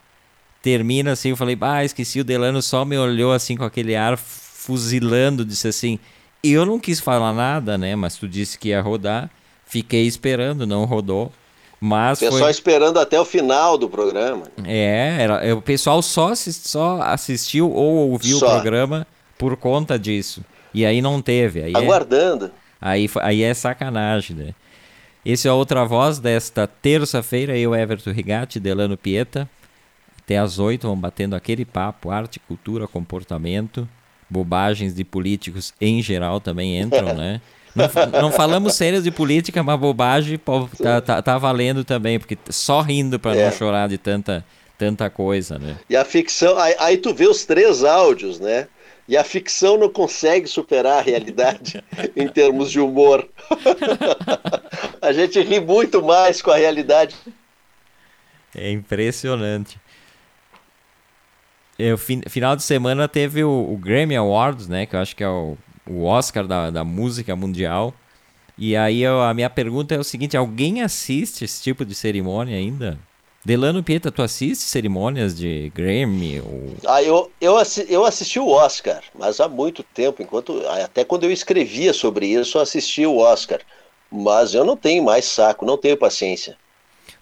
termina 0.64 1.12
assim, 1.12 1.28
eu 1.28 1.36
falei: 1.36 1.58
Ah, 1.60 1.84
esqueci, 1.84 2.18
o 2.20 2.24
Delano 2.24 2.62
só 2.62 2.86
me 2.86 2.96
olhou 2.96 3.32
assim 3.32 3.54
com 3.54 3.64
aquele 3.64 3.94
ar 3.94 4.16
fuzilando, 4.16 5.44
disse 5.44 5.68
assim: 5.68 5.98
Eu 6.42 6.64
não 6.64 6.80
quis 6.80 6.98
falar 6.98 7.34
nada, 7.34 7.76
né? 7.76 7.94
Mas 7.94 8.16
tu 8.16 8.26
disse 8.26 8.58
que 8.58 8.70
ia 8.70 8.80
rodar. 8.80 9.28
Fiquei 9.66 10.06
esperando, 10.06 10.66
não 10.66 10.86
rodou. 10.86 11.30
Mas 11.78 12.18
o 12.18 12.20
pessoal 12.20 12.40
foi... 12.40 12.50
esperando 12.50 12.98
até 12.98 13.20
o 13.20 13.24
final 13.26 13.76
do 13.76 13.90
programa. 13.90 14.44
É, 14.64 15.16
era, 15.20 15.54
o 15.54 15.60
pessoal 15.60 16.00
só, 16.00 16.32
assist, 16.32 16.66
só 16.66 17.02
assistiu 17.02 17.70
ou 17.70 18.10
ouviu 18.10 18.38
só. 18.38 18.46
o 18.46 18.50
programa 18.50 19.06
por 19.36 19.56
conta 19.58 19.98
disso. 19.98 20.42
E 20.72 20.86
aí 20.86 21.02
não 21.02 21.20
teve. 21.20 21.62
Aí 21.62 21.74
é 21.74 21.76
Aguardando. 21.76 22.46
É, 22.46 22.50
aí, 22.80 23.10
aí 23.20 23.42
é 23.42 23.52
sacanagem, 23.52 24.34
né? 24.34 24.54
Esse 25.26 25.46
é 25.46 25.50
a 25.50 25.54
outra 25.54 25.84
voz 25.84 26.18
desta 26.18 26.66
terça-feira, 26.66 27.56
eu, 27.56 27.74
Everton 27.74 28.12
Rigatti, 28.12 28.58
Delano 28.58 28.96
Pieta. 28.96 29.48
Até 30.24 30.38
às 30.38 30.58
oito, 30.58 30.86
vamos 30.86 31.02
batendo 31.02 31.36
aquele 31.36 31.64
papo, 31.64 32.10
arte, 32.10 32.40
cultura, 32.40 32.88
comportamento, 32.88 33.86
bobagens 34.28 34.94
de 34.94 35.04
políticos 35.04 35.74
em 35.80 36.02
geral 36.02 36.40
também 36.40 36.80
entram, 36.80 37.14
né? 37.14 37.40
Não, 37.74 38.22
não, 38.22 38.30
falamos 38.30 38.74
sérias 38.74 39.02
de 39.02 39.10
política, 39.10 39.60
mas 39.60 39.80
bobagem 39.80 40.38
tá, 40.80 41.00
tá, 41.00 41.20
tá, 41.20 41.38
valendo 41.38 41.82
também, 41.82 42.20
porque 42.20 42.38
só 42.48 42.80
rindo 42.80 43.18
para 43.18 43.34
é. 43.34 43.46
não 43.46 43.50
chorar 43.50 43.88
de 43.88 43.98
tanta, 43.98 44.44
tanta 44.78 45.10
coisa, 45.10 45.58
né? 45.58 45.76
E 45.90 45.96
a 45.96 46.04
ficção, 46.04 46.56
aí, 46.56 46.76
aí, 46.78 46.96
tu 46.96 47.12
vê 47.12 47.26
os 47.26 47.44
três 47.44 47.82
áudios, 47.82 48.38
né? 48.38 48.68
E 49.08 49.16
a 49.16 49.24
ficção 49.24 49.76
não 49.76 49.88
consegue 49.88 50.46
superar 50.46 50.98
a 50.98 51.02
realidade 51.02 51.82
em 52.14 52.28
termos 52.28 52.70
de 52.70 52.78
humor. 52.78 53.28
a 55.02 55.12
gente 55.12 55.40
ri 55.40 55.58
muito 55.58 56.00
mais 56.00 56.40
com 56.40 56.52
a 56.52 56.56
realidade. 56.56 57.16
É 58.54 58.70
impressionante. 58.70 59.80
É, 61.78 61.92
o 61.92 61.98
final 61.98 62.54
de 62.54 62.62
semana 62.62 63.08
teve 63.08 63.42
o, 63.42 63.72
o 63.72 63.76
Grammy 63.76 64.16
Awards, 64.16 64.68
né? 64.68 64.86
Que 64.86 64.94
eu 64.94 65.00
acho 65.00 65.16
que 65.16 65.24
é 65.24 65.28
o 65.28 65.56
o 65.88 66.04
Oscar 66.04 66.46
da, 66.46 66.70
da 66.70 66.84
música 66.84 67.34
mundial. 67.36 67.94
E 68.56 68.76
aí 68.76 69.02
eu, 69.02 69.20
a 69.20 69.34
minha 69.34 69.50
pergunta 69.50 69.94
é 69.94 69.98
o 69.98 70.04
seguinte: 70.04 70.36
alguém 70.36 70.82
assiste 70.82 71.44
esse 71.44 71.62
tipo 71.62 71.84
de 71.84 71.94
cerimônia 71.94 72.56
ainda? 72.56 72.98
Delano 73.44 73.82
Pieta, 73.82 74.10
tu 74.10 74.22
assiste 74.22 74.62
cerimônias 74.62 75.36
de 75.36 75.70
Grammy? 75.74 76.40
Ou... 76.40 76.76
Ah, 76.86 77.02
eu, 77.02 77.30
eu, 77.38 77.58
assi 77.58 77.84
eu 77.90 78.02
assisti 78.04 78.38
o 78.38 78.48
Oscar, 78.48 79.02
mas 79.14 79.38
há 79.38 79.48
muito 79.48 79.82
tempo, 79.82 80.22
enquanto 80.22 80.66
até 80.66 81.04
quando 81.04 81.24
eu 81.24 81.30
escrevia 81.30 81.92
sobre 81.92 82.26
isso, 82.26 82.56
eu 82.56 82.62
assisti 82.62 83.04
o 83.04 83.18
Oscar. 83.18 83.60
Mas 84.10 84.54
eu 84.54 84.64
não 84.64 84.76
tenho 84.76 85.02
mais 85.02 85.26
saco, 85.26 85.66
não 85.66 85.76
tenho 85.76 85.96
paciência. 85.96 86.56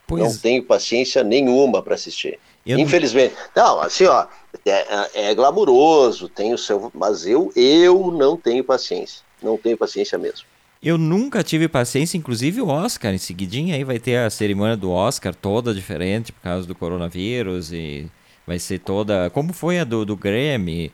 Pois... 0.07 0.23
Não 0.23 0.37
tenho 0.37 0.63
paciência 0.63 1.25
nenhuma 1.25 1.83
para 1.83 1.95
assistir. 1.95 2.39
Eu 2.65 2.79
Infelizmente. 2.79 3.35
Não... 3.57 3.77
não, 3.77 3.81
assim, 3.81 4.05
ó, 4.05 4.27
é, 4.67 4.71
é, 4.71 5.31
é 5.31 5.35
glamuroso, 5.35 6.29
tem 6.29 6.53
o 6.53 6.59
seu. 6.59 6.91
Mas 6.95 7.27
eu, 7.27 7.53
eu 7.57 8.11
não 8.11 8.37
tenho 8.37 8.63
paciência. 8.63 9.23
Não 9.43 9.59
tenho 9.59 9.77
paciência 9.77 10.17
mesmo. 10.19 10.47
Eu 10.83 10.99
nunca 10.99 11.45
tive 11.45 11.69
paciência, 11.69 12.19
inclusive 12.19 12.61
o 12.61 12.67
Oscar, 12.67 13.15
em 13.15 13.19
seguidinha 13.19 13.77
aí 13.77 13.85
vai 13.85 14.01
ter 14.01 14.17
a 14.17 14.29
cerimônia 14.29 14.77
do 14.77 14.91
Oscar 14.91 15.33
toda 15.33 15.73
diferente 15.73 16.33
por 16.33 16.41
causa 16.41 16.67
do 16.67 16.75
coronavírus 16.75 17.73
e 17.73 18.11
vai 18.45 18.59
ser 18.59 18.81
toda. 18.81 19.31
Como 19.31 19.53
foi 19.53 19.79
a 19.79 19.85
do, 19.85 20.05
do 20.05 20.17
Grammy? 20.17 20.93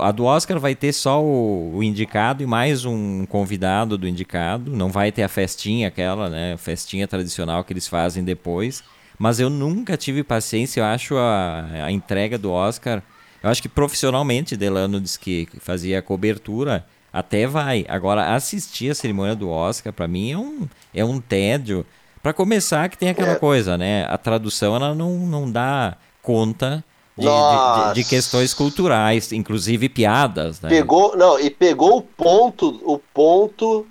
A 0.00 0.10
do 0.10 0.24
Oscar 0.24 0.58
vai 0.58 0.74
ter 0.74 0.92
só 0.92 1.22
o, 1.22 1.76
o, 1.76 1.82
indicado 1.82 2.42
e 2.42 2.46
mais 2.46 2.86
um 2.86 3.26
convidado 3.26 3.98
do 3.98 4.08
indicado. 4.08 4.70
Não 4.70 4.88
vai 4.88 5.12
ter 5.12 5.22
a 5.22 5.28
festinha 5.28 5.88
aquela, 5.88 6.30
né? 6.30 6.56
Festinha 6.56 7.06
tradicional 7.06 7.62
que 7.62 7.74
eles 7.74 7.86
fazem 7.86 8.24
depois. 8.24 8.82
Mas 9.18 9.40
eu 9.40 9.48
nunca 9.48 9.96
tive 9.96 10.22
paciência, 10.22 10.80
eu 10.80 10.84
acho 10.84 11.16
a, 11.16 11.66
a 11.84 11.92
entrega 11.92 12.36
do 12.36 12.52
Oscar. 12.52 13.02
Eu 13.42 13.50
acho 13.50 13.62
que 13.62 13.68
profissionalmente, 13.68 14.56
Delano 14.56 15.00
disse 15.00 15.18
que 15.18 15.48
fazia 15.60 15.98
a 15.98 16.02
cobertura, 16.02 16.86
até 17.12 17.46
vai. 17.46 17.86
Agora, 17.88 18.34
assistir 18.34 18.90
a 18.90 18.94
cerimônia 18.94 19.34
do 19.34 19.48
Oscar, 19.48 19.92
para 19.92 20.06
mim, 20.06 20.32
é 20.32 20.38
um, 20.38 20.68
é 20.94 21.04
um 21.04 21.20
tédio. 21.20 21.86
Para 22.22 22.32
começar, 22.32 22.88
que 22.88 22.98
tem 22.98 23.08
aquela 23.08 23.32
é. 23.32 23.36
coisa, 23.36 23.78
né? 23.78 24.04
A 24.08 24.18
tradução 24.18 24.74
ela 24.74 24.94
não, 24.94 25.12
não 25.20 25.50
dá 25.50 25.96
conta 26.20 26.84
de, 27.16 27.24
de, 27.24 27.94
de, 27.94 28.04
questões 28.08 28.52
culturais, 28.52 29.32
inclusive 29.32 29.88
piadas. 29.88 30.60
Né? 30.60 30.68
Pegou, 30.68 31.16
não, 31.16 31.40
e 31.40 31.48
pegou 31.48 31.96
o 31.98 32.02
ponto, 32.02 32.80
o 32.84 32.98
ponto, 32.98 33.86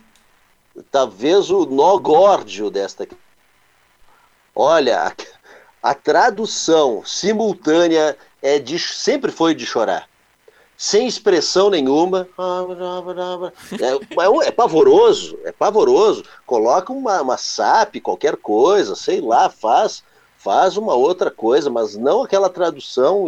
talvez 0.92 1.50
o 1.50 1.66
nó 1.66 1.98
górdio 1.98 2.70
desta 2.70 3.08
Olha, 4.56 5.14
a, 5.84 5.94
tradução 5.94 7.04
simultânea 7.06 8.18
é 8.42 8.58
de, 8.58 8.80
sempre 8.80 9.32
foi 9.32 9.54
de 9.54 9.66
chorar. 9.66 10.08
Sem 10.78 11.08
expressão 11.08 11.70
nenhuma. 11.70 12.28
É, 13.82 14.46
é, 14.46 14.48
é 14.48 14.52
pavoroso, 14.52 15.38
é 15.44 15.52
pavoroso. 15.52 16.24
Coloca 16.46 16.94
uma, 16.94 17.22
uma 17.22 17.38
SAP, 17.38 17.98
qualquer 18.02 18.38
coisa, 18.38 18.96
sei 18.96 19.20
lá, 19.22 19.50
faz, 19.50 20.04
faz 20.38 20.78
uma 20.78 20.94
outra 20.94 21.30
coisa, 21.30 21.70
mas 21.70 21.96
não 21.96 22.24
aquela 22.24 22.50
tradução 22.50 23.26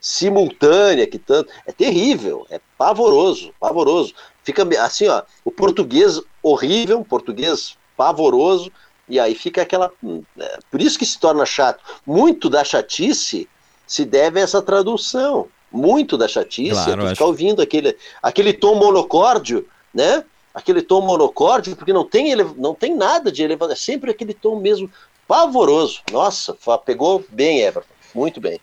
simultânea 0.00 1.06
que 1.06 1.18
tanto. 1.18 1.50
É 1.64 1.72
terrível, 1.72 2.44
é 2.50 2.60
pavoroso, 2.76 3.54
pavoroso. 3.58 4.14
Fica 4.42 4.66
assim, 4.84 5.06
ó, 5.06 5.22
o 5.44 5.50
português 5.50 6.20
horrível, 6.42 7.04
português 7.04 7.76
pavoroso, 7.96 8.70
e 9.12 9.20
aí 9.20 9.34
fica 9.34 9.60
aquela. 9.60 9.92
É, 10.38 10.58
por 10.70 10.80
isso 10.80 10.98
que 10.98 11.04
se 11.04 11.20
torna 11.20 11.44
chato. 11.44 11.84
Muito 12.06 12.48
da 12.48 12.64
chatice 12.64 13.46
se 13.86 14.06
deve 14.06 14.40
a 14.40 14.42
essa 14.42 14.62
tradução. 14.62 15.48
Muito 15.70 16.16
da 16.16 16.26
chatice 16.26 16.72
claro, 16.82 17.02
é 17.02 17.10
ficar 17.10 17.12
acho... 17.12 17.24
ouvindo 17.26 17.60
aquele, 17.60 17.94
aquele 18.22 18.54
tom 18.54 18.74
monocórdio, 18.74 19.68
né? 19.92 20.24
Aquele 20.54 20.80
tom 20.80 21.02
monocórdio, 21.02 21.76
porque 21.76 21.92
não 21.92 22.06
tem, 22.06 22.32
ele, 22.32 22.44
não 22.56 22.74
tem 22.74 22.96
nada 22.96 23.30
de 23.30 23.42
elevado, 23.42 23.72
é 23.72 23.76
sempre 23.76 24.10
aquele 24.10 24.32
tom 24.32 24.58
mesmo 24.58 24.90
pavoroso. 25.28 26.00
Nossa, 26.10 26.56
pegou 26.82 27.22
bem, 27.28 27.60
Everton. 27.60 27.92
Muito 28.14 28.40
bem. 28.40 28.58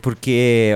Porque 0.00 0.72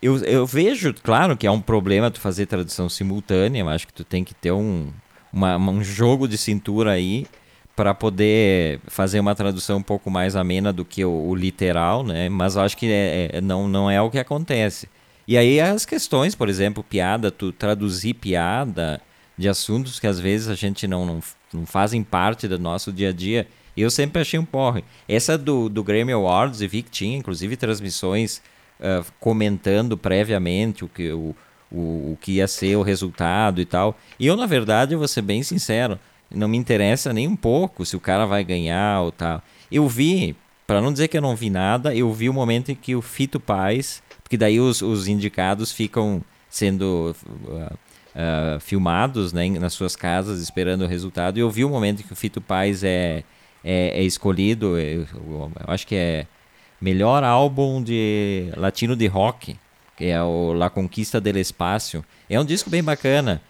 eu, 0.00 0.16
eu 0.24 0.46
vejo, 0.46 0.94
claro, 1.02 1.36
que 1.36 1.46
é 1.46 1.50
um 1.50 1.60
problema 1.60 2.10
tu 2.10 2.18
fazer 2.18 2.46
tradução 2.46 2.88
simultânea, 2.88 3.60
eu 3.60 3.68
acho 3.68 3.86
que 3.86 3.92
tu 3.92 4.04
tem 4.04 4.24
que 4.24 4.34
ter 4.34 4.52
um, 4.52 4.90
uma, 5.30 5.58
um 5.58 5.84
jogo 5.84 6.26
de 6.26 6.38
cintura 6.38 6.92
aí 6.92 7.26
para 7.78 7.94
poder 7.94 8.80
fazer 8.88 9.20
uma 9.20 9.36
tradução 9.36 9.78
um 9.78 9.82
pouco 9.82 10.10
mais 10.10 10.34
amena 10.34 10.72
do 10.72 10.84
que 10.84 11.04
o, 11.04 11.28
o 11.28 11.32
literal, 11.32 12.02
né? 12.02 12.28
Mas 12.28 12.56
acho 12.56 12.76
que 12.76 12.90
é, 12.90 13.30
é, 13.34 13.40
não, 13.40 13.68
não 13.68 13.88
é 13.88 14.02
o 14.02 14.10
que 14.10 14.18
acontece. 14.18 14.88
E 15.28 15.38
aí 15.38 15.60
as 15.60 15.86
questões, 15.86 16.34
por 16.34 16.48
exemplo, 16.48 16.82
piada, 16.82 17.30
tu 17.30 17.52
traduzir 17.52 18.14
piada 18.14 19.00
de 19.36 19.48
assuntos 19.48 20.00
que 20.00 20.08
às 20.08 20.18
vezes 20.18 20.48
a 20.48 20.56
gente 20.56 20.88
não, 20.88 21.06
não, 21.06 21.20
não 21.52 21.64
fazem 21.64 22.02
parte 22.02 22.48
do 22.48 22.58
nosso 22.58 22.92
dia 22.92 23.10
a 23.10 23.12
dia, 23.12 23.46
eu 23.76 23.92
sempre 23.92 24.22
achei 24.22 24.40
um 24.40 24.44
porre. 24.44 24.82
Essa 25.08 25.38
do, 25.38 25.68
do 25.68 25.84
Grammy 25.84 26.10
Awards, 26.10 26.60
eu 26.60 26.68
vi 26.68 26.82
que 26.82 26.90
tinha, 26.90 27.16
inclusive, 27.16 27.56
transmissões 27.56 28.42
uh, 28.80 29.06
comentando 29.20 29.96
previamente 29.96 30.84
o 30.84 30.88
que, 30.88 31.12
o, 31.12 31.32
o, 31.70 32.12
o 32.12 32.18
que 32.20 32.32
ia 32.32 32.48
ser 32.48 32.74
o 32.74 32.82
resultado 32.82 33.60
e 33.60 33.64
tal. 33.64 33.96
E 34.18 34.26
eu, 34.26 34.36
na 34.36 34.46
verdade, 34.46 34.96
vou 34.96 35.06
ser 35.06 35.22
bem 35.22 35.44
sincero, 35.44 35.96
não 36.30 36.48
me 36.48 36.56
interessa 36.56 37.12
nem 37.12 37.26
um 37.26 37.36
pouco 37.36 37.84
se 37.84 37.96
o 37.96 38.00
cara 38.00 38.26
vai 38.26 38.44
ganhar 38.44 39.02
ou 39.02 39.12
tal. 39.12 39.42
Eu 39.70 39.88
vi, 39.88 40.36
para 40.66 40.80
não 40.80 40.92
dizer 40.92 41.08
que 41.08 41.16
eu 41.16 41.22
não 41.22 41.36
vi 41.36 41.50
nada, 41.50 41.94
eu 41.94 42.12
vi 42.12 42.28
o 42.28 42.32
momento 42.32 42.70
em 42.70 42.74
que 42.74 42.94
o 42.94 43.02
Fito 43.02 43.40
Paz, 43.40 44.02
porque 44.22 44.36
daí 44.36 44.60
os, 44.60 44.82
os 44.82 45.08
indicados 45.08 45.72
ficam 45.72 46.22
sendo 46.50 47.14
uh, 47.44 47.74
uh, 48.14 48.60
filmados 48.60 49.32
né, 49.32 49.48
nas 49.50 49.72
suas 49.72 49.94
casas 49.96 50.40
esperando 50.40 50.82
o 50.82 50.86
resultado. 50.86 51.38
E 51.38 51.40
eu 51.40 51.50
vi 51.50 51.64
o 51.64 51.68
momento 51.68 52.00
em 52.00 52.02
que 52.02 52.12
o 52.12 52.16
Fito 52.16 52.40
Paz 52.40 52.82
é, 52.84 53.22
é, 53.64 54.00
é 54.00 54.02
escolhido, 54.02 54.78
eu, 54.78 55.06
eu, 55.14 55.52
acho 55.66 55.86
que 55.86 55.94
é 55.94 56.26
melhor 56.80 57.24
álbum 57.24 57.82
de 57.82 58.50
latino 58.56 58.94
de 58.94 59.06
rock, 59.06 59.56
que 59.96 60.06
é 60.06 60.22
o 60.22 60.52
La 60.52 60.70
Conquista 60.70 61.20
del 61.20 61.38
Espacio. 61.38 62.04
É 62.30 62.38
um 62.38 62.44
disco 62.44 62.70
bem 62.70 62.82
bacana. 62.82 63.42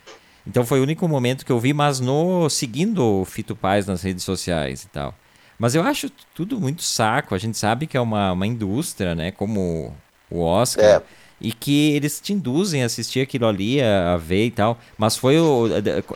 Então 0.48 0.64
foi 0.64 0.80
o 0.80 0.82
único 0.82 1.06
momento 1.06 1.44
que 1.44 1.52
eu 1.52 1.60
vi, 1.60 1.74
mas 1.74 2.00
no 2.00 2.48
seguindo 2.48 3.04
o 3.04 3.24
Fito 3.26 3.54
Paz 3.54 3.86
nas 3.86 4.02
redes 4.02 4.24
sociais 4.24 4.84
e 4.84 4.88
tal. 4.88 5.14
Mas 5.58 5.74
eu 5.74 5.82
acho 5.82 6.10
tudo 6.34 6.58
muito 6.58 6.82
saco. 6.82 7.34
A 7.34 7.38
gente 7.38 7.58
sabe 7.58 7.86
que 7.86 7.96
é 7.96 8.00
uma, 8.00 8.32
uma 8.32 8.46
indústria, 8.46 9.14
né? 9.14 9.30
Como 9.30 9.94
o 10.30 10.40
Oscar. 10.40 10.84
É. 10.84 11.02
E 11.40 11.52
que 11.52 11.92
eles 11.92 12.20
te 12.20 12.32
induzem 12.32 12.82
a 12.82 12.86
assistir 12.86 13.20
aquilo 13.20 13.46
ali, 13.46 13.80
a, 13.80 14.14
a 14.14 14.16
ver 14.16 14.46
e 14.46 14.50
tal. 14.50 14.78
Mas 14.96 15.16
foi 15.16 15.38
o. 15.38 15.68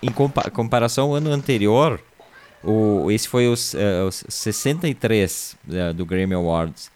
Em 0.03 0.11
compa 0.11 0.51
comparação 0.51 1.11
ao 1.11 1.15
ano 1.17 1.31
anterior, 1.31 2.01
o, 2.65 3.11
esse 3.11 3.29
foi 3.29 3.49
os, 3.49 3.75
uh, 3.75 4.07
os 4.09 4.25
63 4.29 5.57
uh, 5.69 5.95
do 5.95 6.07
Grammy 6.07 6.35
Awards. 6.35 6.91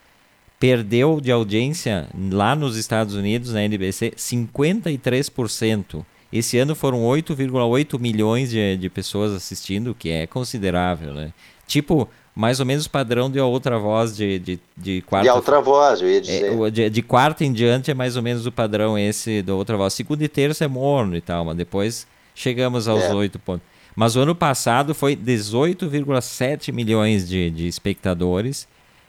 Perdeu 0.59 1.21
de 1.21 1.31
audiência 1.31 2.09
lá 2.31 2.57
nos 2.57 2.77
Estados 2.77 3.15
Unidos, 3.15 3.53
na 3.53 3.63
NBC, 3.63 4.15
53%. 4.17 6.05
Esse 6.39 6.59
ano 6.59 6.75
foram 6.75 7.03
8,8 7.03 7.99
milhões 7.99 8.51
de, 8.51 8.77
de 8.77 8.89
pessoas 8.89 9.33
assistindo, 9.33 9.91
o 9.91 9.95
que 9.95 10.11
é 10.11 10.27
considerável, 10.27 11.15
né? 11.15 11.33
Tipo, 11.67 12.09
mais 12.35 12.61
ou 12.61 12.67
menos 12.67 12.85
o 12.87 12.91
padrão 12.91 13.31
de 13.31 13.41
outra 13.41 13.79
voz 13.79 14.15
de, 14.15 14.39
de, 14.39 14.61
de 14.77 15.01
quarta. 15.03 15.29
De 15.29 15.35
outra 15.35 15.61
voz, 15.61 16.03
eu 16.03 16.11
ia 16.11 16.21
dizer. 16.21 16.53
É, 16.53 16.71
de, 16.71 16.91
de, 16.91 17.03
quarta 17.03 17.45
em 17.45 17.53
diante 17.53 17.91
é 17.91 17.95
mais 17.95 18.15
ou 18.17 18.23
menos 18.23 18.47
o 18.47 18.53
padrão 18.53 18.99
esse 18.99 19.41
da 19.41 19.55
outra 19.55 19.77
voz. 19.77 19.95
Segunda 19.95 20.23
e 20.23 20.29
terça 20.29 20.65
é 20.65 20.69
morno 20.69 21.17
e 21.17 21.21
tal, 21.21 21.47
mas 21.47 21.57
depois 21.57 22.07
chegamos 22.35 22.87
aos 22.87 23.05
é. 23.05 23.15
oito 23.15 23.39
pontos. 23.39 23.67
Mas 23.97 24.15
o 24.15 24.21
ano 24.21 24.35
passado 24.35 24.95
foi 24.95 25.17
18,7 25.17 26.73
milhões 26.73 27.27
de, 27.27 27.51
de 27.51 27.67
espectadores. 27.67 28.69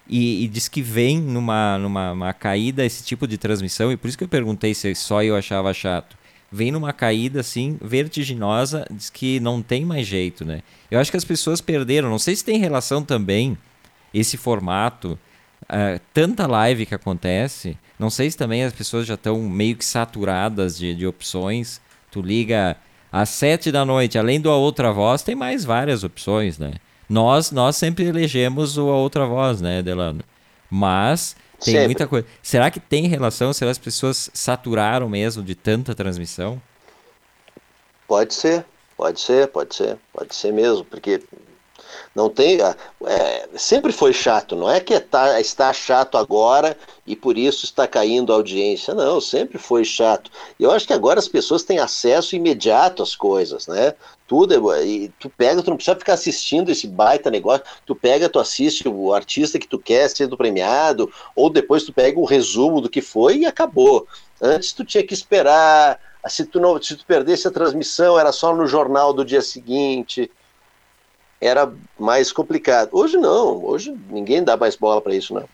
E, 0.10 0.46
e, 0.46 0.48
diz 0.48 0.70
que 0.70 0.82
vem 0.82 1.20
numa, 1.20 1.78
numa 1.78 2.32
caída 2.32 2.86
esse 2.86 3.04
tipo 3.04 3.28
de 3.28 3.38
transmissão, 3.38 3.92
e 3.92 3.98
por 3.98 4.08
isso 4.08 4.18
que 4.18 4.24
eu 4.24 4.28
perguntei 4.30 4.74
se 4.74 4.96
só 4.96 5.22
eu 5.22 5.36
achava 5.36 5.74
chato 5.74 6.17
vem 6.52 6.72
numa 6.72 6.94
caída 6.94 7.42
assim 7.42 7.78
vertiginosa, 7.82 8.86
diz 8.90 9.10
que 9.10 9.40
não 9.40 9.62
tem 9.62 9.86
mais 9.86 10.08
jeito, 10.08 10.46
né? 10.46 10.62
Eu 10.90 11.00
acho 11.00 11.12
que 11.12 11.18
as 11.18 11.26
pessoas 11.26 11.62
perderam, 11.62 12.10
não 12.10 12.20
sei 12.20 12.36
se 12.36 12.44
tem 12.44 12.58
relação 12.58 13.04
também 13.04 13.58
esse 14.14 14.38
formato, 14.38 15.20
uh, 15.64 16.00
tanta 16.14 16.48
live 16.48 16.86
que 16.86 16.96
acontece, 16.96 17.78
não 18.00 18.10
sei 18.10 18.32
se 18.32 18.38
também 18.38 18.64
as 18.64 18.74
pessoas 18.74 19.06
já 19.06 19.16
estão 19.16 19.42
meio 19.42 19.76
que 19.76 19.86
saturadas 19.86 20.78
de, 20.78 20.96
de 20.96 21.06
opções. 21.06 21.82
Tu 22.12 22.22
liga 22.22 22.78
às 23.12 23.30
sete 23.30 23.72
da 23.72 23.84
noite, 23.84 24.18
além 24.18 24.40
do 24.40 24.50
A 24.50 24.56
Outra 24.56 24.92
Voz, 24.92 25.24
tem 25.24 25.36
mais 25.36 25.66
várias 25.66 26.04
opções, 26.04 26.58
né? 26.58 26.74
Nós, 27.10 27.52
nós 27.52 27.76
sempre 27.76 28.06
elegemos 28.06 28.78
o 28.78 28.90
A 28.90 28.96
Outra 28.96 29.26
Voz, 29.26 29.62
né, 29.62 29.82
Delano? 29.82 30.22
Mas 30.70 31.36
tem 31.60 31.74
Sempre. 31.74 31.86
muita 31.88 32.08
coisa. 32.08 32.28
Será 32.42 32.70
que 32.70 32.80
tem 32.80 33.08
relação? 33.08 33.52
Será 33.52 33.70
que 33.70 33.72
as 33.72 33.78
pessoas 33.78 34.30
saturaram 34.34 35.10
mesmo 35.10 35.44
de 35.44 35.56
tanta 35.56 35.96
transmissão? 35.96 36.62
Pode 38.08 38.34
ser, 38.34 38.66
pode 38.96 39.20
ser, 39.20 39.48
pode 39.48 39.76
ser, 39.76 39.98
pode 40.14 40.36
ser 40.36 40.54
mesmo, 40.54 40.86
porque 40.86 41.22
não 42.16 42.30
tem. 42.30 42.60
É, 42.62 43.50
sempre 43.56 43.92
foi 43.92 44.14
chato, 44.14 44.56
não 44.56 44.70
é 44.70 44.80
que 44.80 44.94
é 44.94 45.00
tá, 45.00 45.40
está 45.42 45.74
chato 45.74 46.18
agora 46.18 46.78
e 47.06 47.16
por 47.16 47.38
isso 47.38 47.66
está 47.66 47.88
caindo 47.88 48.32
a 48.32 48.36
audiência. 48.36 48.94
Não, 48.94 49.20
sempre 49.20 49.58
foi 49.58 49.84
chato. 49.84 50.32
E 50.60 50.64
eu 50.64 50.72
acho 50.72 50.88
que 50.88 50.94
agora 50.94 51.20
as 51.20 51.28
pessoas 51.28 51.64
têm 51.64 51.80
acesso 51.80 52.36
imediato 52.36 53.04
às 53.04 53.16
coisas, 53.16 53.68
né? 53.68 53.94
Tudo 54.28 54.74
é, 54.74 54.86
e 54.86 55.10
tu 55.20 55.30
pega, 55.30 55.64
tu 55.64 55.70
não 55.70 55.78
precisa 55.78 55.98
ficar 55.98 56.14
assistindo 56.14 56.70
esse 56.70 56.86
baita 56.88 57.32
negócio. 57.32 57.64
Tu 57.86 57.96
pega, 57.96 58.28
tu 58.28 58.40
assiste 58.40 58.88
o 58.88 59.14
artista 59.14 59.58
que 59.58 59.68
tu 59.68 59.80
quer 59.80 60.10
sendo 60.10 60.38
premiado, 60.38 61.12
ou 61.36 61.50
depois 61.50 61.84
tu 61.84 61.94
pega 61.94 62.20
o 62.20 62.26
resumo 62.26 62.82
do 62.82 62.90
que 62.90 63.02
foi 63.02 63.40
e 63.40 63.46
acabou. 63.46 64.06
Antes 64.42 64.74
tu 64.74 64.84
tinha 64.84 65.06
que 65.06 65.14
esperar. 65.14 66.00
Se 66.28 66.46
tu, 66.46 66.60
não, 66.60 66.82
se 66.82 66.96
tu 66.96 67.06
perdesse 67.06 67.48
a 67.48 67.52
transmissão, 67.52 68.20
era 68.20 68.34
só 68.34 68.54
no 68.54 68.68
jornal 68.68 69.14
do 69.14 69.24
dia 69.24 69.42
seguinte 69.42 70.30
era 71.40 71.72
mais 72.00 72.32
complicado. 72.32 72.90
Hoje 72.92 73.18
não, 73.18 73.64
hoje 73.64 73.96
ninguém 74.10 74.44
dá 74.44 74.58
mais 74.58 74.76
bola 74.76 75.02
para 75.02 75.16
isso, 75.16 75.34
não. 75.34 75.48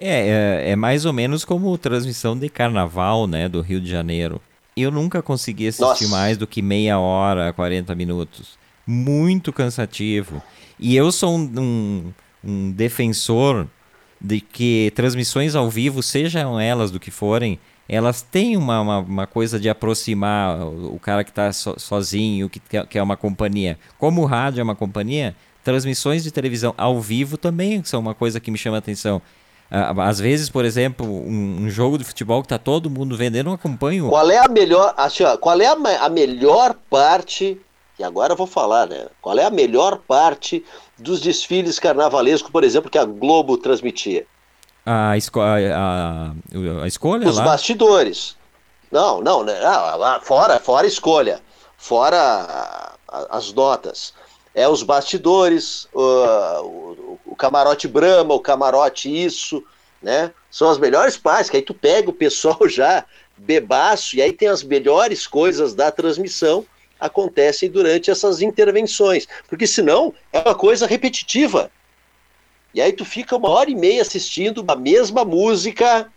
É, 0.00 0.28
é, 0.28 0.70
é, 0.70 0.76
mais 0.76 1.04
ou 1.04 1.12
menos 1.12 1.44
como 1.44 1.76
transmissão 1.76 2.38
de 2.38 2.48
carnaval, 2.48 3.26
né, 3.26 3.48
do 3.48 3.60
Rio 3.60 3.80
de 3.80 3.90
Janeiro. 3.90 4.40
Eu 4.76 4.90
nunca 4.90 5.22
consegui 5.22 5.68
assistir 5.68 5.84
Nossa. 5.84 6.08
mais 6.08 6.36
do 6.36 6.46
que 6.46 6.62
meia 6.62 6.98
hora, 6.98 7.52
40 7.52 7.94
minutos. 7.94 8.58
Muito 8.86 9.52
cansativo. 9.52 10.42
E 10.78 10.96
eu 10.96 11.12
sou 11.12 11.36
um, 11.36 11.52
um, 11.58 12.12
um 12.42 12.72
defensor 12.72 13.66
de 14.20 14.40
que 14.40 14.92
transmissões 14.94 15.54
ao 15.54 15.70
vivo, 15.70 16.02
sejam 16.02 16.60
elas 16.60 16.90
do 16.90 17.00
que 17.00 17.10
forem, 17.10 17.58
elas 17.88 18.22
têm 18.22 18.56
uma, 18.56 18.80
uma, 18.80 18.98
uma, 18.98 19.26
coisa 19.26 19.58
de 19.58 19.68
aproximar 19.68 20.60
o, 20.60 20.94
o 20.94 20.98
cara 20.98 21.24
que 21.24 21.30
está 21.30 21.52
so, 21.52 21.74
sozinho, 21.78 22.48
que, 22.48 22.60
que 22.88 22.98
é 22.98 23.02
uma 23.02 23.16
companhia. 23.16 23.78
Como 23.98 24.22
o 24.22 24.26
rádio 24.26 24.60
é 24.60 24.62
uma 24.62 24.76
companhia, 24.76 25.34
transmissões 25.64 26.22
de 26.22 26.30
televisão 26.30 26.72
ao 26.76 27.00
vivo 27.00 27.36
também 27.36 27.82
são 27.82 27.98
uma 27.98 28.14
coisa 28.14 28.38
que 28.38 28.50
me 28.50 28.58
chama 28.58 28.76
a 28.76 28.78
atenção. 28.78 29.20
Às 29.70 30.18
vezes, 30.18 30.48
por 30.48 30.64
exemplo, 30.64 31.06
um, 31.06 31.62
um 31.62 31.70
jogo 31.70 31.96
de 31.96 32.04
futebol 32.04 32.42
que 32.42 32.46
está 32.46 32.58
todo 32.58 32.90
mundo 32.90 33.16
vendo, 33.16 33.36
eu 33.36 33.44
não 33.44 33.52
acompanho. 33.52 34.08
Qual 34.08 34.30
é 34.30 34.38
a 34.38 34.48
melhor, 34.48 34.92
assim, 34.96 35.22
ó, 35.22 35.36
qual 35.36 35.60
é 35.60 35.66
a, 35.66 36.04
a 36.04 36.08
melhor 36.08 36.74
parte, 36.90 37.60
e 37.98 38.02
agora 38.02 38.32
eu 38.32 38.36
vou 38.36 38.48
falar, 38.48 38.88
né? 38.88 39.06
Qual 39.22 39.38
é 39.38 39.44
a 39.44 39.50
melhor 39.50 39.98
parte 40.08 40.64
dos 40.98 41.20
desfiles 41.20 41.78
carnavalescos, 41.78 42.50
por 42.50 42.64
exemplo, 42.64 42.90
que 42.90 42.98
a 42.98 43.04
Globo 43.04 43.56
transmitia? 43.56 44.26
a, 44.84 45.16
esco 45.16 45.40
a, 45.40 45.56
a, 45.56 46.32
a 46.82 46.86
escolha 46.86 47.28
Os 47.28 47.36
lá? 47.36 47.44
bastidores. 47.44 48.36
Não, 48.90 49.20
não, 49.20 49.44
né? 49.44 49.54
Ah, 49.64 50.20
fora, 50.22 50.58
fora 50.58 50.84
a 50.84 50.88
escolha, 50.88 51.40
fora 51.76 52.96
as 53.30 53.52
notas. 53.52 54.12
É 54.52 54.68
os 54.68 54.82
bastidores, 54.82 55.86
o, 55.94 57.09
o, 57.30 57.36
camarote 57.36 57.88
Brahma, 57.88 58.34
o 58.34 58.40
camarote 58.40 59.08
isso, 59.08 59.64
né? 60.02 60.32
São 60.50 60.68
as 60.68 60.78
melhores 60.78 61.16
partes, 61.16 61.48
que 61.48 61.56
aí 61.56 61.62
tu 61.62 61.72
pega 61.72 62.10
o 62.10 62.12
pessoal 62.12 62.58
já 62.68 63.04
bebaço, 63.38 64.16
e 64.16 64.22
aí 64.22 64.32
tem 64.32 64.48
as 64.48 64.62
melhores 64.62 65.26
coisas 65.26 65.74
da 65.74 65.90
transmissão 65.90 66.66
acontecem 66.98 67.70
durante 67.70 68.10
essas 68.10 68.42
intervenções, 68.42 69.26
porque 69.48 69.66
senão 69.66 70.12
é 70.30 70.40
uma 70.40 70.54
coisa 70.54 70.86
repetitiva. 70.86 71.70
E 72.74 72.80
aí 72.80 72.92
tu 72.92 73.06
fica 73.06 73.34
uma 73.34 73.48
hora 73.48 73.70
e 73.70 73.74
meia 73.74 74.02
assistindo 74.02 74.62
a 74.68 74.76
mesma 74.76 75.24
música, 75.24 76.12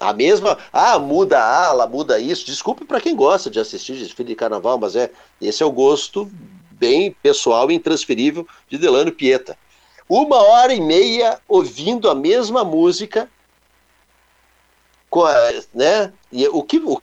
a 0.00 0.12
mesma, 0.12 0.58
ah, 0.72 0.98
muda 0.98 1.38
a 1.38 1.66
ala, 1.68 1.86
muda 1.86 2.18
isso. 2.18 2.44
Desculpe 2.44 2.84
para 2.84 3.00
quem 3.00 3.14
gosta 3.16 3.48
de 3.48 3.58
assistir 3.60 3.94
desfile 3.94 4.28
de 4.28 4.34
carnaval, 4.34 4.78
mas 4.78 4.96
é 4.96 5.10
esse 5.40 5.62
é 5.62 5.66
o 5.66 5.72
gosto 5.72 6.30
bem 6.78 7.14
pessoal 7.22 7.70
e 7.70 7.74
intransferível 7.74 8.46
de 8.68 8.78
Delano 8.78 9.12
Pieta. 9.12 9.56
Uma 10.08 10.36
hora 10.36 10.72
e 10.72 10.80
meia 10.80 11.38
ouvindo 11.46 12.08
a 12.08 12.14
mesma 12.14 12.64
música, 12.64 13.28
né? 15.74 16.12
E 16.32 16.46
o 16.48 16.62
que, 16.62 16.78
o 16.78 17.00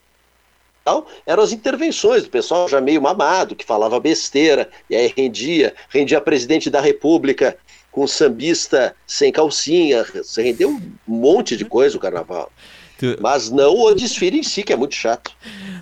tal, 0.83 1.07
eram 1.25 1.43
as 1.43 1.51
intervenções 1.51 2.23
do 2.23 2.29
pessoal 2.29 2.67
já 2.69 2.79
meio 2.79 3.01
mamado, 3.01 3.55
que 3.55 3.65
falava 3.65 3.99
besteira, 3.99 4.69
e 4.89 4.95
aí 4.95 5.11
rendia, 5.15 5.73
rendia 5.89 6.21
presidente 6.21 6.69
da 6.69 6.79
República 6.79 7.57
com 7.91 8.05
sambista 8.05 8.95
sem 9.07 9.31
calcinha, 9.31 10.05
rendeu 10.37 10.69
um 10.69 10.81
monte 11.07 11.55
de 11.55 11.65
coisa 11.65 11.97
o 11.97 11.99
carnaval. 11.99 12.51
Tu... 12.97 13.17
Mas 13.19 13.49
não 13.49 13.77
o 13.77 13.93
desfile 13.93 14.39
em 14.39 14.43
si, 14.43 14.63
que 14.63 14.71
é 14.71 14.75
muito 14.75 14.95
chato. 14.95 15.31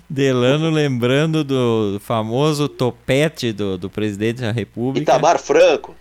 Delano 0.08 0.70
lembrando 0.70 1.44
do 1.44 2.00
famoso 2.00 2.68
topete 2.68 3.52
do, 3.52 3.78
do 3.78 3.88
presidente 3.88 4.40
da 4.40 4.50
República. 4.50 5.12
Itamar 5.12 5.38
Franco. 5.38 5.94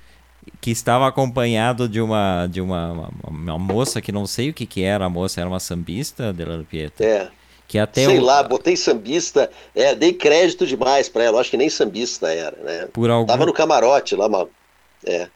Que 0.59 0.71
estava 0.71 1.07
acompanhado 1.07 1.87
de 1.87 2.01
uma 2.01 2.47
de 2.47 2.59
uma, 2.59 2.91
uma, 2.91 3.09
uma 3.27 3.59
moça 3.59 4.01
que 4.01 4.11
não 4.11 4.25
sei 4.25 4.49
o 4.49 4.53
que, 4.53 4.65
que 4.65 4.83
era 4.83 5.05
a 5.05 5.09
moça, 5.09 5.39
era 5.39 5.49
uma 5.49 5.59
sambista, 5.59 6.33
Delano 6.33 6.65
Pietro. 6.65 7.05
É. 7.05 7.29
Que 7.67 7.79
até 7.79 8.05
Sei 8.05 8.19
o... 8.19 8.21
lá, 8.21 8.43
botei 8.43 8.75
sambista, 8.75 9.49
é, 9.73 9.95
dei 9.95 10.13
crédito 10.13 10.65
demais 10.67 11.09
para 11.09 11.23
ela, 11.23 11.39
acho 11.39 11.49
que 11.49 11.57
nem 11.57 11.69
sambista 11.69 12.27
era, 12.27 12.57
né? 12.63 12.87
Por 12.91 13.09
algum... 13.09 13.25
Tava 13.25 13.45
no 13.45 13.53
camarote 13.53 14.15
lá, 14.15 14.27
uma... 14.27 14.47
é. 15.05 15.27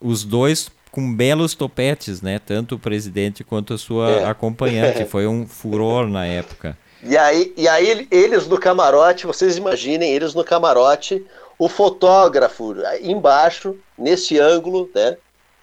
Os 0.00 0.22
dois 0.24 0.70
com 0.90 1.14
belos 1.14 1.54
topetes, 1.54 2.22
né? 2.22 2.38
Tanto 2.38 2.74
o 2.74 2.78
presidente 2.78 3.44
quanto 3.44 3.74
a 3.74 3.78
sua 3.78 4.10
é. 4.10 4.24
acompanhante, 4.24 5.04
foi 5.06 5.26
um 5.26 5.46
furor 5.46 6.08
na 6.08 6.26
época. 6.26 6.76
E 7.02 7.16
aí, 7.16 7.52
e 7.56 7.68
aí 7.68 8.08
eles 8.10 8.46
no 8.48 8.58
camarote, 8.58 9.26
vocês 9.26 9.56
imaginem, 9.56 10.12
eles 10.12 10.34
no 10.34 10.42
camarote, 10.42 11.24
o 11.58 11.68
fotógrafo 11.68 12.74
embaixo, 13.00 13.76
nesse 13.96 14.38
ângulo, 14.38 14.90
né? 14.94 15.16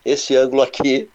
Esse 0.05 0.35
ângulo 0.35 0.61
aqui, 0.61 1.09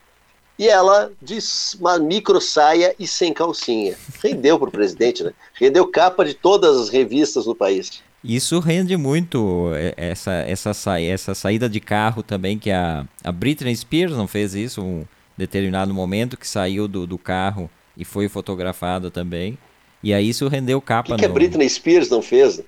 e 0.59 0.69
ela 0.69 1.11
de 1.23 1.39
uma 1.79 1.99
micro 1.99 2.39
saia 2.39 2.95
e 2.99 3.07
sem 3.07 3.33
calcinha. 3.33 3.97
Rendeu 4.23 4.59
para 4.59 4.69
o 4.69 4.73
presidente, 4.73 5.25
né? 5.25 5.33
Rendeu 5.55 5.87
capa 5.87 6.23
de 6.23 6.35
todas 6.35 6.77
as 6.77 6.91
revistas 6.91 7.47
no 7.47 7.55
país. 7.55 8.03
Isso 8.23 8.59
rende 8.59 8.97
muito 8.97 9.71
é, 9.75 9.95
essa, 9.97 10.33
essa, 10.33 10.75
sa 10.75 11.01
essa 11.01 11.35
saída 11.35 11.69
de 11.69 11.81
carro 11.81 12.23
também, 12.23 12.59
que 12.59 12.71
a, 12.71 13.07
a 13.25 13.33
Britney 13.33 13.75
Spears 13.75 14.13
não 14.13 14.29
fez 14.29 14.55
isso 14.55 14.83
um 14.83 15.05
determinado 15.37 15.95
momento, 15.95 16.37
que 16.37 16.47
saiu 16.47 16.87
do, 16.87 17.07
do 17.07 17.17
carro 17.17 17.71
e 17.97 18.05
foi 18.05 18.29
fotografada 18.29 19.11
também. 19.11 19.57
E 20.03 20.13
aí 20.13 20.29
isso 20.29 20.49
rendeu 20.49 20.81
capa. 20.81 21.15
O 21.15 21.17
que, 21.17 21.23
que 21.23 21.29
no... 21.29 21.33
a 21.33 21.35
Britney 21.35 21.69
Spears 21.69 22.11
não 22.11 22.21
fez? 22.23 22.61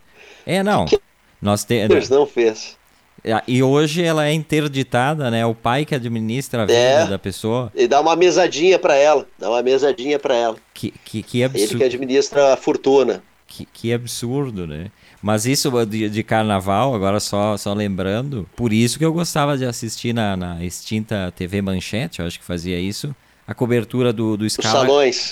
É, 0.47 0.63
não. 0.63 0.87
Que 0.87 0.97
que 0.97 1.03
Nós 1.41 1.65
te... 1.65 1.85
Spears 1.85 2.09
não 2.09 2.27
fez. 2.27 2.77
É, 3.25 3.41
e 3.47 3.63
hoje 3.63 4.03
ela 4.03 4.27
é 4.27 4.33
interditada, 4.33 5.31
né? 5.31 5.47
O 5.47 5.55
pai 5.55 5.85
que 5.85 5.95
administra 5.95 6.63
a 6.63 6.67
vida 6.67 6.79
é, 6.79 7.07
da 7.07 7.19
pessoa. 7.19 7.71
E 7.75 7.87
dá 7.87 8.01
uma 8.01 8.17
mesadinha 8.17 8.79
para 8.79 8.97
ela. 8.97 9.27
Dá 9.39 9.49
uma 9.49 9.63
mesadinha 9.63 10.19
para 10.19 10.35
ela. 10.35 10.57
Que, 10.75 10.93
que, 11.05 11.23
que 11.23 11.45
absurdo. 11.45 11.73
Ele 11.73 11.79
que 11.79 11.85
administra 11.85 12.55
a 12.55 12.57
fortuna. 12.57 13.23
Que, 13.47 13.67
que 13.67 13.93
absurdo, 13.93 14.67
né? 14.67 14.91
Mas 15.23 15.47
isso 15.47 15.71
de, 15.87 16.11
de, 16.11 16.23
carnaval, 16.25 16.95
agora 16.95 17.21
só, 17.21 17.57
só 17.57 17.73
lembrando, 17.73 18.49
por 18.57 18.73
isso 18.73 18.99
que 18.99 19.05
eu 19.05 19.13
gostava 19.13 19.57
de 19.57 19.65
assistir 19.65 20.13
na, 20.13 20.37
na 20.37 20.65
extinta 20.65 21.33
TV 21.37 21.63
Manchete, 21.63 22.19
eu 22.19 22.27
acho 22.27 22.41
que 22.41 22.45
fazia 22.45 22.79
isso, 22.81 23.15
a 23.47 23.55
cobertura 23.55 24.13
do, 24.13 24.37
do 24.37 24.49
Scala. 24.51 24.89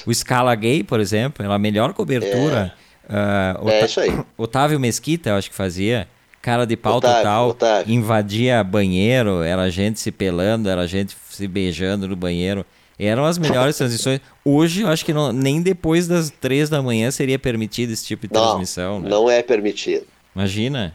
O 0.06 0.14
Scala 0.14 0.54
Gay, 0.54 0.84
por 0.84 1.00
exemplo, 1.00 1.44
era 1.44 1.52
a 1.52 1.58
melhor 1.58 1.92
cobertura. 1.92 2.72
É, 3.08 3.56
uh, 3.60 3.68
é 3.68 3.84
isso 3.84 4.00
aí. 4.00 4.16
Otávio 4.36 4.78
Mesquita, 4.78 5.30
eu 5.30 5.34
acho 5.34 5.50
que 5.50 5.56
fazia 5.56 6.06
cara 6.40 6.64
de 6.64 6.76
pau 6.76 6.96
Otávio, 6.96 7.16
total, 7.16 7.48
Otávio. 7.48 7.92
invadia 7.92 8.62
banheiro, 8.64 9.42
era 9.42 9.68
gente 9.70 10.00
se 10.00 10.10
pelando, 10.10 10.68
era 10.68 10.86
gente 10.86 11.16
se 11.28 11.48
beijando 11.48 12.06
no 12.06 12.16
banheiro. 12.16 12.64
Eram 13.00 13.24
as 13.24 13.38
melhores 13.38 13.76
transições. 13.78 14.20
Hoje, 14.44 14.82
eu 14.82 14.88
acho 14.88 15.04
que 15.04 15.12
não, 15.14 15.32
nem 15.32 15.62
depois 15.62 16.06
das 16.06 16.28
três 16.28 16.68
da 16.68 16.82
manhã 16.82 17.10
seria 17.10 17.38
permitido 17.38 17.90
esse 17.92 18.04
tipo 18.04 18.28
de 18.28 18.34
não, 18.34 18.42
transmissão. 18.42 19.00
Né? 19.00 19.08
Não 19.08 19.30
é 19.30 19.42
permitido. 19.42 20.04
Imagina, 20.36 20.92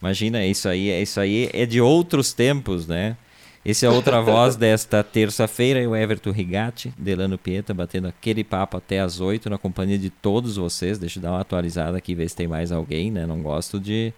imagina 0.00 0.44
isso 0.44 0.68
aí. 0.68 0.90
Isso 1.02 1.18
aí 1.18 1.48
é 1.54 1.64
de 1.64 1.80
outros 1.80 2.34
tempos, 2.34 2.86
né? 2.86 3.16
Esse 3.64 3.86
é 3.86 3.90
outra 3.90 4.20
voz 4.20 4.54
desta 4.56 5.02
terça-feira, 5.02 5.88
o 5.88 5.96
Everton 5.96 6.30
Rigatti, 6.30 6.92
Delano 6.96 7.38
Pieta, 7.38 7.72
batendo 7.72 8.06
aquele 8.06 8.44
papo 8.44 8.76
até 8.76 9.00
as 9.00 9.18
oito 9.18 9.48
na 9.48 9.56
companhia 9.56 9.98
de 9.98 10.10
todos 10.10 10.56
vocês. 10.56 10.98
Deixa 10.98 11.18
eu 11.18 11.22
dar 11.22 11.32
uma 11.32 11.40
atualizada 11.40 11.96
aqui, 11.96 12.14
ver 12.14 12.28
se 12.28 12.36
tem 12.36 12.46
mais 12.46 12.70
alguém, 12.70 13.10
né? 13.10 13.24
Não 13.24 13.42
gosto 13.42 13.80
de, 13.80 14.12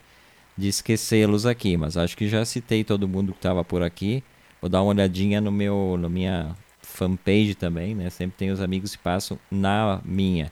de 0.57 0.69
esquecê-los 0.69 1.47
aqui, 1.47 1.77
mas 1.77 1.97
acho 1.97 2.17
que 2.17 2.29
já 2.29 2.45
citei 2.45 2.83
todo 2.83 3.09
mundo 3.09 3.33
que 3.33 3.39
estava 3.39 3.65
por 3.65 3.83
aqui. 3.83 4.25
Vou 4.61 4.69
dar 4.69 4.83
uma 4.83 4.91
olhadinha 4.91 5.41
no 5.41 5.53
meu, 5.53 5.97
na 5.99 6.09
minha 6.09 6.55
fanpage 6.99 7.55
também, 7.55 7.95
né? 7.95 8.11
Sempre 8.11 8.37
tem 8.37 8.51
os 8.51 8.61
amigos 8.61 8.97
que 8.97 9.03
passam 9.03 9.39
na 9.51 10.01
minha. 10.05 10.51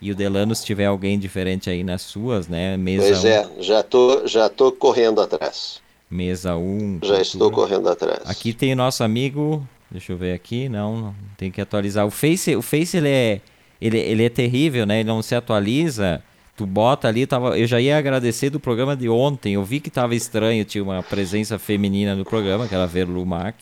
E 0.00 0.12
o 0.12 0.14
Delano, 0.14 0.54
se 0.54 0.64
tiver 0.64 0.86
alguém 0.86 1.18
diferente 1.18 1.68
aí 1.68 1.82
nas 1.82 2.02
suas, 2.02 2.46
né? 2.46 2.76
Mesa 2.76 3.02
pois 3.02 3.24
um... 3.24 3.28
é, 3.28 3.50
já 3.58 3.82
tô, 3.82 4.26
já 4.26 4.48
tô 4.48 4.70
correndo 4.70 5.20
atrás. 5.20 5.80
Mesa 6.08 6.56
1. 6.56 6.60
Um, 6.60 7.00
já 7.02 7.20
estou 7.20 7.50
correndo 7.50 7.88
atrás. 7.88 8.20
Aqui 8.24 8.52
tem 8.52 8.72
o 8.72 8.76
nosso 8.76 9.02
amigo, 9.02 9.66
deixa 9.90 10.12
eu 10.12 10.16
ver 10.16 10.32
aqui, 10.32 10.68
não, 10.68 11.14
tem 11.36 11.50
que 11.50 11.60
atualizar. 11.60 12.06
O 12.06 12.10
Face, 12.10 12.54
o 12.54 12.62
Face 12.62 12.96
ele 12.96 13.08
é, 13.08 13.40
ele, 13.80 13.98
ele 13.98 14.24
é 14.24 14.28
terrível, 14.28 14.86
né? 14.86 15.00
Ele 15.00 15.08
não 15.08 15.20
se 15.20 15.34
atualiza. 15.34 16.22
Tu 16.56 16.64
bota 16.64 17.08
ali, 17.08 17.26
tava, 17.26 17.58
eu 17.58 17.66
já 17.66 17.80
ia 17.80 17.98
agradecer 17.98 18.50
do 18.50 18.58
programa 18.58 18.96
de 18.96 19.08
ontem. 19.08 19.54
Eu 19.54 19.64
vi 19.64 19.80
que 19.80 19.90
tava 19.90 20.14
estranho, 20.14 20.64
tinha 20.64 20.82
uma 20.82 21.02
presença 21.02 21.58
feminina 21.58 22.14
no 22.14 22.24
programa, 22.24 22.66
que 22.66 22.74
era 22.74 22.86
Verlu 22.86 23.26
Mac. 23.26 23.56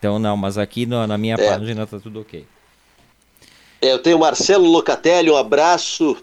Então, 0.00 0.18
não, 0.18 0.34
mas 0.34 0.56
aqui 0.56 0.86
no, 0.86 1.06
na 1.06 1.18
minha 1.18 1.36
é. 1.38 1.50
página 1.50 1.86
tá 1.86 2.00
tudo 2.00 2.22
ok. 2.22 2.46
É, 3.82 3.92
eu 3.92 3.98
tenho 3.98 4.16
o 4.16 4.20
Marcelo 4.20 4.66
Locatelli, 4.66 5.30
um 5.30 5.36
abraço. 5.36 6.16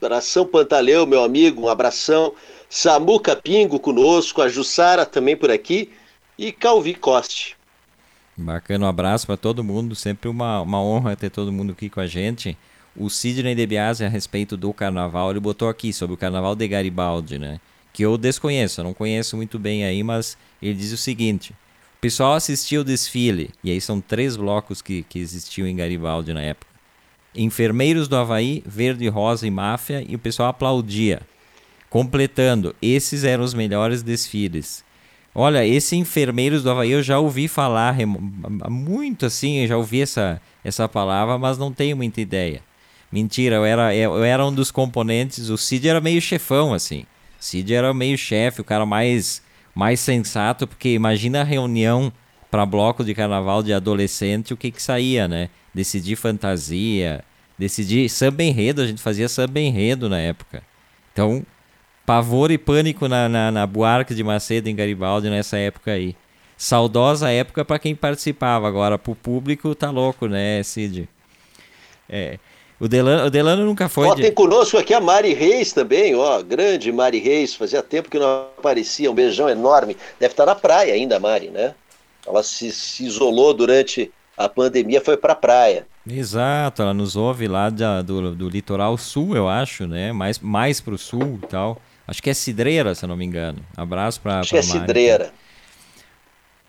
Abração 0.00 0.44
Pantaleu, 0.44 1.06
meu 1.06 1.22
amigo, 1.22 1.62
um 1.62 1.68
abração. 1.68 2.34
Samuca 2.68 3.36
Pingo 3.36 3.78
conosco, 3.78 4.42
a 4.42 4.48
Jussara 4.48 5.06
também 5.06 5.36
por 5.36 5.50
aqui 5.50 5.90
e 6.36 6.50
Calvi 6.50 6.94
Coste. 6.94 7.56
Bacana, 8.36 8.86
um 8.86 8.88
abraço 8.88 9.26
para 9.26 9.36
todo 9.36 9.62
mundo, 9.62 9.94
sempre 9.94 10.28
uma, 10.28 10.60
uma 10.60 10.82
honra 10.82 11.14
ter 11.14 11.30
todo 11.30 11.52
mundo 11.52 11.72
aqui 11.72 11.88
com 11.88 12.00
a 12.00 12.06
gente. 12.06 12.56
O 12.96 13.08
Sidney 13.08 13.54
De 13.54 13.66
Biasi, 13.66 14.04
a 14.04 14.08
respeito 14.08 14.56
do 14.56 14.72
carnaval, 14.72 15.30
ele 15.30 15.38
botou 15.38 15.68
aqui 15.68 15.92
sobre 15.92 16.14
o 16.14 16.16
carnaval 16.16 16.56
de 16.56 16.66
Garibaldi, 16.66 17.38
né? 17.38 17.60
Que 17.92 18.04
eu 18.04 18.18
desconheço, 18.18 18.80
eu 18.80 18.84
não 18.84 18.94
conheço 18.94 19.36
muito 19.36 19.58
bem 19.58 19.84
aí, 19.84 20.02
mas 20.02 20.36
ele 20.60 20.74
diz 20.74 20.92
o 20.92 20.96
seguinte: 20.96 21.54
pessoal 22.02 22.34
assistia 22.34 22.80
o 22.80 22.84
desfile, 22.84 23.50
e 23.62 23.70
aí 23.70 23.80
são 23.80 24.00
três 24.00 24.36
blocos 24.36 24.82
que, 24.82 25.04
que 25.04 25.20
existiam 25.20 25.68
em 25.68 25.76
Garibaldi 25.76 26.34
na 26.34 26.42
época. 26.42 26.66
Enfermeiros 27.32 28.08
do 28.08 28.16
Havaí, 28.16 28.60
Verde, 28.66 29.06
Rosa 29.06 29.46
e 29.46 29.50
Máfia, 29.52 30.04
e 30.06 30.16
o 30.16 30.18
pessoal 30.18 30.48
aplaudia. 30.48 31.22
Completando, 31.88 32.74
esses 32.82 33.22
eram 33.22 33.44
os 33.44 33.54
melhores 33.54 34.02
desfiles. 34.02 34.84
Olha, 35.32 35.64
esse 35.64 35.94
Enfermeiros 35.94 36.64
do 36.64 36.72
Havaí 36.72 36.90
eu 36.90 37.04
já 37.04 37.20
ouvi 37.20 37.46
falar 37.46 37.96
muito 38.68 39.24
assim, 39.24 39.58
eu 39.60 39.68
já 39.68 39.76
ouvi 39.76 40.02
essa, 40.02 40.42
essa 40.64 40.88
palavra, 40.88 41.38
mas 41.38 41.56
não 41.56 41.72
tenho 41.72 41.96
muita 41.96 42.20
ideia. 42.20 42.62
Mentira, 43.12 43.56
eu 43.56 43.64
era, 43.64 43.94
eu 43.94 44.24
era 44.24 44.44
um 44.44 44.52
dos 44.52 44.72
componentes, 44.72 45.50
o 45.50 45.56
Cid 45.56 45.88
era 45.88 46.00
meio 46.00 46.20
chefão, 46.20 46.74
assim. 46.74 47.04
Cid 47.38 47.72
era 47.72 47.94
meio 47.94 48.18
chefe, 48.18 48.60
o 48.60 48.64
cara 48.64 48.84
mais 48.84 49.40
mais 49.74 50.00
sensato, 50.00 50.66
porque 50.66 50.90
imagina 50.90 51.40
a 51.40 51.44
reunião 51.44 52.12
para 52.50 52.66
bloco 52.66 53.04
de 53.04 53.14
carnaval 53.14 53.62
de 53.62 53.72
adolescente, 53.72 54.52
o 54.52 54.56
que 54.56 54.70
que 54.70 54.82
saía, 54.82 55.26
né? 55.26 55.48
Decidir 55.74 56.16
fantasia, 56.16 57.24
decidir 57.58 58.08
samba 58.10 58.42
enredo, 58.42 58.82
a 58.82 58.86
gente 58.86 59.00
fazia 59.00 59.28
samba 59.28 59.60
enredo 59.60 60.08
na 60.08 60.18
época. 60.18 60.62
Então, 61.12 61.44
pavor 62.04 62.50
e 62.50 62.58
pânico 62.58 63.08
na, 63.08 63.28
na, 63.28 63.50
na 63.50 63.66
Buarque 63.66 64.14
de 64.14 64.22
Macedo 64.22 64.68
em 64.68 64.76
Garibaldi 64.76 65.30
nessa 65.30 65.56
época 65.56 65.92
aí. 65.92 66.14
Saudosa 66.56 67.30
época 67.30 67.64
para 67.64 67.78
quem 67.78 67.94
participava, 67.94 68.68
agora 68.68 68.98
para 68.98 69.12
o 69.12 69.16
público 69.16 69.74
tá 69.74 69.90
louco, 69.90 70.26
né, 70.26 70.62
Cid? 70.62 71.08
É, 72.08 72.38
o 72.82 72.88
Delano, 72.88 73.26
o 73.26 73.30
Delano 73.30 73.64
nunca 73.64 73.88
foi. 73.88 74.08
Ó, 74.08 74.14
de... 74.16 74.22
Tem 74.22 74.32
conosco 74.32 74.76
aqui 74.76 74.92
a 74.92 75.00
Mari 75.00 75.32
Reis 75.34 75.72
também, 75.72 76.16
ó. 76.16 76.42
Grande 76.42 76.90
Mari 76.90 77.20
Reis. 77.20 77.54
Fazia 77.54 77.80
tempo 77.80 78.10
que 78.10 78.18
não 78.18 78.46
aparecia. 78.58 79.08
Um 79.08 79.14
beijão 79.14 79.48
enorme. 79.48 79.96
Deve 80.18 80.32
estar 80.32 80.44
na 80.44 80.56
praia 80.56 80.92
ainda, 80.92 81.20
Mari, 81.20 81.48
né? 81.48 81.76
Ela 82.26 82.42
se, 82.42 82.72
se 82.72 83.04
isolou 83.04 83.54
durante 83.54 84.10
a 84.36 84.48
pandemia, 84.48 85.00
foi 85.00 85.16
pra 85.16 85.36
praia. 85.36 85.86
Exato, 86.04 86.82
ela 86.82 86.92
nos 86.92 87.14
ouve 87.14 87.46
lá 87.46 87.70
da, 87.70 88.02
do, 88.02 88.34
do 88.34 88.48
litoral 88.48 88.98
sul, 88.98 89.36
eu 89.36 89.48
acho, 89.48 89.86
né? 89.86 90.10
Mais, 90.10 90.40
mais 90.40 90.80
pro 90.80 90.98
sul 90.98 91.38
e 91.40 91.46
tal. 91.46 91.80
Acho 92.04 92.20
que 92.20 92.30
é 92.30 92.34
Cidreira, 92.34 92.96
se 92.96 93.04
eu 93.04 93.08
não 93.08 93.16
me 93.16 93.24
engano. 93.24 93.60
Abraço 93.76 94.20
pra. 94.20 94.40
Acho 94.40 94.50
pra 94.50 94.60
que 94.60 94.66
é 94.66 94.68
Mari, 94.68 94.80
Cidreira. 94.80 95.24
Tá? 95.26 95.41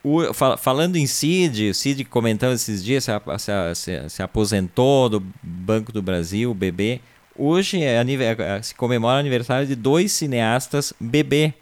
O, 0.03 0.33
fal, 0.33 0.57
falando 0.57 0.97
em 0.97 1.07
Cid, 1.07 1.69
o 1.69 1.73
Cid 1.73 2.03
comentando 2.03 2.55
esses 2.55 2.83
dias, 2.83 3.05
se, 3.05 3.11
se, 3.75 4.09
se, 4.09 4.21
aposentou 4.21 5.07
do 5.07 5.23
Banco 5.41 5.93
do 5.93 6.01
Brasil, 6.01 6.53
bebê. 6.53 6.99
Hoje 7.37 7.81
é, 7.81 8.03
é, 8.03 8.61
se 8.61 8.75
comemora 8.75 9.15
o 9.15 9.19
aniversário 9.21 9.65
de 9.65 9.75
dois 9.75 10.11
cineastas 10.11 10.93
bebê. 10.99 11.53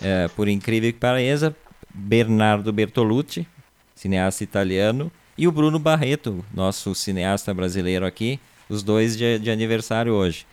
É, 0.00 0.28
por 0.28 0.48
incrível 0.48 0.90
que 0.94 0.98
pareça, 0.98 1.54
Bernardo 1.92 2.72
Bertolucci, 2.72 3.46
cineasta 3.94 4.42
italiano, 4.42 5.12
e 5.36 5.46
o 5.46 5.52
Bruno 5.52 5.78
Barreto, 5.78 6.42
nosso 6.54 6.94
cineasta 6.94 7.52
brasileiro 7.52 8.06
aqui, 8.06 8.40
os 8.66 8.82
dois 8.82 9.14
de, 9.14 9.38
de 9.38 9.50
aniversário 9.50 10.14
hoje. 10.14 10.46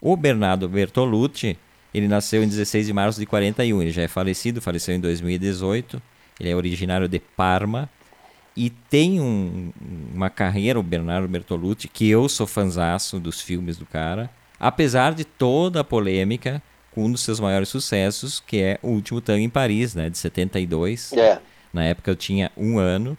O 0.00 0.16
Bernardo 0.16 0.68
Bertolucci, 0.68 1.58
ele 1.92 2.06
nasceu 2.06 2.44
em 2.44 2.48
16 2.48 2.86
de 2.86 2.92
março 2.92 3.18
de 3.18 3.26
41, 3.26 3.82
ele 3.82 3.90
já 3.90 4.02
é 4.02 4.08
falecido, 4.08 4.62
faleceu 4.62 4.94
em 4.94 5.00
2018 5.00 6.00
ele 6.40 6.50
é 6.50 6.56
originário 6.56 7.08
de 7.08 7.18
Parma 7.18 7.88
e 8.56 8.70
tem 8.70 9.20
um, 9.20 9.70
uma 10.14 10.30
carreira, 10.30 10.80
o 10.80 10.82
Bernardo 10.82 11.28
Bertolucci, 11.28 11.88
que 11.88 12.08
eu 12.08 12.28
sou 12.28 12.46
fanzaço 12.46 13.20
dos 13.20 13.40
filmes 13.40 13.76
do 13.76 13.84
cara, 13.84 14.30
apesar 14.58 15.14
de 15.14 15.24
toda 15.24 15.80
a 15.80 15.84
polêmica 15.84 16.62
com 16.90 17.04
um 17.04 17.12
dos 17.12 17.20
seus 17.20 17.38
maiores 17.38 17.68
sucessos, 17.68 18.40
que 18.40 18.62
é 18.62 18.78
O 18.82 18.88
Último 18.88 19.20
Tango 19.20 19.40
em 19.40 19.50
Paris, 19.50 19.94
né, 19.94 20.08
de 20.08 20.16
72. 20.16 21.12
É. 21.12 21.38
Na 21.70 21.84
época 21.84 22.10
eu 22.10 22.16
tinha 22.16 22.50
um 22.56 22.78
ano, 22.78 23.18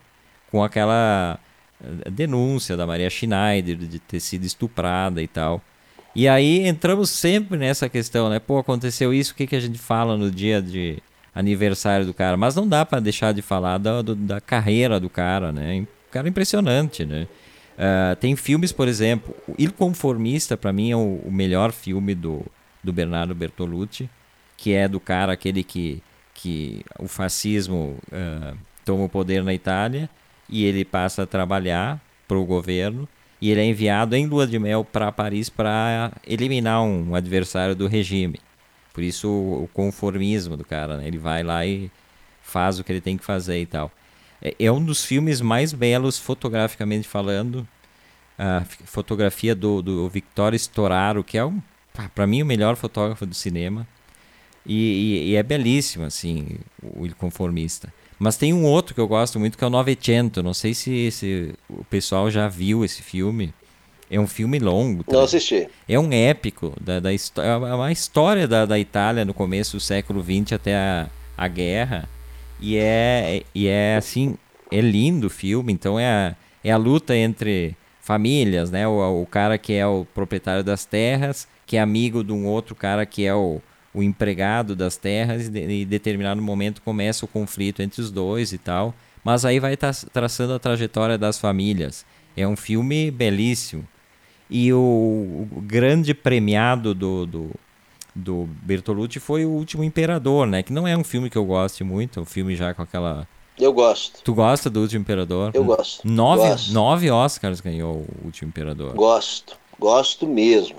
com 0.49 0.63
aquela 0.63 1.39
eh, 1.79 2.09
denúncia 2.09 2.75
da 2.75 2.87
Maria 2.87 3.09
Schneider 3.09 3.77
de 3.77 3.99
ter 3.99 4.19
sido 4.19 4.45
estuprada 4.45 5.21
e 5.21 5.27
tal. 5.27 5.61
E 6.15 6.27
aí 6.27 6.67
entramos 6.67 7.11
sempre 7.11 7.55
nessa 7.55 7.87
questão, 7.87 8.29
né? 8.29 8.39
Pô, 8.39 8.57
aconteceu 8.57 9.13
isso, 9.13 9.33
o 9.33 9.35
que, 9.35 9.45
que 9.45 9.55
a 9.55 9.59
gente 9.59 9.77
fala 9.77 10.17
no 10.17 10.31
dia 10.31 10.59
de, 10.59 10.97
aniversário 11.37 12.05
do 12.05 12.13
cara. 12.13 12.35
Mas 12.35 12.55
não 12.55 12.67
dá 12.67 12.83
para 12.83 12.99
deixar 12.99 13.31
de 13.31 13.41
falar 13.41 13.77
da, 13.77 14.01
do, 14.01 14.15
da 14.15 14.41
carreira 14.41 14.99
do 14.99 15.09
cara, 15.09 15.51
né? 15.51 15.85
O 16.09 16.11
cara 16.11 16.27
é 16.27 16.29
impressionante, 16.29 17.05
né? 17.05 17.27
Uh, 17.77 18.15
tem 18.15 18.35
filmes, 18.35 18.71
por 18.71 18.87
exemplo, 18.87 19.35
o 19.47 19.53
Il 19.57 19.71
Conformista, 19.71 20.57
para 20.57 20.73
mim, 20.73 20.89
é 20.89 20.95
o, 20.95 21.21
o, 21.23 21.31
melhor 21.31 21.71
filme 21.71 22.15
do, 22.15 22.43
do 22.83 22.91
Bernardo 22.91 23.35
Bertolucci, 23.35 24.09
que 24.57 24.73
é 24.73 24.87
do 24.87 24.99
cara 24.99 25.33
aquele 25.33 25.63
que, 25.63 26.01
que 26.33 26.83
o 26.97 27.07
fascismo 27.07 27.95
uh, 28.11 28.57
toma 28.83 29.03
o 29.03 29.09
poder 29.09 29.43
na 29.43 29.53
Itália 29.53 30.09
e 30.49 30.65
ele 30.65 30.83
passa 30.83 31.23
a 31.23 31.27
trabalhar 31.27 32.01
para 32.27 32.37
o 32.37 32.45
governo 32.45 33.07
e 33.39 33.51
ele 33.51 33.61
é 33.61 33.65
enviado 33.65 34.15
em 34.15 34.25
lua 34.25 34.47
de 34.47 34.57
mel 34.57 34.83
para 34.83 35.11
Paris 35.11 35.47
para 35.47 36.11
eliminar 36.25 36.81
um 36.81 37.13
adversário 37.13 37.75
do 37.75 37.85
regime. 37.85 38.39
Por 38.97 39.03
isso 39.03 39.29
o 39.29 39.69
conformismo 39.75 40.57
do 40.57 40.65
cara, 40.65 40.97
né? 40.97 41.07
Ele 41.07 41.19
vai 41.19 41.43
lá 41.43 41.63
e 41.63 41.91
faz 42.41 42.79
o 42.79 42.83
que 42.83 42.91
ele 42.91 42.99
tem 42.99 43.15
que 43.15 43.23
fazer 43.23 43.61
e 43.61 43.65
tal. 43.67 43.91
É, 44.41 44.55
é 44.57 44.71
um 44.71 44.83
dos 44.83 45.05
filmes 45.05 45.39
mais 45.39 45.71
belos 45.71 46.17
fotograficamente 46.17 47.07
falando. 47.07 47.67
A 48.39 48.65
fotografia 48.85 49.53
do, 49.53 49.83
do 49.83 50.09
Victorio 50.09 50.57
Storaro, 50.57 51.23
que 51.23 51.37
é 51.37 51.45
um, 51.45 51.61
para 52.15 52.25
mim 52.25 52.41
o 52.41 52.45
melhor 52.47 52.75
fotógrafo 52.75 53.23
do 53.23 53.35
cinema. 53.35 53.87
E, 54.65 54.73
e, 54.73 55.29
e, 55.29 55.35
é 55.35 55.43
belíssimo, 55.43 56.03
assim, 56.03 56.57
o 56.81 57.07
Conformista. 57.19 57.93
Mas 58.17 58.35
tem 58.35 58.51
um 58.51 58.63
outro 58.63 58.95
que 58.95 58.99
eu 58.99 59.07
gosto 59.07 59.39
muito 59.39 59.59
que 59.59 59.63
é 59.63 59.67
o 59.67 59.69
Novecento. 59.69 60.41
Não 60.41 60.55
sei 60.55 60.73
se, 60.73 61.11
se 61.11 61.53
o 61.69 61.83
pessoal 61.83 62.31
já 62.31 62.47
viu 62.47 62.83
esse 62.83 63.03
filme. 63.03 63.53
É 64.09 64.19
um 64.19 64.27
filme 64.27 64.57
longo. 64.59 65.03
Tá? 65.03 65.15
Não 65.15 65.23
assisti. 65.23 65.67
É 65.87 65.99
um 65.99 66.11
épico 66.11 66.73
da, 66.79 66.99
da 66.99 67.13
história. 67.13 67.49
É 67.49 67.73
uma 67.73 67.91
história 67.91 68.47
da, 68.47 68.65
da 68.65 68.79
Itália 68.79 69.25
no 69.25 69.33
começo 69.33 69.77
do 69.77 69.79
século 69.79 70.23
XX 70.23 70.53
até 70.53 70.75
a, 70.75 71.07
a 71.37 71.47
guerra. 71.47 72.07
E 72.59 72.77
é, 72.77 73.43
e 73.53 73.67
é 73.67 73.97
assim, 73.97 74.37
é 74.71 74.79
lindo 74.79 75.27
o 75.27 75.29
filme. 75.29 75.73
Então 75.73 75.99
é 75.99 76.07
a, 76.07 76.35
é 76.63 76.71
a 76.71 76.77
luta 76.77 77.15
entre 77.15 77.75
famílias, 77.99 78.71
né? 78.71 78.87
O, 78.87 79.21
o 79.21 79.25
cara 79.25 79.57
que 79.57 79.73
é 79.73 79.85
o 79.85 80.05
proprietário 80.13 80.63
das 80.63 80.85
terras, 80.85 81.47
que 81.65 81.75
é 81.75 81.81
amigo 81.81 82.23
de 82.23 82.31
um 82.31 82.45
outro 82.45 82.73
cara 82.73 83.05
que 83.05 83.25
é 83.25 83.35
o, 83.35 83.61
o 83.93 84.01
empregado 84.01 84.75
das 84.75 84.95
terras 84.95 85.49
e, 85.49 85.59
em 85.59 85.85
determinado 85.85 86.41
momento 86.41 86.81
começa 86.81 87.25
o 87.25 87.27
conflito 87.27 87.81
entre 87.81 88.01
os 88.01 88.09
dois 88.09 88.53
e 88.53 88.57
tal. 88.57 88.95
Mas 89.23 89.43
aí 89.43 89.59
vai 89.59 89.75
tra 89.75 89.91
traçando 90.13 90.53
a 90.53 90.59
trajetória 90.59 91.17
das 91.17 91.37
famílias. 91.37 92.05
É 92.35 92.47
um 92.47 92.55
filme 92.55 93.11
belíssimo. 93.11 93.85
E 94.49 94.71
o, 94.71 95.47
o 95.51 95.61
grande 95.61 96.13
premiado 96.13 96.93
do, 96.93 97.25
do, 97.25 97.51
do, 98.15 98.49
Bertolucci 98.63 99.19
foi 99.19 99.45
O 99.45 99.49
Último 99.49 99.83
Imperador, 99.83 100.47
né? 100.47 100.63
Que 100.63 100.71
não 100.71 100.87
é 100.87 100.95
um 100.95 101.03
filme 101.03 101.29
que 101.29 101.37
eu 101.37 101.45
goste 101.45 101.83
muito, 101.83 102.19
é 102.19 102.21
um 102.21 102.25
filme 102.25 102.55
já 102.55 102.73
com 102.73 102.81
aquela... 102.81 103.27
Eu 103.59 103.73
gosto. 103.73 104.21
Tu 104.23 104.33
gosta 104.33 104.69
do 104.69 104.81
Último 104.81 105.01
Imperador? 105.01 105.51
Eu 105.53 105.63
gosto. 105.63 106.07
Nove, 106.07 106.47
gosto. 106.47 106.73
nove 106.73 107.09
Oscars 107.09 107.59
ganhou 107.59 108.05
O 108.21 108.25
Último 108.25 108.49
Imperador. 108.49 108.93
Gosto. 108.93 109.57
Gosto 109.79 110.27
mesmo. 110.27 110.77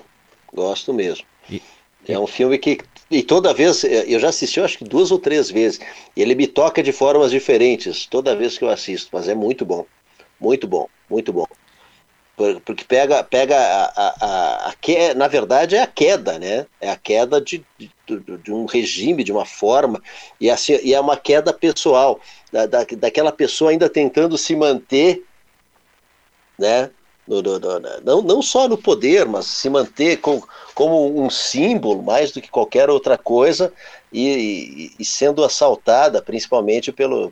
Gosto 0.52 0.94
mesmo. 0.94 1.26
E, 1.50 1.60
é 2.06 2.18
um 2.18 2.26
filme 2.26 2.56
que 2.56 2.78
e 3.10 3.22
toda 3.22 3.54
vez, 3.54 3.84
eu 3.84 4.20
já 4.20 4.28
assisti, 4.28 4.60
acho 4.60 4.78
que 4.78 4.84
duas 4.84 5.10
ou 5.10 5.18
três 5.18 5.50
vezes. 5.50 5.80
E 6.14 6.20
ele 6.20 6.34
me 6.34 6.46
toca 6.46 6.82
de 6.82 6.92
formas 6.92 7.30
diferentes 7.30 8.06
toda 8.06 8.36
vez 8.36 8.58
que 8.58 8.64
eu 8.64 8.68
assisto, 8.68 9.08
mas 9.12 9.28
é 9.28 9.34
muito 9.34 9.64
bom. 9.64 9.86
Muito 10.38 10.68
bom, 10.68 10.88
muito 11.08 11.32
bom. 11.32 11.46
Porque 12.64 12.84
pega, 12.84 13.24
pega 13.24 13.56
a, 13.56 13.84
a, 13.96 14.14
a, 14.20 14.70
a 14.70 15.14
na 15.16 15.26
verdade 15.26 15.74
é 15.74 15.82
a 15.82 15.86
queda, 15.88 16.38
né? 16.38 16.66
É 16.80 16.88
a 16.88 16.96
queda 16.96 17.40
de, 17.40 17.64
de, 17.76 17.90
de 18.06 18.52
um 18.52 18.64
regime, 18.64 19.24
de 19.24 19.32
uma 19.32 19.44
forma, 19.44 20.00
e, 20.40 20.48
assim, 20.48 20.78
e 20.84 20.94
é 20.94 21.00
uma 21.00 21.16
queda 21.16 21.52
pessoal, 21.52 22.20
da, 22.52 22.64
da, 22.64 22.86
daquela 22.96 23.32
pessoa 23.32 23.72
ainda 23.72 23.90
tentando 23.90 24.38
se 24.38 24.54
manter, 24.54 25.24
né? 26.56 26.90
No, 27.26 27.42
no, 27.42 27.58
no, 27.58 27.80
não, 28.04 28.22
não 28.22 28.40
só 28.40 28.68
no 28.68 28.78
poder, 28.78 29.26
mas 29.26 29.46
se 29.46 29.68
manter 29.68 30.18
com, 30.18 30.40
como 30.74 31.20
um 31.20 31.28
símbolo 31.28 32.02
mais 32.02 32.30
do 32.30 32.40
que 32.40 32.48
qualquer 32.48 32.88
outra 32.88 33.18
coisa 33.18 33.70
e, 34.10 34.92
e, 34.96 35.02
e 35.02 35.04
sendo 35.04 35.44
assaltada 35.44 36.22
principalmente 36.22 36.90
pelo, 36.90 37.30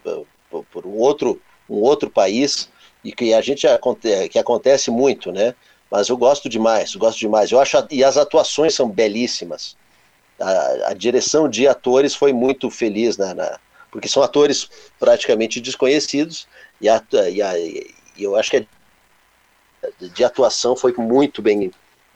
por, 0.51 0.65
por, 0.65 0.85
um, 0.85 0.99
outro, 0.99 1.41
um 1.71 1.77
outro 1.77 2.11
país 2.11 2.69
e 3.07 3.13
que 3.13 3.33
a 3.33 3.41
gente 3.41 3.65
que 4.31 4.39
acontece 4.39 4.91
muito, 4.91 5.31
né? 5.31 5.55
Mas 5.89 6.09
eu 6.09 6.17
gosto 6.17 6.49
demais, 6.49 6.97
gosto 6.97 7.21
demais. 7.21 7.53
Eu 7.53 7.61
acho 7.61 7.77
e 7.89 8.03
as 8.03 8.17
atuações 8.17 8.75
são 8.75 8.91
belíssimas. 8.91 9.77
A, 10.41 10.91
a 10.91 10.93
direção 10.93 11.49
de 11.49 11.69
atores 11.69 12.17
foi 12.17 12.33
muito 12.33 12.69
feliz 12.69 13.17
na, 13.17 13.33
na, 13.33 13.61
porque 13.93 14.09
são 14.09 14.25
atores 14.25 14.69
praticamente 14.99 15.61
desconhecidos 15.61 16.49
e, 16.81 16.89
a, 16.89 17.01
e, 17.31 17.41
a, 17.41 17.59
e 17.59 17.95
eu 18.19 18.35
acho 18.35 18.51
que 18.51 18.57
a 18.57 18.67
de 20.13 20.25
atuação 20.25 20.75
foi 20.75 20.93
muito 20.99 21.41
bem, 21.41 21.71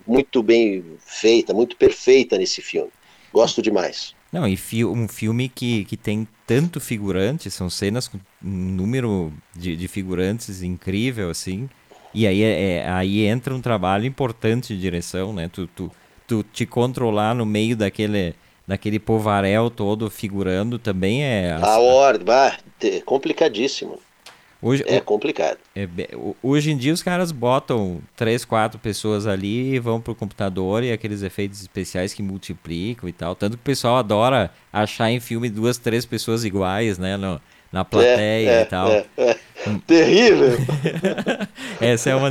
muito 0.05 0.43
bem 0.43 0.99
feita, 0.99 1.55
muito 1.55 1.77
perfeita 1.77 2.37
nesse 2.37 2.61
filme. 2.61 2.91
Gosto 3.33 3.63
demais. 3.63 4.17
Não, 4.33 4.47
e 4.47 4.57
fi 4.57 4.85
um 4.85 5.09
filme 5.09 5.49
que, 5.49 5.85
que 5.85 5.97
tem 5.97 6.27
tanto 6.47 6.81
figurante, 6.81 7.51
são 7.51 7.69
cenas 7.69 8.07
com 8.07 8.19
um 8.45 8.49
número 8.49 9.33
de, 9.57 9.77
de 9.77 9.89
figurantes 9.89 10.63
incrível, 10.63 11.31
assim. 11.31 11.69
E 12.15 12.27
aí, 12.27 12.43
é, 12.43 12.79
é, 12.79 12.89
aí 12.89 13.25
entra 13.27 13.55
um 13.55 13.61
trabalho 13.61 14.07
importante 14.07 14.75
de 14.75 14.81
direção, 14.81 15.33
né? 15.33 15.49
Tu, 15.53 15.67
tu, 15.69 15.91
tu 16.27 16.45
te 16.45 16.65
controlar 16.65 17.35
no 17.35 17.45
meio 17.45 17.77
daquele, 17.77 18.35
daquele 18.67 18.99
povarel 18.99 19.71
todo 19.71 20.11
figurando 20.11 20.79
também 20.79 21.25
é... 21.25 21.53
A 21.61 21.79
ordem, 21.79 22.27
é 22.83 23.01
complicadíssimo. 23.01 23.99
Hoje, 24.63 24.85
é 24.87 25.01
complicado. 25.01 25.57
É, 25.75 25.89
hoje 26.43 26.71
em 26.71 26.77
dia 26.77 26.93
os 26.93 27.03
caras 27.03 27.33
botam 27.33 28.01
três, 28.15 28.45
quatro 28.45 28.79
pessoas 28.79 29.27
ali 29.27 29.75
e 29.75 29.79
vão 29.79 30.01
pro 30.01 30.15
computador 30.15 30.85
e 30.85 30.93
aqueles 30.93 31.23
efeitos 31.23 31.63
especiais 31.63 32.13
que 32.13 32.23
multiplicam 32.23 33.09
e 33.09 33.13
tal. 33.13 33.35
Tanto 33.35 33.57
que 33.57 33.63
o 33.63 33.65
pessoal 33.65 33.97
adora 33.97 34.51
achar 34.71 35.11
em 35.11 35.19
filme 35.19 35.49
duas, 35.49 35.79
três 35.79 36.05
pessoas 36.05 36.45
iguais, 36.45 36.99
né? 36.99 37.17
No, 37.17 37.41
na 37.73 37.85
plateia 37.85 38.51
é, 38.51 38.55
é, 38.55 38.63
e 38.63 38.65
tal. 38.67 38.91
É, 38.91 39.07
é. 39.17 39.37
Terrível! 39.87 40.59
Essa 41.81 42.11
é 42.11 42.17
uma. 42.17 42.31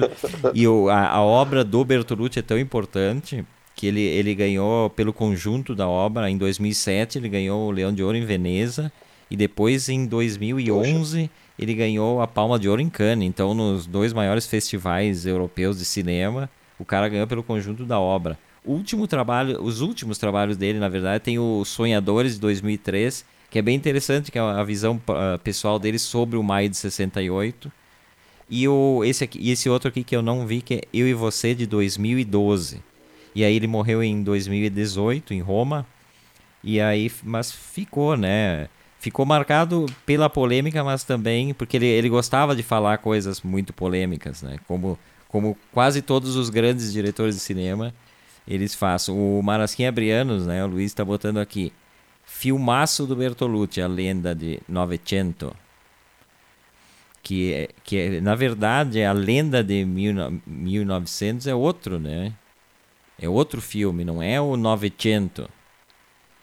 E 0.53 0.67
o, 0.67 0.87
a, 0.89 1.09
a 1.09 1.21
obra 1.21 1.63
do 1.63 1.83
Bertolucci 1.83 2.39
é 2.39 2.43
tão 2.43 2.59
importante 2.59 3.43
que 3.75 3.87
ele, 3.87 4.01
ele 4.01 4.35
ganhou 4.35 4.89
pelo 4.91 5.13
conjunto 5.13 5.73
da 5.73 5.87
obra. 5.87 6.29
Em 6.29 6.37
2007 6.37 7.17
ele 7.17 7.29
ganhou 7.29 7.67
o 7.67 7.71
Leão 7.71 7.91
de 7.91 8.03
Ouro 8.03 8.17
em 8.17 8.25
Veneza 8.25 8.91
e 9.31 9.35
depois 9.35 9.89
em 9.89 10.05
2011 10.05 11.21
Poxa 11.21 11.48
ele 11.59 11.73
ganhou 11.73 12.21
a 12.21 12.27
Palma 12.27 12.57
de 12.57 12.69
Ouro 12.69 12.81
em 12.81 12.89
Cannes. 12.89 13.27
Então, 13.27 13.53
nos 13.53 13.85
dois 13.85 14.13
maiores 14.13 14.47
festivais 14.47 15.25
europeus 15.25 15.77
de 15.77 15.83
cinema, 15.83 16.49
o 16.79 16.85
cara 16.85 17.09
ganhou 17.09 17.27
pelo 17.27 17.43
conjunto 17.43 17.83
da 17.83 17.99
obra. 17.99 18.39
O 18.63 18.71
último 18.71 19.05
trabalho, 19.07 19.61
os 19.61 19.81
últimos 19.81 20.17
trabalhos 20.17 20.55
dele, 20.55 20.79
na 20.79 20.87
verdade, 20.87 21.21
tem 21.21 21.37
o 21.37 21.65
Sonhadores 21.65 22.35
de 22.35 22.39
2003, 22.39 23.25
que 23.51 23.59
é 23.59 23.61
bem 23.61 23.75
interessante, 23.75 24.31
que 24.31 24.37
é 24.37 24.41
a 24.41 24.63
visão 24.63 25.01
uh, 25.09 25.37
pessoal 25.39 25.77
dele 25.77 25.99
sobre 25.99 26.37
o 26.37 26.43
maio 26.43 26.69
de 26.69 26.77
68. 26.77 27.69
E 28.49 28.65
o, 28.65 29.03
esse, 29.03 29.25
aqui, 29.25 29.49
esse 29.51 29.69
outro 29.69 29.89
aqui 29.89 30.01
que 30.01 30.15
eu 30.15 30.21
não 30.21 30.47
vi, 30.47 30.61
que 30.61 30.75
é 30.75 30.81
Eu 30.93 31.09
e 31.09 31.13
Você, 31.13 31.53
de 31.53 31.67
2012. 31.67 32.81
E 33.35 33.43
aí 33.43 33.53
ele 33.53 33.67
morreu 33.67 34.01
em 34.01 34.23
2018, 34.23 35.33
em 35.33 35.41
Roma. 35.41 35.85
E 36.63 36.79
aí, 36.79 37.11
mas 37.21 37.51
ficou, 37.51 38.15
né? 38.15 38.69
Ficou 38.99 39.25
marcado 39.25 39.85
pela 40.05 40.29
polêmica, 40.29 40.83
mas 40.83 41.03
também 41.03 41.53
porque 41.53 41.77
ele, 41.77 41.87
ele 41.87 42.09
gostava 42.09 42.55
de 42.55 42.61
falar 42.61 42.97
coisas 42.99 43.41
muito 43.41 43.73
polêmicas, 43.73 44.43
né? 44.43 44.57
Como, 44.67 44.99
como 45.27 45.57
quase 45.71 46.01
todos 46.01 46.35
os 46.35 46.49
grandes 46.49 46.91
diretores 46.91 47.35
de 47.35 47.41
cinema, 47.41 47.93
eles 48.47 48.75
fazem. 48.75 49.15
O 49.15 49.41
Marasquim 49.41 49.85
Abrianos, 49.85 50.45
né? 50.45 50.63
O 50.63 50.67
Luiz 50.67 50.91
está 50.91 51.03
botando 51.03 51.37
aqui. 51.37 51.71
Filmaço 52.25 53.07
do 53.07 53.15
Bertolucci, 53.15 53.81
a 53.81 53.87
lenda 53.87 54.35
de 54.35 54.59
Novecento. 54.67 55.55
Que, 57.23 57.53
é, 57.53 57.69
que 57.83 57.97
é, 57.97 58.21
na 58.21 58.35
verdade, 58.35 59.03
a 59.03 59.11
lenda 59.11 59.63
de 59.63 59.83
mil, 59.85 60.13
1900 60.45 61.47
é 61.47 61.55
outro, 61.55 61.99
né? 61.99 62.33
É 63.21 63.27
outro 63.27 63.61
filme, 63.61 64.05
não 64.05 64.21
é 64.21 64.39
o 64.39 64.55
Novecento. 64.55 65.49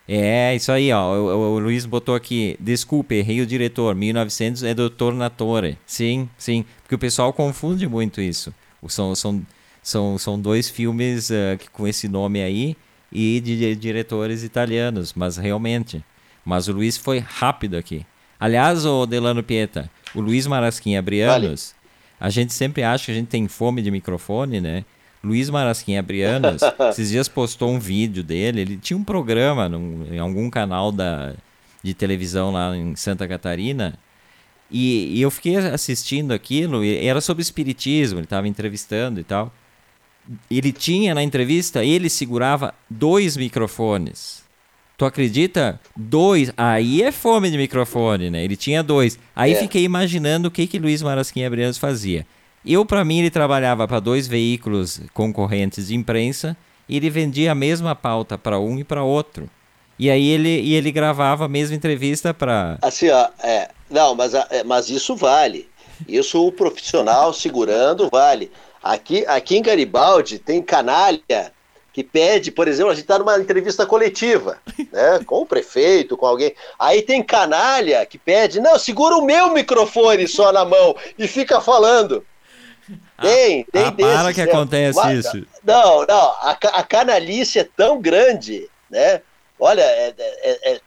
É, 0.08 0.54
isso 0.54 0.70
aí, 0.70 0.92
ó. 0.92 1.14
O, 1.14 1.54
o, 1.54 1.58
Luiz 1.58 1.84
botou 1.84 2.14
aqui. 2.14 2.56
Desculpe, 2.60 3.16
errei 3.16 3.40
o 3.40 3.46
diretor. 3.46 3.94
1900 3.94 4.62
é 4.62 4.74
do 4.74 4.88
Tornatore. 4.88 5.78
Sim, 5.84 6.28
sim. 6.38 6.64
Porque 6.82 6.94
o 6.94 6.98
pessoal 6.98 7.32
confunde 7.32 7.88
muito 7.88 8.20
isso. 8.20 8.54
São, 8.88 9.14
são, 9.16 9.42
são, 9.82 10.18
são 10.18 10.40
dois 10.40 10.70
filmes 10.70 11.30
uh, 11.30 11.58
com 11.72 11.88
esse 11.88 12.06
nome 12.06 12.40
aí 12.40 12.76
e 13.10 13.40
de, 13.40 13.58
de, 13.58 13.74
diretores 13.74 14.44
italianos, 14.44 15.12
mas 15.14 15.36
realmente. 15.36 16.04
Mas 16.44 16.68
o 16.68 16.72
Luiz 16.72 16.96
foi 16.96 17.18
rápido 17.18 17.76
aqui. 17.76 18.06
Aliás, 18.38 18.84
o 18.84 19.06
Delano 19.06 19.42
Pieta, 19.42 19.90
o 20.14 20.20
Luiz 20.20 20.46
Marasquim 20.46 20.94
Abrianos, 20.96 21.74
vale. 22.20 22.28
a 22.28 22.30
gente 22.30 22.52
sempre 22.52 22.82
acha 22.82 23.06
que 23.06 23.10
a 23.12 23.14
gente 23.14 23.28
tem 23.28 23.48
fome 23.48 23.82
de 23.82 23.90
microfone, 23.90 24.60
né? 24.60 24.84
Luiz 25.26 25.50
Marasquim 25.50 25.96
Abrianas, 25.96 26.60
esses 26.90 27.10
dias 27.10 27.28
postou 27.28 27.70
um 27.70 27.78
vídeo 27.78 28.22
dele. 28.22 28.60
Ele 28.60 28.76
tinha 28.76 28.96
um 28.96 29.04
programa 29.04 29.68
num, 29.68 30.06
em 30.10 30.18
algum 30.18 30.48
canal 30.48 30.92
da, 30.92 31.34
de 31.82 31.92
televisão 31.92 32.52
lá 32.52 32.76
em 32.76 32.94
Santa 32.94 33.26
Catarina. 33.26 33.98
E, 34.70 35.18
e 35.18 35.22
eu 35.22 35.30
fiquei 35.30 35.56
assistindo 35.56 36.32
aquilo, 36.32 36.84
e 36.84 37.06
era 37.06 37.20
sobre 37.20 37.42
espiritismo, 37.42 38.18
ele 38.18 38.24
estava 38.24 38.48
entrevistando 38.48 39.20
e 39.20 39.24
tal. 39.24 39.52
Ele 40.50 40.72
tinha 40.72 41.14
na 41.14 41.22
entrevista, 41.22 41.84
ele 41.84 42.08
segurava 42.08 42.74
dois 42.90 43.36
microfones. 43.36 44.44
Tu 44.98 45.04
acredita? 45.04 45.78
Dois. 45.94 46.52
Aí 46.56 47.02
é 47.02 47.12
fome 47.12 47.50
de 47.50 47.58
microfone, 47.58 48.30
né? 48.30 48.42
Ele 48.42 48.56
tinha 48.56 48.82
dois. 48.82 49.18
Aí 49.34 49.52
é. 49.52 49.56
fiquei 49.56 49.84
imaginando 49.84 50.48
o 50.48 50.50
que 50.50 50.66
que 50.66 50.78
Luiz 50.78 51.02
Marasquim 51.02 51.44
Abrianos 51.44 51.78
fazia. 51.78 52.26
Eu, 52.66 52.84
para 52.84 53.04
mim, 53.04 53.20
ele 53.20 53.30
trabalhava 53.30 53.86
para 53.86 54.00
dois 54.00 54.26
veículos 54.26 55.00
concorrentes 55.14 55.86
de 55.88 55.94
imprensa 55.94 56.56
e 56.88 56.96
ele 56.96 57.08
vendia 57.08 57.52
a 57.52 57.54
mesma 57.54 57.94
pauta 57.94 58.36
para 58.36 58.58
um 58.58 58.78
e 58.78 58.84
para 58.84 59.04
outro. 59.04 59.48
E 59.98 60.10
aí 60.10 60.28
ele, 60.28 60.60
e 60.60 60.74
ele 60.74 60.90
gravava 60.90 61.44
a 61.44 61.48
mesma 61.48 61.76
entrevista 61.76 62.34
para. 62.34 62.76
Assim, 62.82 63.08
ó, 63.08 63.28
é, 63.42 63.70
não, 63.88 64.14
mas, 64.14 64.34
é, 64.34 64.64
mas 64.64 64.90
isso 64.90 65.14
vale. 65.14 65.68
Isso 66.06 66.44
o 66.44 66.52
profissional 66.52 67.32
segurando 67.32 68.10
vale. 68.10 68.50
Aqui, 68.82 69.24
aqui 69.26 69.56
em 69.56 69.62
Garibaldi 69.62 70.38
tem 70.38 70.60
canalha 70.60 71.52
que 71.92 72.04
pede, 72.04 72.52
por 72.52 72.68
exemplo, 72.68 72.90
a 72.90 72.94
gente 72.94 73.04
está 73.04 73.18
numa 73.18 73.38
entrevista 73.38 73.86
coletiva, 73.86 74.58
né, 74.92 75.18
com 75.24 75.40
o 75.40 75.46
prefeito, 75.46 76.14
com 76.14 76.26
alguém. 76.26 76.54
Aí 76.78 77.00
tem 77.00 77.22
canalha 77.22 78.04
que 78.04 78.18
pede, 78.18 78.60
não, 78.60 78.78
segura 78.78 79.16
o 79.16 79.24
meu 79.24 79.54
microfone 79.54 80.28
só 80.28 80.52
na 80.52 80.62
mão 80.62 80.94
e 81.18 81.26
fica 81.26 81.58
falando. 81.58 82.22
Tem, 83.20 83.64
tem 83.64 83.84
ah, 83.84 83.92
Para 83.92 84.32
que 84.32 84.40
acontece 84.42 84.98
mas, 84.98 85.24
isso. 85.24 85.46
Não, 85.64 86.06
não, 86.06 86.30
a, 86.32 86.50
a 86.50 86.82
canalice 86.82 87.58
é 87.58 87.64
tão 87.64 88.00
grande, 88.00 88.68
né? 88.90 89.22
Olha, 89.58 89.82
é, 89.82 90.14
é, 90.18 90.72
é, 90.72 90.80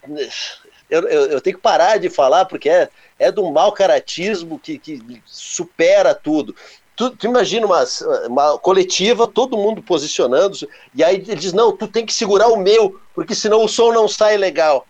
eu, 0.89 1.07
eu, 1.07 1.25
eu, 1.25 1.41
tenho 1.41 1.55
que 1.55 1.61
parar 1.61 1.97
de 1.97 2.09
falar 2.09 2.45
porque 2.45 2.69
é, 2.69 2.89
é 3.17 3.31
de 3.31 3.39
um 3.39 3.51
mau 3.51 3.71
caratismo 3.71 4.59
que, 4.59 4.77
que 4.77 5.01
supera 5.25 6.13
tudo. 6.13 6.55
tu, 6.95 7.11
tu 7.11 7.25
imagina 7.25 7.65
uma, 7.65 7.83
uma 8.27 8.57
coletiva, 8.59 9.27
todo 9.27 9.57
mundo 9.57 9.81
posicionando, 9.81 10.69
e 10.93 11.03
aí 11.03 11.15
ele 11.15 11.35
diz: 11.35 11.53
não, 11.53 11.75
tu 11.75 11.87
tem 11.87 12.05
que 12.05 12.13
segurar 12.13 12.47
o 12.47 12.57
meu, 12.57 12.99
porque 13.13 13.33
senão 13.33 13.63
o 13.63 13.69
som 13.69 13.91
não 13.91 14.07
sai 14.07 14.37
legal. 14.37 14.85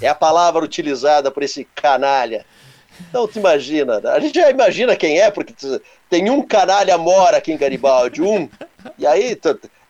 É 0.00 0.08
a 0.08 0.14
palavra 0.14 0.64
utilizada 0.64 1.30
por 1.30 1.42
esse 1.42 1.64
canalha. 1.74 2.44
Então, 3.08 3.26
tu 3.28 3.38
imagina, 3.38 4.00
a 4.04 4.20
gente 4.20 4.34
já 4.34 4.50
imagina 4.50 4.96
quem 4.96 5.20
é, 5.20 5.30
porque 5.30 5.54
tem 6.08 6.30
um 6.30 6.42
canalha 6.42 6.96
mora 6.98 7.36
aqui 7.36 7.52
em 7.52 7.58
Garibaldi, 7.58 8.22
um, 8.22 8.48
e 8.98 9.06
aí 9.06 9.38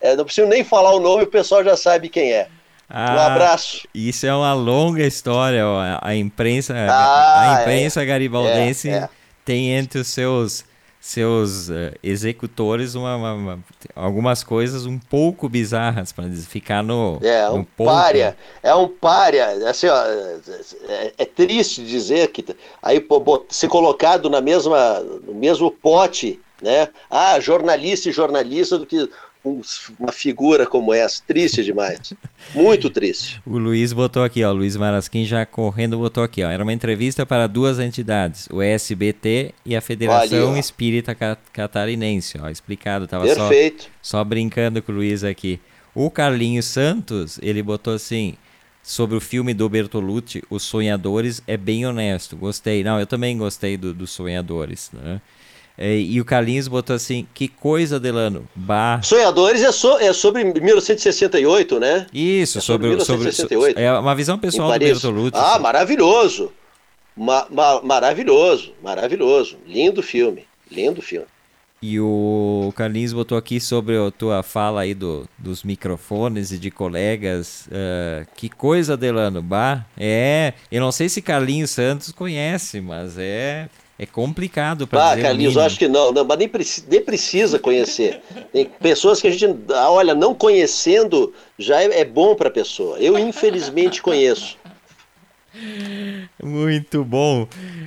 é, 0.00 0.16
não 0.16 0.24
preciso 0.24 0.48
nem 0.48 0.64
falar 0.64 0.92
o 0.92 1.00
nome, 1.00 1.24
o 1.24 1.28
pessoal 1.28 1.64
já 1.64 1.76
sabe 1.76 2.08
quem 2.08 2.32
é. 2.32 2.48
Ah, 2.94 3.14
um 3.14 3.20
abraço. 3.20 3.88
Isso 3.94 4.26
é 4.26 4.34
uma 4.34 4.52
longa 4.52 5.02
história. 5.06 5.66
Ó. 5.66 5.80
A 6.02 6.14
imprensa, 6.14 6.74
ah, 6.74 7.40
a 7.40 7.62
imprensa 7.62 8.02
é, 8.02 8.04
garibaldense 8.04 8.90
é, 8.90 8.92
é. 8.92 9.08
tem 9.46 9.70
entre 9.72 9.98
os 9.98 10.08
seus 10.08 10.62
seus 11.02 11.68
uh, 11.68 11.92
executores 12.00 12.94
uma, 12.94 13.16
uma, 13.16 13.34
uma, 13.34 13.64
algumas 13.92 14.44
coisas 14.44 14.86
um 14.86 15.00
pouco 15.00 15.48
bizarras 15.48 16.12
para 16.12 16.30
ficar 16.30 16.80
no 16.80 17.18
é 17.20 17.50
um 17.50 17.58
no 17.58 17.64
párea 17.64 18.36
é 18.62 18.72
um 18.72 18.86
párea 18.86 19.68
assim 19.68 19.88
ó, 19.88 20.00
é, 20.88 21.12
é, 21.18 21.24
triste 21.24 21.84
dizer 21.84 22.28
que 22.28 22.46
aí 22.80 23.00
pô, 23.00 23.44
ser 23.48 23.66
colocado 23.66 24.30
na 24.30 24.40
mesma 24.40 25.00
no 25.00 25.34
mesmo 25.34 25.72
pote 25.72 26.40
né? 26.62 26.88
Ah 27.10 27.40
jornalista 27.40 28.08
e 28.08 28.12
jornalista 28.12 28.78
do 28.78 28.86
que 28.86 29.10
uma 29.44 30.12
figura 30.12 30.66
como 30.66 30.94
essa. 30.94 31.22
Triste 31.26 31.64
demais. 31.64 32.12
Muito 32.54 32.88
triste. 32.88 33.40
o 33.44 33.58
Luiz 33.58 33.92
botou 33.92 34.22
aqui, 34.22 34.44
ó. 34.44 34.52
Luiz 34.52 34.76
Marasquim 34.76 35.24
já 35.24 35.44
correndo 35.44 35.98
botou 35.98 36.22
aqui, 36.22 36.42
ó. 36.44 36.50
Era 36.50 36.62
uma 36.62 36.72
entrevista 36.72 37.26
para 37.26 37.46
duas 37.46 37.78
entidades, 37.78 38.48
o 38.50 38.62
SBT 38.62 39.52
e 39.64 39.74
a 39.74 39.80
Federação 39.80 40.56
Espírita 40.56 41.14
Catarinense, 41.52 42.38
ó. 42.40 42.48
Explicado, 42.48 43.06
tava 43.06 43.24
Perfeito. 43.24 43.84
Só, 44.00 44.18
só 44.18 44.24
brincando 44.24 44.80
com 44.82 44.92
o 44.92 44.96
Luiz 44.96 45.24
aqui. 45.24 45.60
O 45.94 46.10
Carlinhos 46.10 46.66
Santos, 46.66 47.38
ele 47.42 47.62
botou 47.62 47.94
assim, 47.94 48.34
sobre 48.82 49.16
o 49.16 49.20
filme 49.20 49.52
do 49.52 49.68
Bertolucci, 49.68 50.42
Os 50.48 50.62
Sonhadores, 50.62 51.42
é 51.46 51.56
bem 51.56 51.86
honesto. 51.86 52.36
Gostei. 52.36 52.82
Não, 52.82 52.98
eu 52.98 53.06
também 53.06 53.36
gostei 53.36 53.76
do, 53.76 53.92
dos 53.92 54.10
Sonhadores, 54.10 54.90
né? 54.92 55.20
É, 55.76 55.96
e 55.96 56.20
o 56.20 56.24
Carlinhos 56.24 56.68
botou 56.68 56.94
assim: 56.94 57.26
que 57.32 57.48
coisa, 57.48 57.98
Delano. 57.98 58.48
Bah. 58.54 59.00
Sonhadores 59.02 59.62
é, 59.62 59.72
so, 59.72 59.98
é 59.98 60.12
sobre 60.12 60.44
1968, 60.44 61.80
né? 61.80 62.06
Isso, 62.12 62.58
é 62.58 62.60
sobre, 62.60 62.88
sobre 63.00 63.24
1968. 63.24 63.72
Sobre, 63.72 63.82
é 63.82 63.92
uma 63.92 64.14
visão 64.14 64.38
pessoal 64.38 64.72
do 64.72 64.78
Bertolucci. 64.78 65.36
Ah, 65.36 65.54
assim. 65.54 65.62
maravilhoso. 65.62 66.52
Ma, 67.16 67.46
ma, 67.50 67.82
maravilhoso, 67.82 68.72
maravilhoso. 68.82 69.56
Lindo 69.66 70.02
filme, 70.02 70.46
lindo 70.70 71.02
filme. 71.02 71.26
E 71.82 71.98
o 71.98 72.72
Carlinhos 72.76 73.12
botou 73.12 73.36
aqui 73.36 73.60
sobre 73.60 73.98
a 73.98 74.08
tua 74.12 74.44
fala 74.44 74.82
aí 74.82 74.94
do, 74.94 75.28
dos 75.36 75.64
microfones 75.64 76.52
e 76.52 76.58
de 76.58 76.70
colegas. 76.70 77.66
Uh, 77.66 78.24
que 78.36 78.48
coisa, 78.48 78.96
Delano. 78.96 79.42
Bah, 79.42 79.84
é. 79.98 80.54
Eu 80.70 80.80
não 80.80 80.92
sei 80.92 81.08
se 81.08 81.20
Carlinhos 81.20 81.70
Santos 81.70 82.12
conhece, 82.12 82.80
mas 82.80 83.18
é 83.18 83.68
é 84.02 84.06
complicado 84.06 84.84
para 84.84 85.12
ah, 85.12 85.16
Carlinhos, 85.16 85.54
eu 85.54 85.62
acho 85.62 85.78
que 85.78 85.86
não, 85.86 86.10
não 86.10 86.24
mas 86.24 86.36
nem, 86.36 86.48
preci 86.48 86.84
nem 86.90 87.00
precisa 87.00 87.56
conhecer. 87.56 88.20
Tem 88.52 88.66
pessoas 88.80 89.20
que 89.20 89.28
a 89.28 89.30
gente, 89.30 89.56
ah, 89.72 89.90
olha, 89.92 90.12
não 90.12 90.34
conhecendo 90.34 91.32
já 91.56 91.80
é, 91.80 92.00
é 92.00 92.04
bom 92.04 92.34
para 92.34 92.48
a 92.48 92.50
pessoa. 92.50 92.98
Eu, 92.98 93.16
infelizmente, 93.16 94.02
conheço. 94.02 94.58
Muito 96.42 97.04
bom. 97.04 97.46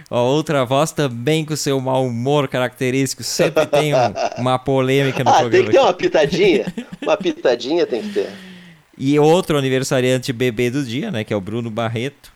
Ó, 0.10 0.24
outra 0.24 0.64
voz 0.64 0.94
também 0.94 1.44
com 1.44 1.54
seu 1.58 1.82
mau 1.82 2.06
humor 2.06 2.48
característico. 2.48 3.22
Sempre 3.22 3.66
tem 3.66 3.94
um, 3.94 4.14
uma 4.38 4.58
polêmica 4.58 5.22
no 5.22 5.32
ah, 5.32 5.40
programa. 5.40 5.52
Tem 5.52 5.66
que 5.66 5.72
ter 5.72 5.84
uma 5.84 5.94
pitadinha. 5.94 6.74
Uma 7.04 7.18
pitadinha 7.18 7.86
tem 7.86 8.02
que 8.02 8.10
ter. 8.14 8.30
E 8.98 9.20
outro 9.20 9.58
aniversariante 9.58 10.34
bebê 10.34 10.72
do 10.72 10.84
dia, 10.84 11.12
né? 11.12 11.24
Que 11.24 11.34
é 11.34 11.36
o 11.36 11.42
Bruno 11.42 11.70
Barreto. 11.70 12.35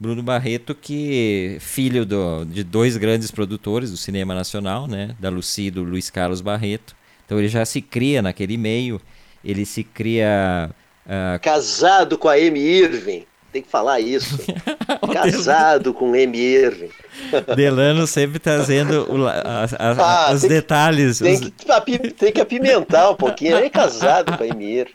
Bruno 0.00 0.22
Barreto, 0.22 0.74
que 0.74 1.56
filho 1.60 2.06
do, 2.06 2.44
de 2.44 2.62
dois 2.62 2.96
grandes 2.96 3.30
produtores 3.30 3.90
do 3.90 3.96
cinema 3.96 4.34
nacional, 4.34 4.86
né, 4.86 5.16
da 5.18 5.28
Lucy 5.28 5.66
e 5.66 5.70
do 5.70 5.82
Luiz 5.82 6.08
Carlos 6.08 6.40
Barreto. 6.40 6.94
Então 7.26 7.38
ele 7.38 7.48
já 7.48 7.64
se 7.64 7.82
cria 7.82 8.22
naquele 8.22 8.56
meio, 8.56 9.00
ele 9.44 9.66
se 9.66 9.82
cria 9.82 10.70
uh... 11.04 11.40
casado 11.40 12.16
com 12.16 12.28
a 12.28 12.34
Amy 12.34 12.60
Irving. 12.60 13.26
Tem 13.50 13.62
que 13.62 13.68
falar 13.70 13.98
isso. 13.98 14.38
Casado 15.10 15.94
com 15.94 16.08
Amy 16.08 16.38
Irving. 16.38 16.90
Delano 17.56 18.06
sempre 18.06 18.38
trazendo 18.38 19.10
o, 19.10 19.26
a, 19.26 19.64
a, 19.78 20.28
ah, 20.28 20.32
os 20.34 20.42
detalhes. 20.42 21.18
Tem, 21.18 21.32
os... 21.32 21.40
Que, 21.40 22.12
tem 22.12 22.30
que 22.30 22.40
apimentar 22.42 23.10
um 23.10 23.14
pouquinho. 23.14 23.56
Ele 23.56 23.66
é 23.66 23.70
casado 23.70 24.36
com 24.36 24.44
a 24.44 24.46
Amy 24.46 24.80
Irving. 24.80 24.94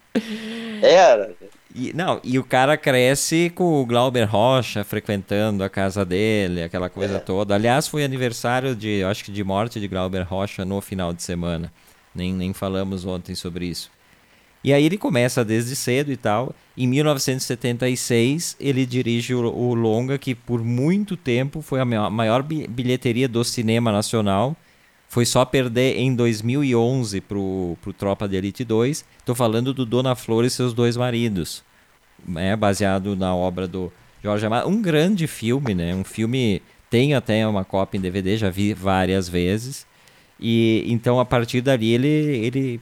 Era. 0.83 1.31
E, 1.75 1.91
não, 1.93 2.19
e 2.23 2.37
o 2.37 2.43
cara 2.43 2.77
cresce 2.77 3.51
com 3.53 3.81
o 3.81 3.85
Glauber 3.85 4.25
Rocha 4.25 4.83
frequentando 4.83 5.63
a 5.63 5.69
casa 5.69 6.05
dele, 6.05 6.61
aquela 6.61 6.89
coisa 6.89 7.15
é. 7.15 7.19
toda. 7.19 7.55
Aliás, 7.55 7.87
foi 7.87 8.03
aniversário 8.03 8.75
de, 8.75 9.03
acho 9.03 9.23
que 9.25 9.31
de 9.31 9.43
morte 9.43 9.79
de 9.79 9.87
Glauber 9.87 10.21
Rocha 10.21 10.63
no 10.63 10.79
final 10.81 11.11
de 11.13 11.23
semana. 11.23 11.73
Nem, 12.13 12.31
nem 12.31 12.53
falamos 12.53 13.05
ontem 13.05 13.33
sobre 13.33 13.65
isso. 13.65 13.89
E 14.63 14.71
aí 14.71 14.85
ele 14.85 14.97
começa 14.97 15.43
desde 15.43 15.75
cedo 15.75 16.11
e 16.11 16.15
tal. 16.15 16.55
Em 16.77 16.87
1976, 16.87 18.55
ele 18.59 18.85
dirige 18.85 19.33
o, 19.33 19.43
o 19.43 19.73
longa 19.73 20.17
que 20.17 20.35
por 20.35 20.63
muito 20.63 21.17
tempo 21.17 21.61
foi 21.61 21.79
a 21.79 21.85
maior 21.85 22.43
bilheteria 22.43 23.27
do 23.27 23.43
cinema 23.43 23.91
nacional 23.91 24.55
foi 25.13 25.27
só 25.27 25.45
perder 25.45 25.99
em 25.99 26.15
2011 26.15 27.21
pro, 27.21 27.77
pro 27.83 27.93
Tropa 27.93 28.27
de 28.27 28.35
Elite 28.35 28.63
2. 28.63 29.05
Estou 29.19 29.35
falando 29.35 29.71
do 29.71 29.85
Dona 29.85 30.15
Flor 30.15 30.43
e 30.43 30.49
seus 30.49 30.73
dois 30.73 30.97
maridos. 30.97 31.63
É 32.35 32.55
baseado 32.55 33.15
na 33.15 33.35
obra 33.35 33.67
do 33.67 33.93
Jorge 34.23 34.43
Amado. 34.43 34.67
Um 34.67 34.81
grande 34.81 35.27
filme, 35.27 35.75
né? 35.75 35.93
Um 35.93 36.03
filme. 36.03 36.63
Tem 36.89 37.13
até 37.13 37.47
uma 37.47 37.63
cópia 37.63 37.99
em 37.99 38.01
DVD, 38.01 38.37
já 38.37 38.49
vi 38.49 38.73
várias 38.73 39.29
vezes. 39.29 39.85
E 40.39 40.83
então 40.87 41.19
a 41.19 41.25
partir 41.25 41.61
dali 41.61 41.91
ele, 41.91 42.07
ele, 42.07 42.81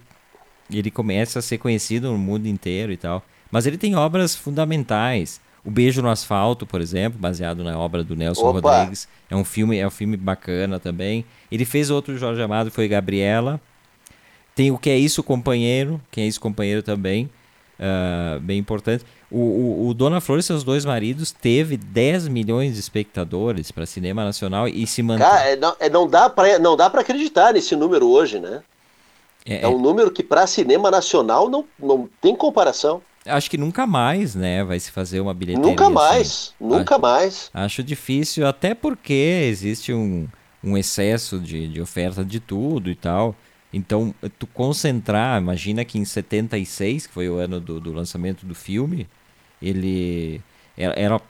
ele 0.72 0.90
começa 0.90 1.40
a 1.40 1.42
ser 1.42 1.58
conhecido 1.58 2.14
no 2.14 2.18
mundo 2.18 2.46
inteiro 2.48 2.94
e 2.94 2.98
tal. 2.98 3.22
Mas 3.52 3.66
ele 3.66 3.78
tem 3.78 3.94
obras 3.94 4.34
fundamentais. 4.38 5.42
O 5.64 5.70
Beijo 5.70 6.02
no 6.02 6.10
Asfalto, 6.10 6.66
por 6.66 6.82
exemplo, 6.82 7.20
baseado 7.20 7.64
na 7.64 7.78
obra 7.78 8.04
do 8.04 8.16
Nelson 8.16 8.50
Opa. 8.50 8.78
Rodrigues, 8.80 9.08
é 9.30 9.36
um 9.36 9.46
filme, 9.46 9.78
é 9.78 9.86
um 9.86 9.92
filme 9.92 10.18
bacana 10.18 10.80
também. 10.80 11.24
Ele 11.52 11.66
fez 11.66 11.90
outro 11.92 12.18
Jorge 12.18 12.42
Amado, 12.42 12.72
foi 12.72 12.88
Gabriela. 12.88 13.62
Tem 14.56 14.72
o 14.72 14.78
Que 14.78 14.90
é 14.90 14.98
Isso, 14.98 15.22
Companheiro, 15.22 16.02
Quem 16.10 16.24
é 16.24 16.28
Isso, 16.28 16.42
Companheiro 16.42 16.82
também, 16.82 17.30
uh, 17.80 18.40
bem 18.40 18.58
importante. 18.58 19.06
O, 19.30 19.40
o, 19.40 19.88
o, 19.88 19.94
Dona 19.94 20.20
Flor 20.20 20.40
e 20.40 20.44
seus 20.44 20.64
dois 20.64 20.84
maridos 20.84 21.32
teve 21.32 21.78
10 21.78 22.28
milhões 22.28 22.74
de 22.74 22.80
espectadores 22.80 23.72
para 23.72 23.86
cinema 23.86 24.26
nacional 24.26 24.68
e 24.68 24.86
se 24.86 25.02
mantém. 25.02 25.26
Cara, 25.26 25.50
é, 25.50 25.56
não, 25.56 25.76
é, 25.80 25.90
não 25.90 26.08
dá 26.76 26.90
para 26.90 27.02
acreditar 27.02 27.54
nesse 27.54 27.76
número 27.76 28.10
hoje, 28.10 28.40
né? 28.40 28.62
É, 29.46 29.62
é 29.64 29.68
um 29.68 29.80
é. 29.80 29.82
número 29.82 30.12
que 30.12 30.22
para 30.22 30.46
cinema 30.46 30.92
nacional 30.92 31.50
não, 31.50 31.66
não 31.80 32.10
tem 32.20 32.36
comparação. 32.36 33.02
Acho 33.26 33.50
que 33.50 33.58
nunca 33.58 33.86
mais, 33.86 34.34
né, 34.34 34.64
vai 34.64 34.80
se 34.80 34.92
fazer 34.92 35.20
uma 35.20 35.34
bilheteria. 35.34 35.70
Nunca 35.70 35.86
assim. 35.86 35.94
mais, 35.94 36.54
nunca 36.60 36.96
acho, 36.96 37.02
mais. 37.02 37.52
Acho 37.54 37.84
difícil, 37.84 38.48
até 38.48 38.74
porque 38.74 39.48
existe 39.48 39.94
um, 39.94 40.28
um 40.64 40.76
excesso 40.78 41.40
de, 41.40 41.68
de 41.68 41.82
oferta 41.82 42.26
de 42.26 42.40
tudo 42.40 42.90
e 42.90 42.96
tal. 42.96 43.36
Então, 43.74 44.14
tu 44.38 44.48
concentrar, 44.48 45.42
imagina 45.42 45.86
que 45.86 45.98
em 45.98 46.04
76, 46.04 47.08
que 47.08 47.14
foi 47.14 47.30
o 47.30 47.36
ano 47.36 47.60
do, 47.60 47.80
do 47.80 47.94
lançamento 47.94 48.46
do 48.46 48.56
filme, 48.56 49.08
ele 49.62 50.42
era, 50.78 50.94
era, 51.00 51.22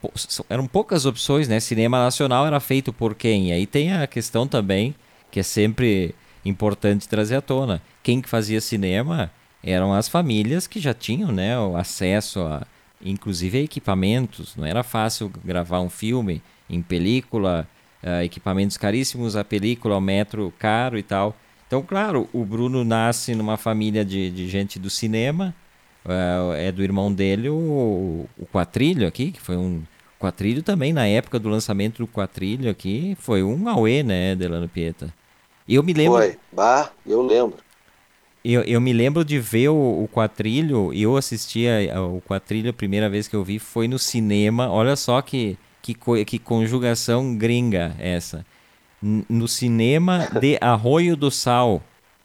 eram 0.50 0.66
poucas 0.66 1.06
opções, 1.06 1.48
né? 1.48 1.60
Cinema 1.60 2.00
nacional 2.00 2.48
era 2.48 2.60
feito 2.60 2.94
por 2.94 3.14
quem? 3.14 3.50
E 3.50 3.52
aí 3.52 3.68
tem 3.68 3.94
a 3.94 4.08
questão 4.08 4.48
também, 4.48 4.96
que 5.30 5.40
é 5.40 5.44
sempre 5.44 6.16
importante 6.46 7.08
trazer 7.08 7.36
à 7.36 7.42
tona. 7.42 7.82
Quem 8.02 8.22
que 8.22 8.30
fazia 8.30 8.62
cinema 8.62 9.32
eram 9.64 9.94
as 9.94 10.08
famílias 10.08 10.68
que 10.68 10.80
já 10.80 10.94
tinham 10.94 11.32
né, 11.32 11.58
o 11.60 11.76
acesso 11.76 12.42
a, 12.42 12.66
inclusive 13.04 13.58
a 13.58 13.62
equipamentos. 13.62 14.56
Não 14.56 14.66
era 14.66 14.84
fácil 14.84 15.32
gravar 15.44 15.82
um 15.82 15.90
filme 15.90 16.42
em 16.70 16.82
película, 16.82 17.68
uh, 18.04 18.24
equipamentos 18.24 18.78
caríssimos, 18.78 19.36
a 19.36 19.44
película, 19.44 19.98
o 19.98 20.02
metro 20.02 20.54
caro 20.58 20.98
e 20.98 21.04
tal. 21.04 21.36
Então, 21.68 21.82
claro, 21.82 22.28
o 22.34 22.44
Bruno 22.44 22.84
nasce 22.84 23.34
numa 23.34 23.58
família 23.58 24.04
de, 24.04 24.30
de 24.30 24.50
gente 24.50 24.78
do 24.78 24.90
cinema, 24.90 25.56
uh, 26.06 26.54
é 26.54 26.72
do 26.72 26.84
irmão 26.84 27.12
dele 27.12 27.50
o, 27.50 28.28
o 28.38 28.46
Quatrilho 28.52 29.08
aqui, 29.08 29.32
que 29.32 29.40
foi 29.40 29.56
um 29.56 29.82
Quatrilho 30.20 30.62
também, 30.62 30.94
na 30.94 31.08
época 31.08 31.40
do 31.40 31.50
lançamento 31.50 31.98
do 31.98 32.08
Quatrilho 32.08 32.70
aqui, 32.70 33.18
foi 33.20 33.42
um 33.42 33.68
auê, 33.68 34.04
né, 34.04 34.36
Delano 34.36 34.70
Pieta? 34.70 35.12
Eu 35.68 35.82
me 35.82 35.94
lembro... 35.94 36.20
Foi, 36.20 36.38
bah, 36.52 36.92
eu 37.06 37.22
lembro. 37.22 37.58
Eu, 38.44 38.62
eu 38.64 38.82
me 38.82 38.92
lembro 38.92 39.24
de 39.24 39.40
ver 39.40 39.70
o, 39.70 40.04
o 40.04 40.10
Quatrilho, 40.12 40.92
e 40.94 41.04
eu 41.04 41.16
assistia 41.16 41.84
eh, 41.84 42.00
o 42.00 42.22
Quatrilho 42.28 42.72
a 42.72 42.74
primeira 42.74 43.08
vez 43.08 43.28
que 43.28 43.36
eu 43.36 43.44
vi 43.44 43.60
foi 43.60 43.88
no 43.88 44.00
cinema. 44.00 44.70
Olha 44.70 44.96
só 44.96 45.22
que, 45.22 45.58
que, 45.82 45.96
que 46.26 46.40
conjugação 46.40 47.36
gringa 47.36 47.96
essa. 48.00 48.44
no 49.02 49.48
cinema 49.48 50.28
de 50.40 50.58
Arroio 50.62 51.16
do 51.16 51.30
Sal. 51.30 51.84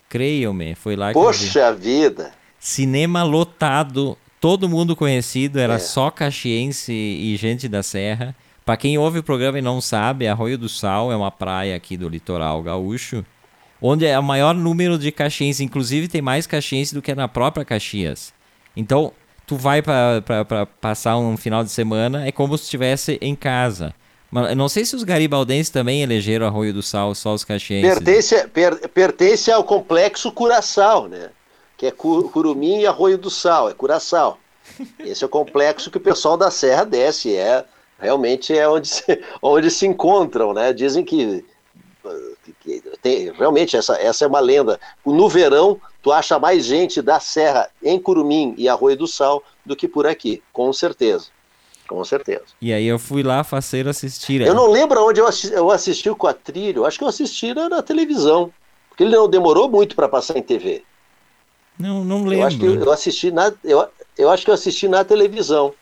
Creiam-me, 0.09 0.75
foi 0.75 0.97
lá 0.97 1.09
que 1.09 1.15
Poxa 1.15 1.75
vida! 1.75 2.33
Cinema 2.59 3.23
lotado, 3.23 4.17
todo 4.41 4.69
mundo 4.69 4.97
conhecido, 4.97 5.59
era 5.59 5.75
é. 5.75 5.79
só 5.79 6.11
caxiense 6.11 6.93
e 6.93 7.37
gente 7.37 7.69
da 7.69 7.83
Serra. 7.83 8.35
Para 8.65 8.77
quem 8.77 8.99
ouve 8.99 9.21
o 9.21 9.23
programa 9.23 9.59
e 9.59 9.63
não 9.63 9.81
sabe, 9.81 10.27
Arroio 10.27 10.57
do 10.57 10.69
Sal 10.69 11.13
é 11.13 11.17
uma 11.17 11.31
praia 11.31 11.77
aqui 11.77 11.97
do 11.97 12.09
litoral 12.09 12.63
gaúcho, 12.63 13.25
onde 13.81 14.07
é 14.07 14.19
o 14.19 14.23
maior 14.23 14.55
número 14.55 14.99
de 14.99 15.13
caxienses, 15.13 15.61
inclusive 15.61 16.09
tem 16.09 16.23
mais 16.23 16.47
caxiense 16.47 16.95
do 16.95 17.03
que 17.03 17.15
na 17.15 17.29
própria 17.29 17.65
Caxias. 17.65 18.33
Então, 18.77 19.13
tu 19.47 19.57
vai 19.57 19.83
para 19.83 20.67
passar 20.81 21.17
um 21.17 21.37
final 21.37 21.63
de 21.63 21.71
semana, 21.71 22.27
é 22.27 22.33
como 22.33 22.57
se 22.57 22.65
estivesse 22.65 23.19
em 23.21 23.35
casa. 23.35 23.95
Mas 24.31 24.57
não 24.57 24.69
sei 24.69 24.85
se 24.85 24.97
os 24.97 25.05
garibaldenses 25.05 25.71
também 25.71 26.03
elegeram 26.03 26.47
Arroio 26.47 26.75
do 26.75 26.83
Sal, 26.83 27.15
só 27.15 27.33
os 27.33 27.45
caxienses. 27.45 27.95
Pertence, 27.95 28.49
per, 28.49 28.89
pertence 28.89 29.51
ao 29.51 29.63
complexo 29.63 30.33
Curaçao, 30.33 31.09
né? 31.09 31.31
Que 31.77 31.87
é 31.87 31.91
Curumim 31.91 32.81
e 32.81 32.87
Arroio 32.87 33.19
do 33.19 33.31
Sal, 33.31 33.71
é 33.71 33.75
Curaçao. 33.75 34.39
Esse 34.99 35.23
é 35.23 35.27
o 35.27 35.31
complexo 35.31 35.91
que 35.91 35.99
o 35.99 36.01
pessoal 36.01 36.37
da 36.37 36.51
Serra 36.51 36.85
desce, 36.85 37.37
é 37.37 37.65
realmente 37.99 38.57
é 38.57 38.69
onde 38.69 38.89
se, 38.89 39.23
onde 39.41 39.71
se 39.71 39.87
encontram, 39.87 40.53
né? 40.53 40.73
Dizem 40.73 41.05
que, 41.05 41.45
que, 42.61 42.83
tem, 43.03 43.33
realmente 43.33 43.77
essa, 43.77 43.95
essa 43.97 44.25
é 44.25 44.29
uma 44.29 44.41
lenda. 44.41 44.79
No 45.05 45.29
verão, 45.29 45.81
tu 46.03 46.13
acha 46.13 46.39
mais 46.39 46.65
gente 46.65 47.01
da 47.01 47.21
Serra 47.21 47.69
em 47.83 47.99
Curumim 47.99 48.55
e 48.57 48.69
Arroio 48.69 48.97
do 48.97 49.07
Sal 49.07 49.43
do 49.65 49.77
que 49.77 49.89
por 49.89 50.07
aqui, 50.07 50.43
com 50.53 50.73
certeza. 50.73 51.27
Com 51.89 52.05
certeza. 52.05 52.45
E 52.61 52.73
aí 52.73 52.87
eu 52.87 52.99
fui 52.99 53.23
lá 53.23 53.45
fazer 53.45 53.87
assistir. 53.87 54.41
Eu 54.41 54.55
não 54.55 54.71
lembro 54.71 55.05
onde 55.07 55.21
eu 55.21 55.27
assisti, 55.27 55.55
eu 55.55 55.71
assisti 55.71 56.11
o 56.11 56.17
Quatrilho, 56.17 56.85
acho 56.85 56.99
que 56.99 57.05
eu 57.05 57.09
assisti 57.09 57.55
na, 57.55 57.69
na 57.69 57.83
televisão. 57.83 58.53
Porque 58.89 59.05
ele 59.05 59.15
não 59.15 59.29
demorou 59.29 59.69
muito 59.69 59.95
para 59.95 60.09
passar 60.09 60.37
em 60.37 60.43
TV. 60.43 60.83
Não, 61.79 62.03
não 62.03 62.25
lembro. 62.25 62.35
Eu 62.35 62.47
acho 62.47 62.59
que 62.59 62.67
eu 62.67 62.93
assisti 62.93 63.31
na, 63.31 63.53
eu, 63.63 63.89
eu 64.19 64.31
acho 64.31 64.45
que 64.45 64.51
eu 64.51 64.55
assisti 64.55 64.89
na 64.89 65.05
televisão. 65.05 65.75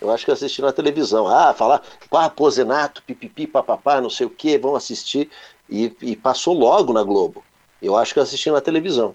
Eu 0.00 0.10
acho 0.10 0.24
que 0.24 0.30
eu 0.30 0.34
assisti 0.34 0.62
na 0.62 0.72
televisão. 0.72 1.28
Ah, 1.28 1.52
falar, 1.52 1.82
ah, 2.10 2.30
Pozenato, 2.30 3.02
pipipi, 3.02 3.46
papapá, 3.46 4.00
não 4.00 4.10
sei 4.10 4.26
o 4.26 4.30
quê, 4.30 4.58
vão 4.58 4.74
assistir. 4.74 5.30
E, 5.70 5.94
e 6.02 6.16
passou 6.16 6.58
logo 6.58 6.92
na 6.92 7.02
Globo. 7.02 7.44
Eu 7.80 7.96
acho 7.96 8.12
que 8.12 8.18
eu 8.18 8.22
assisti 8.22 8.50
na 8.50 8.60
televisão. 8.60 9.14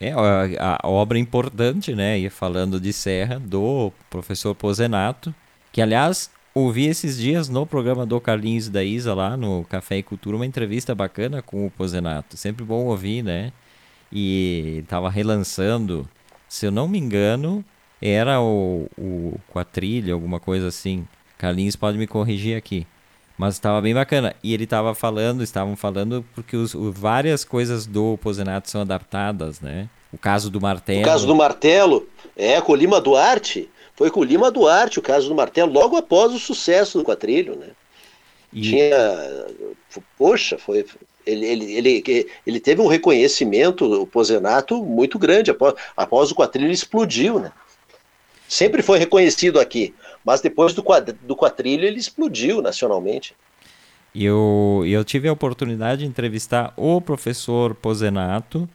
É 0.00 0.12
a, 0.12 0.78
a, 0.82 0.88
obra 0.88 1.18
importante, 1.18 1.94
né? 1.94 2.18
E 2.18 2.28
falando 2.28 2.80
de 2.80 2.92
Serra, 2.92 3.38
do 3.38 3.92
professor 4.10 4.54
Pozenato, 4.54 5.32
que 5.70 5.80
aliás 5.80 6.28
ouvi 6.54 6.86
esses 6.86 7.16
dias 7.16 7.48
no 7.48 7.64
programa 7.64 8.04
do 8.04 8.20
Carlinhos 8.20 8.68
da 8.68 8.82
Isa 8.82 9.14
lá 9.14 9.36
no 9.36 9.64
Café 9.64 9.98
e 9.98 10.02
Cultura 10.02 10.36
uma 10.36 10.44
entrevista 10.44 10.94
bacana 10.94 11.40
com 11.40 11.66
o 11.66 11.70
Pozenato. 11.70 12.36
Sempre 12.36 12.64
bom 12.64 12.84
ouvir, 12.86 13.22
né? 13.22 13.52
E 14.10 14.80
estava 14.82 15.08
relançando, 15.08 16.06
se 16.48 16.66
eu 16.66 16.70
não 16.70 16.88
me 16.88 16.98
engano, 16.98 17.64
era 18.00 18.40
o, 18.40 18.88
o 18.98 19.38
Quatrilha, 19.52 20.12
alguma 20.12 20.40
coisa 20.40 20.66
assim. 20.66 21.06
Carlinhos 21.38 21.76
pode 21.76 21.96
me 21.96 22.06
corrigir 22.06 22.56
aqui. 22.56 22.86
Mas 23.36 23.54
estava 23.54 23.80
bem 23.80 23.94
bacana. 23.94 24.34
E 24.42 24.52
ele 24.54 24.64
estava 24.64 24.94
falando, 24.94 25.42
estavam 25.42 25.76
falando, 25.76 26.24
porque 26.34 26.56
os, 26.56 26.74
o, 26.74 26.92
várias 26.92 27.44
coisas 27.44 27.86
do 27.86 28.18
Pozenato 28.18 28.70
são 28.70 28.80
adaptadas, 28.80 29.60
né? 29.60 29.88
O 30.12 30.18
caso 30.18 30.50
do 30.50 30.60
martelo. 30.60 31.00
O 31.00 31.04
caso 31.04 31.26
do 31.26 31.34
martelo, 31.34 32.06
é, 32.36 32.60
com 32.60 32.72
o 32.72 32.76
Lima 32.76 33.00
Duarte. 33.00 33.68
Foi 33.94 34.10
com 34.10 34.20
o 34.20 34.24
Lima 34.24 34.50
Duarte 34.50 34.98
o 34.98 35.02
caso 35.02 35.28
do 35.28 35.34
martelo, 35.34 35.72
logo 35.72 35.96
após 35.96 36.32
o 36.32 36.38
sucesso 36.38 36.98
do 36.98 37.04
quadrilho, 37.04 37.56
né? 37.56 37.68
E... 38.52 38.60
Tinha. 38.62 39.46
Poxa, 40.18 40.58
foi. 40.58 40.84
Ele, 41.24 41.46
ele, 41.46 41.72
ele, 41.74 42.26
ele 42.44 42.60
teve 42.60 42.80
um 42.80 42.88
reconhecimento, 42.88 43.84
o 43.84 44.06
Pozenato, 44.06 44.82
muito 44.84 45.18
grande. 45.18 45.52
Após, 45.52 45.74
após 45.96 46.30
o 46.30 46.34
quadrilho, 46.34 46.66
ele 46.66 46.74
explodiu, 46.74 47.38
né? 47.38 47.52
Sempre 48.48 48.82
foi 48.82 48.98
reconhecido 48.98 49.60
aqui. 49.60 49.94
Mas 50.24 50.40
depois 50.40 50.72
do, 50.72 50.82
quadr 50.82 51.14
do 51.22 51.34
quatrilho 51.34 51.84
ele 51.84 51.98
explodiu 51.98 52.62
nacionalmente. 52.62 53.34
E 54.14 54.24
eu, 54.24 54.84
eu 54.86 55.04
tive 55.04 55.28
a 55.28 55.32
oportunidade 55.32 56.02
de 56.02 56.08
entrevistar 56.08 56.72
o 56.76 57.00
professor 57.00 57.74
Pozenato 57.74 58.68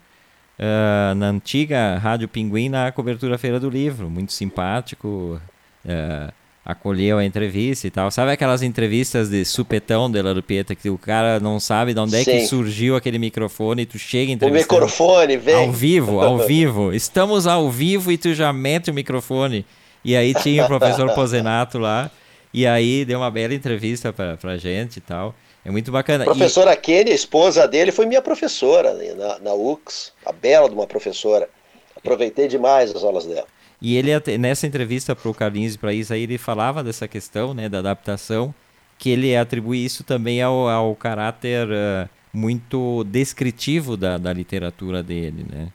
uh, 0.57 1.15
na 1.15 1.29
antiga 1.29 1.97
Rádio 1.97 2.27
Pinguim 2.27 2.69
na 2.69 2.91
cobertura 2.91 3.37
Feira 3.37 3.59
do 3.59 3.69
Livro. 3.69 4.09
Muito 4.09 4.33
simpático, 4.33 5.39
uh, 5.85 6.33
acolheu 6.65 7.17
a 7.19 7.23
entrevista 7.23 7.87
e 7.87 7.91
tal. 7.91 8.11
Sabe 8.11 8.31
aquelas 8.31 8.61
entrevistas 8.61 9.29
de 9.29 9.45
supetão 9.45 10.11
de 10.11 10.21
La 10.21 10.31
Lupieta 10.31 10.75
que 10.75 10.89
o 10.89 10.97
cara 10.97 11.39
não 11.39 11.59
sabe 11.59 11.93
de 11.93 11.99
onde 11.99 12.17
é 12.17 12.25
que 12.25 12.45
surgiu 12.45 12.95
aquele 12.95 13.17
microfone 13.19 13.83
e 13.83 13.85
tu 13.85 13.97
chega 13.97 14.31
entrevistando. 14.31 14.81
O 14.81 14.85
microfone, 14.85 15.37
vem. 15.37 15.55
Ao 15.55 15.71
vivo, 15.71 16.19
ao 16.19 16.39
vivo. 16.45 16.91
Estamos 16.93 17.47
ao 17.47 17.69
vivo 17.69 18.11
e 18.11 18.17
tu 18.17 18.33
já 18.33 18.51
mete 18.51 18.91
o 18.91 18.93
microfone. 18.93 19.65
E 20.03 20.15
aí 20.15 20.33
tinha 20.33 20.63
o 20.63 20.67
professor 20.67 21.13
Pozenato 21.13 21.77
lá, 21.77 22.09
e 22.53 22.65
aí 22.65 23.03
deu 23.03 23.19
uma 23.19 23.31
bela 23.31 23.53
entrevista 23.53 24.13
pra, 24.13 24.37
pra 24.37 24.57
gente 24.57 24.97
e 24.97 25.01
tal. 25.01 25.35
É 25.65 25.69
muito 25.69 25.91
bacana. 25.91 26.23
A 26.23 26.27
professora 26.27 26.73
e... 26.73 26.77
Kenny, 26.77 27.11
a 27.11 27.15
esposa 27.15 27.67
dele, 27.67 27.91
foi 27.91 28.05
minha 28.05 28.21
professora 28.21 28.93
na, 29.15 29.39
na 29.39 29.53
UX, 29.53 30.13
a 30.25 30.31
bela 30.31 30.69
de 30.69 30.75
uma 30.75 30.87
professora. 30.87 31.49
Aproveitei 31.95 32.47
demais 32.47 32.95
as 32.95 33.03
aulas 33.03 33.25
dela. 33.25 33.45
E 33.81 33.95
ele, 33.97 34.11
nessa 34.37 34.65
entrevista 34.65 35.15
para 35.15 35.29
o 35.29 35.33
Carlinhos 35.33 35.75
e 35.75 35.77
para 35.77 35.93
Isa, 35.93 36.17
ele 36.17 36.37
falava 36.37 36.83
dessa 36.83 37.07
questão 37.07 37.53
né, 37.53 37.67
da 37.69 37.79
adaptação, 37.79 38.53
que 38.97 39.09
ele 39.09 39.35
atribui 39.35 39.83
isso 39.83 40.03
também 40.03 40.41
ao, 40.41 40.67
ao 40.67 40.95
caráter 40.95 41.67
uh, 41.67 42.09
muito 42.33 43.03
descritivo 43.03 43.95
da, 43.95 44.17
da 44.17 44.33
literatura 44.33 45.03
dele, 45.03 45.45
né? 45.47 45.67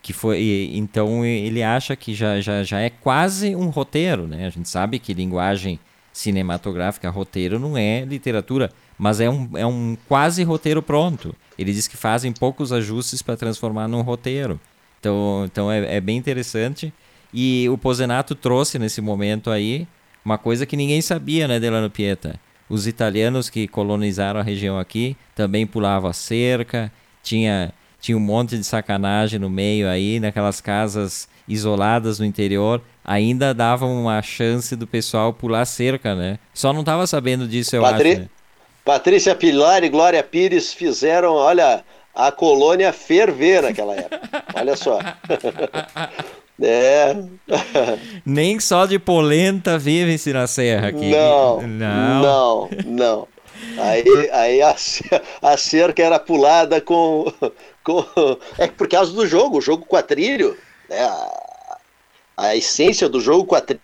Que 0.00 0.12
foi 0.12 0.70
então 0.74 1.24
ele 1.24 1.62
acha 1.62 1.94
que 1.96 2.14
já, 2.14 2.40
já, 2.40 2.62
já 2.62 2.80
é 2.80 2.90
quase 2.90 3.54
um 3.54 3.68
roteiro 3.68 4.26
né? 4.26 4.46
A 4.46 4.50
gente 4.50 4.68
sabe 4.68 4.98
que 4.98 5.12
linguagem 5.12 5.78
cinematográfica 6.12 7.10
roteiro 7.10 7.58
não 7.58 7.76
é 7.76 8.04
literatura 8.04 8.70
mas 8.98 9.20
é 9.20 9.30
um, 9.30 9.48
é 9.54 9.64
um 9.64 9.96
quase 10.08 10.42
roteiro 10.42 10.82
pronto. 10.82 11.34
Ele 11.56 11.72
diz 11.72 11.86
que 11.86 11.96
fazem 11.96 12.32
poucos 12.32 12.72
ajustes 12.72 13.22
para 13.22 13.36
transformar 13.36 13.86
num 13.86 14.02
roteiro. 14.02 14.60
Então, 14.98 15.44
então 15.44 15.70
é, 15.70 15.96
é 15.96 16.00
bem 16.00 16.16
interessante. 16.16 16.92
E 17.32 17.68
o 17.68 17.78
Pozenato 17.78 18.34
trouxe 18.34 18.78
nesse 18.78 19.00
momento 19.00 19.50
aí 19.50 19.86
uma 20.24 20.36
coisa 20.36 20.66
que 20.66 20.76
ninguém 20.76 21.00
sabia 21.00 21.46
né 21.46 21.60
Delano 21.60 21.88
Pieta? 21.88 22.40
Os 22.68 22.86
italianos 22.86 23.48
que 23.48 23.68
colonizaram 23.68 24.40
a 24.40 24.42
região 24.42 24.78
aqui 24.78 25.16
também 25.34 25.66
pulavam 25.66 26.10
a 26.10 26.12
cerca 26.12 26.92
tinha 27.22 27.72
tinha 28.00 28.16
um 28.16 28.20
monte 28.20 28.56
de 28.56 28.64
sacanagem 28.64 29.38
no 29.38 29.50
meio 29.50 29.88
aí, 29.88 30.20
naquelas 30.20 30.60
casas 30.60 31.28
isoladas 31.48 32.18
no 32.18 32.26
interior, 32.26 32.80
ainda 33.04 33.54
davam 33.54 34.02
uma 34.02 34.20
chance 34.22 34.76
do 34.76 34.86
pessoal 34.86 35.32
pular 35.32 35.64
cerca, 35.64 36.14
né? 36.14 36.38
Só 36.52 36.72
não 36.72 36.80
estava 36.80 37.06
sabendo 37.06 37.48
disso, 37.48 37.74
eu 37.74 37.82
Patri... 37.82 38.10
acho. 38.10 38.20
Né? 38.20 38.28
Patrícia 38.84 39.34
Pilar 39.34 39.84
e 39.84 39.88
Glória 39.88 40.22
Pires 40.22 40.72
fizeram, 40.72 41.34
olha, 41.34 41.84
a 42.14 42.32
colônia 42.32 42.92
ferver 42.92 43.62
naquela 43.62 43.94
época. 43.94 44.44
olha 44.54 44.76
só. 44.76 44.98
É. 46.60 47.14
Nem 48.26 48.58
só 48.58 48.84
de 48.84 48.98
polenta 48.98 49.78
vive-se 49.78 50.32
na 50.32 50.48
serra 50.48 50.88
aqui. 50.88 51.10
Não, 51.12 51.62
não, 51.62 52.20
não. 52.20 52.68
não. 52.84 53.28
Aí, 53.78 54.30
aí 54.32 54.62
a, 54.62 54.74
a 55.42 55.56
cerca 55.56 56.02
era 56.02 56.18
pulada 56.18 56.80
com, 56.80 57.32
É 58.58 58.66
por 58.66 58.88
causa 58.88 59.12
do 59.12 59.26
jogo, 59.26 59.58
o 59.58 59.62
jogo 59.62 59.84
quatrilho, 59.84 60.56
né? 60.88 61.00
A, 61.00 61.78
a 62.36 62.56
essência 62.56 63.08
do 63.08 63.20
jogo 63.20 63.44
quatrilho 63.44 63.80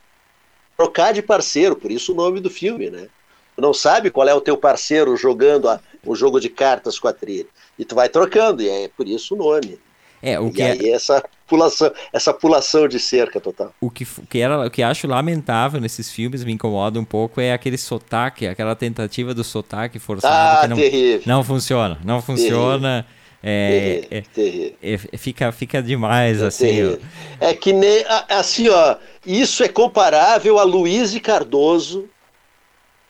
trocar 0.76 1.12
de 1.12 1.22
parceiro, 1.22 1.76
por 1.76 1.90
isso 1.90 2.12
o 2.12 2.16
nome 2.16 2.40
do 2.40 2.50
filme, 2.50 2.90
né? 2.90 3.08
Tu 3.54 3.62
não 3.62 3.72
sabe 3.72 4.10
qual 4.10 4.28
é 4.28 4.34
o 4.34 4.40
teu 4.40 4.56
parceiro 4.56 5.16
jogando 5.16 5.68
a, 5.68 5.80
o 6.04 6.14
jogo 6.16 6.40
de 6.40 6.48
cartas 6.48 6.98
quatrilho. 6.98 7.48
E 7.78 7.84
tu 7.84 7.94
vai 7.94 8.08
trocando, 8.08 8.62
e 8.62 8.68
é 8.68 8.88
por 8.88 9.06
isso 9.06 9.34
o 9.34 9.38
nome. 9.38 9.78
É, 10.20 10.40
o 10.40 10.48
e 10.48 10.52
que 10.52 10.62
é 10.62 10.72
aí 10.72 10.90
é... 10.90 10.92
essa 10.92 11.22
pulação, 11.46 11.92
essa 12.12 12.32
pulação 12.32 12.88
de 12.88 12.98
cerca 12.98 13.40
total. 13.40 13.72
O 13.80 13.90
que, 13.90 14.06
que 14.28 14.40
era, 14.40 14.66
o 14.66 14.70
que 14.70 14.82
acho 14.82 15.06
lamentável 15.06 15.80
nesses 15.80 16.10
filmes 16.10 16.42
me 16.42 16.52
incomoda 16.52 16.98
um 16.98 17.04
pouco 17.04 17.40
é 17.40 17.52
aquele 17.52 17.78
sotaque, 17.78 18.46
aquela 18.46 18.74
tentativa 18.74 19.34
do 19.34 19.44
sotaque 19.44 19.98
forçado 19.98 20.34
ah, 20.34 20.62
que 20.62 20.68
não, 20.68 20.76
terrível. 20.76 21.22
não 21.26 21.44
funciona, 21.44 21.98
não 22.04 22.22
funciona. 22.22 23.06
É, 23.46 24.06
é, 24.10 24.72
é, 24.82 25.18
fica, 25.18 25.52
fica 25.52 25.82
demais 25.82 26.40
é 26.40 26.46
assim. 26.46 26.98
É 27.38 27.52
que 27.52 27.74
nem 27.74 28.02
assim, 28.30 28.70
ó. 28.70 28.96
Isso 29.26 29.62
é 29.62 29.68
comparável 29.68 30.58
a 30.58 30.62
Luiz 30.62 31.18
Cardoso 31.18 32.08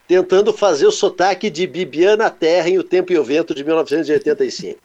tentando 0.08 0.52
fazer 0.52 0.86
o 0.86 0.92
sotaque 0.92 1.48
de 1.48 1.66
Bibiana 1.66 2.30
Terra 2.30 2.68
em 2.68 2.78
O 2.78 2.82
Tempo 2.82 3.12
e 3.12 3.18
o 3.18 3.24
Vento 3.24 3.54
de 3.54 3.62
1985 3.62 4.78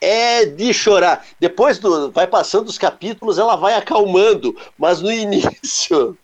é 0.00 0.44
de 0.44 0.72
chorar. 0.72 1.24
Depois 1.38 1.78
do, 1.78 2.10
vai 2.10 2.26
passando 2.26 2.68
os 2.68 2.78
capítulos, 2.78 3.38
ela 3.38 3.56
vai 3.56 3.74
acalmando, 3.74 4.56
mas 4.78 5.00
no 5.00 5.10
início 5.12 6.16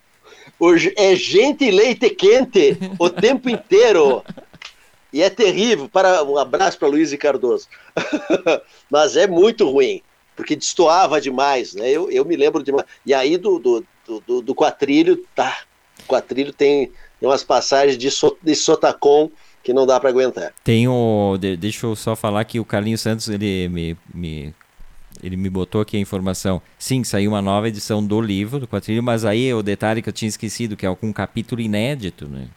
hoje 0.59 0.95
é 0.97 1.15
gente 1.15 1.65
e 1.65 1.71
leite 1.71 2.09
quente 2.11 2.79
o 2.99 3.11
tempo 3.11 3.49
inteiro. 3.49 4.23
E 5.13 5.23
é 5.23 5.29
terrível. 5.29 5.89
Para, 5.89 6.25
um 6.25 6.39
abraço 6.39 6.79
para 6.79 6.89
Luiz 6.89 7.13
e 7.13 7.19
Cardoso. 7.19 7.69
Mas 8.91 9.17
é 9.17 9.27
muito 9.27 9.69
ruim, 9.71 10.01
porque 10.35 10.57
destoava 10.57 11.21
demais, 11.21 11.75
né? 11.75 11.91
Eu, 11.91 12.11
eu 12.11 12.25
me 12.25 12.37
lembro 12.37 12.63
demais. 12.63 12.87
E 13.05 13.13
aí 13.13 13.37
do, 13.37 13.59
do, 13.59 13.85
do, 14.27 14.43
do 14.43 14.55
quatrilho, 14.55 15.25
tá. 15.35 15.63
O 16.05 16.07
quatrilho 16.07 16.53
tem, 16.53 16.91
tem 17.21 17.29
umas 17.29 17.45
passagens 17.45 17.99
de, 17.99 18.11
so, 18.11 18.37
de 18.43 18.55
sotacom 18.55 19.31
que 19.63 19.73
não 19.73 19.87
dá 19.87 20.01
para 20.01 20.11
aguentar. 20.11 20.53
Tem 20.65 20.89
o. 20.89 21.37
Deixa 21.59 21.87
eu 21.87 21.95
só 21.95 22.17
falar 22.17 22.45
que 22.45 22.59
o 22.59 22.65
Carlinhos 22.65 23.01
Santos 23.01 23.29
ele 23.29 23.69
me, 23.69 23.97
me 24.13 24.55
ele 25.23 25.37
me 25.37 25.49
botou 25.49 25.81
aqui 25.81 25.97
a 25.97 26.01
informação. 26.01 26.61
Sim, 26.79 27.05
saiu 27.05 27.31
uma 27.31 27.41
nova 27.41 27.69
edição 27.69 28.05
do 28.05 28.21
livro, 28.21 28.59
do 28.59 28.67
quadrilho, 28.67 29.03
mas 29.03 29.25
aí 29.25 29.53
o 29.55 29.63
detalhe 29.63 30.03
que 30.03 30.09
eu 30.09 30.13
tinha 30.13 30.29
esquecido, 30.29 30.77
que 30.77 30.85
é 30.85 30.97
um 31.03 31.13
capítulo 31.13 31.61
inédito, 31.61 32.29
né? 32.29 32.49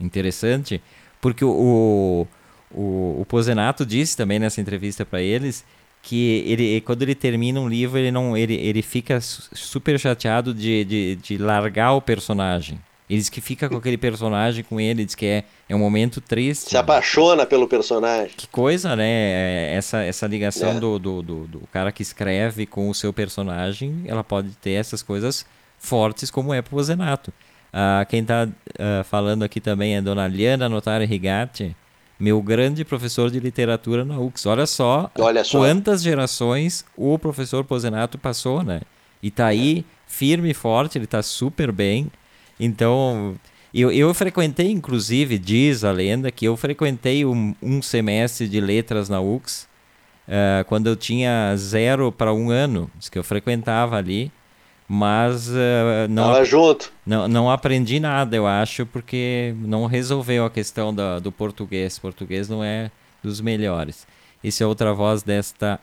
Interessante, 0.00 0.80
porque 1.20 1.44
o, 1.44 2.26
o, 2.70 3.20
o 3.20 3.26
Pozenato 3.28 3.84
disse 3.84 4.16
também 4.16 4.38
nessa 4.38 4.60
entrevista 4.60 5.04
para 5.04 5.20
eles 5.20 5.64
que 6.02 6.44
ele, 6.46 6.80
quando 6.82 7.02
ele 7.02 7.14
termina 7.14 7.60
um 7.60 7.68
livro, 7.68 7.98
ele, 7.98 8.10
não, 8.10 8.36
ele, 8.36 8.54
ele 8.54 8.82
fica 8.82 9.20
super 9.20 9.98
chateado 9.98 10.54
de, 10.54 10.84
de, 10.84 11.16
de 11.16 11.38
largar 11.38 11.92
o 11.92 12.00
personagem. 12.00 12.80
Ele 13.08 13.18
diz 13.18 13.30
que 13.30 13.40
fica 13.40 13.68
com 13.68 13.76
aquele 13.76 13.96
personagem 13.96 14.62
com 14.62 14.78
ele, 14.78 15.04
diz 15.04 15.14
que 15.14 15.24
é, 15.24 15.44
é 15.66 15.74
um 15.74 15.78
momento 15.78 16.20
triste. 16.20 16.68
Se 16.70 16.76
apaixona 16.76 17.46
pelo 17.46 17.66
personagem. 17.66 18.32
Que 18.36 18.46
coisa, 18.46 18.94
né? 18.94 19.08
É, 19.08 19.74
essa, 19.74 20.02
essa 20.02 20.26
ligação 20.26 20.72
é. 20.72 20.80
do, 20.80 20.98
do, 20.98 21.22
do, 21.22 21.46
do, 21.46 21.60
cara 21.72 21.90
que 21.90 22.02
escreve 22.02 22.66
com 22.66 22.90
o 22.90 22.94
seu 22.94 23.10
personagem, 23.12 24.04
ela 24.06 24.22
pode 24.22 24.50
ter 24.60 24.72
essas 24.72 25.02
coisas 25.02 25.46
fortes 25.78 26.30
como 26.30 26.52
é 26.52 26.60
pro 26.60 26.82
Zenato. 26.82 27.32
Ah, 27.72 28.06
quem 28.08 28.20
está 28.20 28.48
ah, 28.78 29.04
falando 29.04 29.42
aqui 29.42 29.60
também 29.60 29.96
é 29.96 30.02
Dona 30.02 30.26
Liana 30.26 30.68
Notari 30.68 31.04
Rigatti, 31.04 31.76
meu 32.18 32.42
grande 32.42 32.84
professor 32.84 33.30
de 33.30 33.38
literatura 33.38 34.04
na 34.04 34.18
UX. 34.18 34.46
Olha 34.46 34.66
só, 34.66 35.10
Olha 35.18 35.44
só. 35.44 35.58
quantas 35.58 36.02
gerações 36.02 36.84
o 36.96 37.18
professor 37.18 37.64
Pozenato 37.64 38.18
passou, 38.18 38.62
né? 38.62 38.80
E 39.22 39.30
tá 39.30 39.46
aí 39.46 39.84
firme 40.06 40.50
e 40.50 40.54
forte, 40.54 40.98
ele 40.98 41.06
tá 41.06 41.22
super 41.22 41.70
bem. 41.70 42.10
Então, 42.58 43.36
eu, 43.72 43.92
eu 43.92 44.12
frequentei, 44.14 44.70
inclusive, 44.70 45.38
diz 45.38 45.84
a 45.84 45.92
lenda, 45.92 46.30
que 46.30 46.46
eu 46.46 46.56
frequentei 46.56 47.24
um, 47.24 47.54
um 47.62 47.82
semestre 47.82 48.48
de 48.48 48.60
letras 48.60 49.08
na 49.08 49.20
UX 49.20 49.68
uh, 50.26 50.64
quando 50.66 50.86
eu 50.86 50.96
tinha 50.96 51.54
zero 51.56 52.10
para 52.10 52.32
um 52.32 52.50
ano, 52.50 52.90
que 53.10 53.18
eu 53.18 53.24
frequentava 53.24 53.96
ali, 53.96 54.32
mas 54.88 55.48
uh, 55.50 56.08
não, 56.08 56.32
Tava 56.32 56.44
junto. 56.44 56.90
Não, 57.04 57.28
não 57.28 57.50
aprendi 57.50 58.00
nada, 58.00 58.34
eu 58.34 58.46
acho, 58.46 58.86
porque 58.86 59.54
não 59.58 59.84
resolveu 59.84 60.46
a 60.46 60.50
questão 60.50 60.94
da, 60.94 61.18
do 61.18 61.30
português. 61.30 61.98
Português 61.98 62.48
não 62.48 62.64
é 62.64 62.90
dos 63.22 63.40
melhores. 63.40 64.06
Esse 64.42 64.62
é 64.62 64.66
outra 64.66 64.94
voz 64.94 65.22
desta 65.22 65.78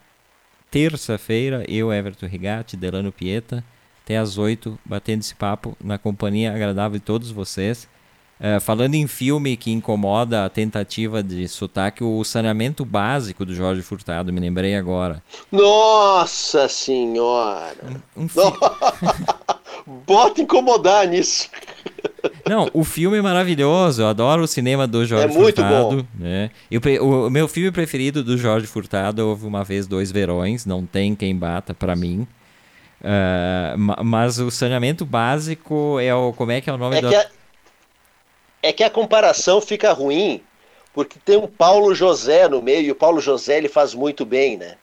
terça-feira, 0.72 1.64
eu, 1.68 1.94
Everton 1.94 2.26
Rigatti, 2.26 2.76
Delano 2.76 3.12
Pieta 3.12 3.64
até 4.06 4.18
às 4.18 4.38
8, 4.38 4.78
batendo 4.86 5.22
esse 5.22 5.34
papo 5.34 5.76
na 5.84 5.98
companhia 5.98 6.54
agradável 6.54 7.00
de 7.00 7.04
todos 7.04 7.32
vocês. 7.32 7.90
Uh, 8.40 8.60
falando 8.60 8.96
em 8.96 9.08
filme 9.08 9.56
que 9.56 9.72
incomoda 9.72 10.44
a 10.44 10.50
tentativa 10.50 11.24
de 11.24 11.48
sotaque, 11.48 12.04
o 12.04 12.22
saneamento 12.24 12.84
básico 12.84 13.46
do 13.46 13.56
Jorge 13.56 13.82
Furtado, 13.82 14.34
me 14.34 14.42
lembrei 14.42 14.76
agora. 14.76 15.24
Nossa 15.50 16.68
Senhora! 16.68 18.02
Um, 18.16 18.24
um 18.24 18.28
fi... 18.28 18.40
Bota 20.06 20.42
incomodar 20.42 21.08
nisso. 21.08 21.50
Não, 22.48 22.70
o 22.74 22.84
filme 22.84 23.18
é 23.18 23.22
maravilhoso. 23.22 24.02
Eu 24.02 24.08
adoro 24.08 24.44
o 24.44 24.48
cinema 24.48 24.86
do 24.86 25.06
Jorge 25.06 25.26
é 25.26 25.28
muito 25.28 25.62
Furtado. 25.62 26.04
Bom. 26.04 26.08
Né? 26.20 26.52
Eu, 26.70 26.82
o, 27.02 27.28
o, 27.28 27.30
meu 27.30 27.48
filme 27.48 27.72
preferido 27.72 28.24
do 28.24 28.38
Jorge 28.38 28.68
Furtado 28.68 29.26
houve 29.26 29.46
uma 29.46 29.64
vez 29.64 29.88
dois 29.88 30.12
verões. 30.12 30.66
Não 30.66 30.86
tem 30.86 31.16
quem 31.16 31.36
bata 31.36 31.74
para 31.74 31.96
mim. 31.96 32.28
Uh, 33.02 34.04
mas 34.04 34.40
o 34.40 34.50
saneamento 34.50 35.06
básico 35.06 36.00
é 36.00 36.14
o. 36.14 36.34
Como 36.34 36.52
é 36.52 36.60
que 36.60 36.70
é 36.70 36.74
o 36.74 36.78
nome 36.78 36.98
é 36.98 37.02
do. 37.02 37.10
É 38.66 38.74
que 38.74 38.84
a 38.84 38.90
comparação 38.90 39.62
fica 39.62 39.94
ruim, 39.94 40.44
porque 40.92 41.20
tem 41.24 41.38
um 41.38 41.46
Paulo 41.46 41.94
José 41.94 42.48
no 42.48 42.62
meio, 42.62 42.88
e 42.88 42.92
o 42.92 42.96
Paulo 42.96 43.22
José 43.22 43.58
ele 43.58 43.70
faz 43.70 43.94
muito 43.94 44.26
bem, 44.26 44.58
né? 44.58 44.76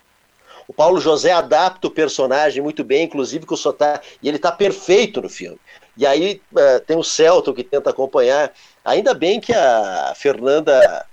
O 0.68 0.72
Paulo 0.72 1.00
José 1.00 1.32
adapta 1.32 1.88
o 1.88 1.90
personagem 1.90 2.62
muito 2.62 2.84
bem, 2.84 3.02
inclusive 3.02 3.44
com 3.44 3.54
o 3.54 3.58
sotaque, 3.58 4.06
e 4.22 4.28
ele 4.28 4.36
está 4.36 4.52
perfeito 4.52 5.20
no 5.20 5.28
filme. 5.28 5.58
E 5.96 6.06
aí 6.06 6.40
uh, 6.52 6.80
tem 6.86 6.96
o 6.96 7.02
Celton 7.02 7.52
que 7.52 7.64
tenta 7.64 7.90
acompanhar. 7.90 8.52
Ainda 8.84 9.12
bem 9.14 9.40
que 9.40 9.52
a 9.52 10.12
Fernanda, 10.14 11.04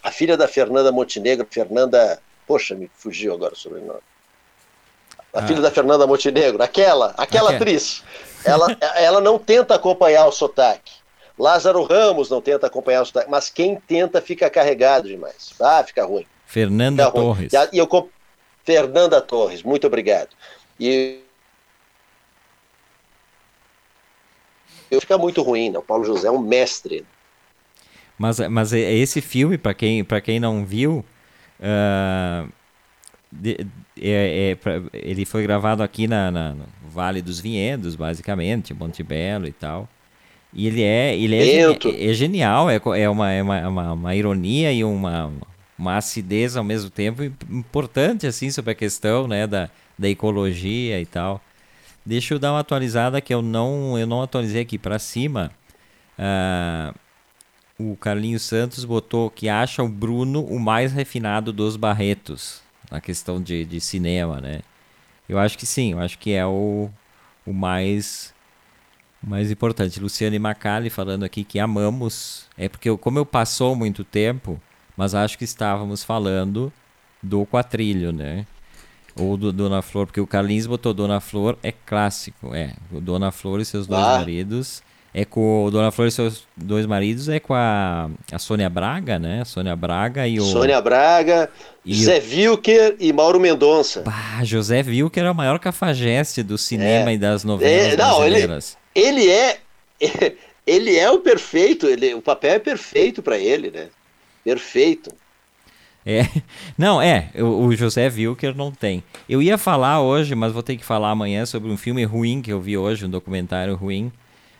a 0.00 0.10
filha 0.12 0.36
da 0.36 0.46
Fernanda 0.46 0.92
Montenegro, 0.92 1.46
Fernanda. 1.50 2.20
Poxa, 2.46 2.76
me 2.76 2.88
fugiu 2.94 3.34
agora 3.34 3.54
o 3.54 3.56
sobrenome 3.56 4.00
a 5.32 5.40
ah. 5.40 5.46
filha 5.46 5.60
da 5.60 5.70
Fernanda 5.70 6.06
Montenegro, 6.06 6.62
aquela, 6.62 7.14
aquela 7.16 7.50
atriz, 7.52 8.02
ela, 8.44 8.66
ela 8.96 9.20
não 9.20 9.38
tenta 9.38 9.74
acompanhar 9.74 10.26
o 10.26 10.32
sotaque. 10.32 10.92
Lázaro 11.38 11.84
Ramos 11.84 12.28
não 12.28 12.40
tenta 12.40 12.66
acompanhar 12.66 13.02
o 13.02 13.06
sotaque, 13.06 13.30
mas 13.30 13.48
quem 13.48 13.76
tenta 13.76 14.20
fica 14.20 14.50
carregado 14.50 15.06
demais. 15.06 15.54
Ah, 15.60 15.84
fica 15.84 16.04
ruim. 16.04 16.26
Fernanda 16.44 17.06
fica 17.06 17.18
Torres. 17.18 17.52
Ruim. 17.52 17.68
E 17.72 17.78
eu, 17.78 18.10
Fernanda 18.64 19.20
Torres, 19.20 19.62
muito 19.62 19.86
obrigado. 19.86 20.30
E 20.80 21.20
eu 24.90 25.00
fica 25.00 25.16
muito 25.16 25.42
ruim, 25.42 25.70
né? 25.70 25.78
O 25.78 25.82
Paulo 25.82 26.04
José 26.04 26.28
é 26.28 26.30
um 26.30 26.38
mestre. 26.38 27.06
Mas, 28.18 28.40
mas 28.48 28.72
é, 28.72 28.92
esse 28.94 29.20
filme, 29.20 29.56
para 29.56 29.74
quem, 29.74 30.04
quem 30.24 30.40
não 30.40 30.64
viu, 30.64 31.04
uh, 31.60 32.52
de, 33.30 33.66
é, 34.00 34.50
é, 34.50 34.54
pra, 34.56 34.82
ele 34.92 35.24
foi 35.24 35.42
gravado 35.42 35.82
aqui 35.82 36.08
na, 36.08 36.30
na, 36.30 36.54
no 36.54 36.66
Vale 36.88 37.22
dos 37.22 37.38
Vinhedos, 37.38 37.94
basicamente, 37.94 38.74
Monte 38.74 39.02
Belo 39.02 39.46
e 39.46 39.52
tal. 39.52 39.88
E 40.52 40.66
ele 40.66 40.82
é, 40.82 41.16
ele 41.16 41.36
é, 41.36 41.62
é, 41.62 42.10
é 42.10 42.12
genial, 42.14 42.70
é, 42.70 42.80
é, 42.96 43.08
uma, 43.08 43.30
é 43.30 43.42
uma, 43.42 43.68
uma, 43.68 43.92
uma, 43.92 44.16
ironia 44.16 44.72
e 44.72 44.82
uma, 44.82 45.30
uma 45.78 45.96
acidez 45.96 46.56
ao 46.56 46.64
mesmo 46.64 46.88
tempo 46.88 47.22
importante 47.22 48.26
assim 48.26 48.50
sobre 48.50 48.72
a 48.72 48.74
questão 48.74 49.28
né, 49.28 49.46
da, 49.46 49.68
da 49.98 50.08
ecologia 50.08 51.00
e 51.00 51.06
tal. 51.06 51.40
Deixa 52.04 52.32
eu 52.32 52.38
dar 52.38 52.52
uma 52.52 52.60
atualizada 52.60 53.20
que 53.20 53.34
eu 53.34 53.42
não, 53.42 53.98
eu 53.98 54.06
não 54.06 54.22
atualizei 54.22 54.62
aqui 54.62 54.78
para 54.78 54.98
cima. 54.98 55.50
Uh, 56.18 56.94
o 57.78 57.96
Carlinhos 57.96 58.42
Santos 58.42 58.84
botou 58.84 59.30
que 59.30 59.48
acha 59.48 59.82
o 59.82 59.88
Bruno 59.88 60.42
o 60.42 60.58
mais 60.58 60.92
refinado 60.92 61.52
dos 61.52 61.76
Barretos 61.76 62.62
na 62.90 63.00
questão 63.00 63.40
de, 63.40 63.64
de 63.66 63.80
cinema, 63.80 64.40
né? 64.40 64.62
Eu 65.28 65.38
acho 65.38 65.58
que 65.58 65.66
sim, 65.66 65.92
eu 65.92 66.00
acho 66.00 66.18
que 66.18 66.32
é 66.32 66.46
o, 66.46 66.88
o 67.46 67.52
mais 67.52 68.34
mais 69.22 69.50
importante. 69.50 70.00
Luciane 70.00 70.38
Macali 70.38 70.90
falando 70.90 71.24
aqui 71.24 71.44
que 71.44 71.58
amamos. 71.58 72.46
É 72.56 72.68
porque 72.68 72.88
eu, 72.88 72.96
como 72.96 73.18
eu 73.18 73.26
passou 73.26 73.74
muito 73.74 74.04
tempo, 74.04 74.60
mas 74.96 75.14
acho 75.14 75.38
que 75.38 75.44
estávamos 75.44 76.04
falando 76.04 76.72
do 77.22 77.44
quatrilho, 77.44 78.12
né? 78.12 78.46
Ou 79.16 79.36
do 79.36 79.52
Dona 79.52 79.82
Flor, 79.82 80.06
porque 80.06 80.20
o 80.20 80.26
Carlinhos 80.26 80.66
botou 80.66 80.94
Dona 80.94 81.20
Flor 81.20 81.58
é 81.62 81.72
clássico, 81.72 82.54
é. 82.54 82.74
O 82.92 83.00
Dona 83.00 83.32
Flor 83.32 83.60
e 83.60 83.64
seus 83.64 83.86
dois 83.86 84.00
ah. 84.00 84.18
maridos 84.18 84.82
é 85.12 85.24
com 85.24 85.64
o 85.64 85.70
Dona 85.70 85.90
Flor 85.90 86.06
e 86.06 86.10
seus 86.10 86.46
dois 86.56 86.86
maridos, 86.86 87.28
é 87.28 87.40
com 87.40 87.54
a, 87.54 88.08
a 88.30 88.38
Sônia 88.38 88.68
Braga, 88.68 89.18
né? 89.18 89.44
Sônia 89.44 89.74
Braga 89.74 90.28
e 90.28 90.38
o. 90.38 90.44
Sônia 90.44 90.80
Braga, 90.80 91.50
e 91.84 91.94
José 91.94 92.18
o... 92.18 92.50
Wilker 92.50 92.96
e 93.00 93.12
Mauro 93.12 93.40
Mendonça. 93.40 94.02
Bah, 94.02 94.44
José 94.44 94.84
Wilker 94.86 95.24
é 95.24 95.30
o 95.30 95.34
maior 95.34 95.58
cafajeste 95.58 96.42
do 96.42 96.58
cinema 96.58 97.10
é. 97.10 97.14
e 97.14 97.18
das 97.18 97.42
novelas 97.42 97.94
é, 97.94 97.96
não, 97.96 98.18
brasileiras. 98.18 98.72
Ele, 98.72 98.87
ele 98.98 99.28
é. 99.30 99.60
Ele 100.66 100.98
é 100.98 101.10
o 101.10 101.20
perfeito, 101.20 101.86
ele, 101.86 102.12
o 102.12 102.20
papel 102.20 102.56
é 102.56 102.58
perfeito 102.58 103.22
para 103.22 103.38
ele, 103.38 103.70
né? 103.70 103.88
Perfeito. 104.44 105.10
É, 106.04 106.28
não, 106.76 107.00
é, 107.00 107.30
o, 107.36 107.64
o 107.64 107.74
José 107.74 108.06
Wilker 108.06 108.54
não 108.54 108.70
tem. 108.70 109.02
Eu 109.26 109.40
ia 109.40 109.56
falar 109.56 110.02
hoje, 110.02 110.34
mas 110.34 110.52
vou 110.52 110.62
ter 110.62 110.76
que 110.76 110.84
falar 110.84 111.10
amanhã 111.10 111.46
sobre 111.46 111.70
um 111.70 111.76
filme 111.78 112.04
ruim 112.04 112.42
que 112.42 112.52
eu 112.52 112.60
vi 112.60 112.76
hoje, 112.76 113.06
um 113.06 113.08
documentário 113.08 113.74
ruim, 113.76 114.12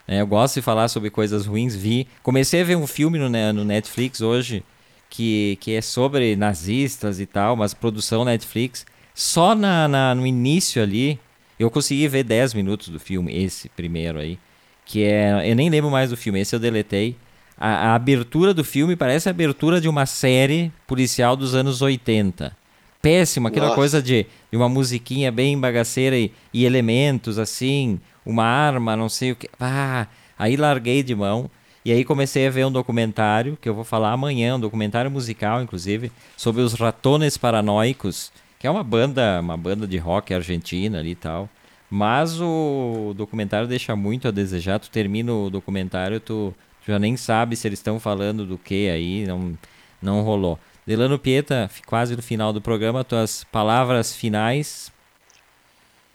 é, 0.08 0.22
eu 0.22 0.26
gosto 0.26 0.54
de 0.54 0.62
falar 0.62 0.88
sobre 0.88 1.10
coisas 1.10 1.44
ruins. 1.44 1.76
Vi, 1.76 2.08
comecei 2.22 2.62
a 2.62 2.64
ver 2.64 2.76
um 2.76 2.86
filme 2.86 3.18
no, 3.18 3.28
no 3.28 3.64
Netflix 3.64 4.22
hoje 4.22 4.64
que, 5.10 5.58
que 5.60 5.74
é 5.74 5.82
sobre 5.82 6.34
nazistas 6.34 7.20
e 7.20 7.26
tal, 7.26 7.54
mas 7.54 7.74
produção 7.74 8.24
Netflix. 8.24 8.86
Só 9.14 9.54
na, 9.54 9.86
na, 9.86 10.14
no 10.14 10.26
início 10.26 10.82
ali, 10.82 11.20
eu 11.58 11.70
consegui 11.70 12.06
ver 12.08 12.24
10 12.24 12.54
minutos 12.54 12.88
do 12.88 13.00
filme, 13.00 13.36
esse 13.36 13.68
primeiro 13.68 14.18
aí. 14.18 14.38
Que 14.84 15.04
é. 15.04 15.50
Eu 15.50 15.56
nem 15.56 15.68
lembro 15.68 15.90
mais 15.90 16.10
do 16.10 16.16
filme, 16.16 16.40
esse 16.40 16.54
eu 16.54 16.60
deletei. 16.60 17.16
A, 17.56 17.90
a 17.90 17.94
abertura 17.94 18.54
do 18.54 18.64
filme 18.64 18.96
parece 18.96 19.28
a 19.28 19.30
abertura 19.30 19.80
de 19.80 19.88
uma 19.88 20.06
série 20.06 20.72
policial 20.86 21.36
dos 21.36 21.54
anos 21.54 21.82
80 21.82 22.56
péssima, 23.00 23.48
aquela 23.48 23.66
Nossa. 23.66 23.76
coisa 23.76 24.02
de, 24.02 24.26
de, 24.50 24.56
uma 24.56 24.68
musiquinha 24.68 25.30
bem 25.30 25.58
bagaceira 25.58 26.16
e, 26.16 26.32
e, 26.52 26.64
elementos 26.64 27.38
assim, 27.38 28.00
uma 28.24 28.44
arma, 28.44 28.96
não 28.96 29.08
sei 29.08 29.32
o 29.32 29.36
que. 29.36 29.48
Ah, 29.58 30.06
aí 30.38 30.56
larguei 30.56 31.02
de 31.02 31.14
mão. 31.14 31.50
E 31.84 31.92
aí 31.92 32.04
comecei 32.04 32.46
a 32.46 32.50
ver 32.50 32.66
um 32.66 32.72
documentário, 32.72 33.56
que 33.60 33.68
eu 33.68 33.74
vou 33.74 33.84
falar 33.84 34.12
amanhã, 34.12 34.56
um 34.56 34.60
documentário 34.60 35.10
musical, 35.10 35.62
inclusive, 35.62 36.12
sobre 36.36 36.60
os 36.60 36.74
Ratones 36.74 37.38
Paranoicos, 37.38 38.30
que 38.58 38.66
é 38.66 38.70
uma 38.70 38.82
banda, 38.82 39.40
uma 39.40 39.56
banda 39.56 39.86
de 39.86 39.98
rock 39.98 40.34
argentina 40.34 40.98
ali 40.98 41.10
e 41.10 41.14
tal. 41.14 41.48
Mas 41.90 42.40
o 42.40 43.14
documentário 43.16 43.66
deixa 43.66 43.96
muito 43.96 44.28
a 44.28 44.30
desejar. 44.30 44.78
Tu 44.78 44.90
termina 44.90 45.32
o 45.32 45.48
documentário, 45.48 46.20
tu, 46.20 46.54
tu 46.84 46.90
já 46.90 46.98
nem 46.98 47.16
sabe 47.16 47.56
se 47.56 47.66
eles 47.66 47.78
estão 47.78 47.98
falando 47.98 48.44
do 48.44 48.58
que 48.58 48.90
aí, 48.90 49.26
não, 49.26 49.56
não 50.02 50.22
rolou. 50.22 50.58
Delano 50.86 51.18
Pieta, 51.18 51.70
quase 51.86 52.16
no 52.16 52.22
final 52.22 52.52
do 52.52 52.60
programa, 52.60 53.04
tuas 53.04 53.44
palavras 53.44 54.14
finais. 54.14 54.90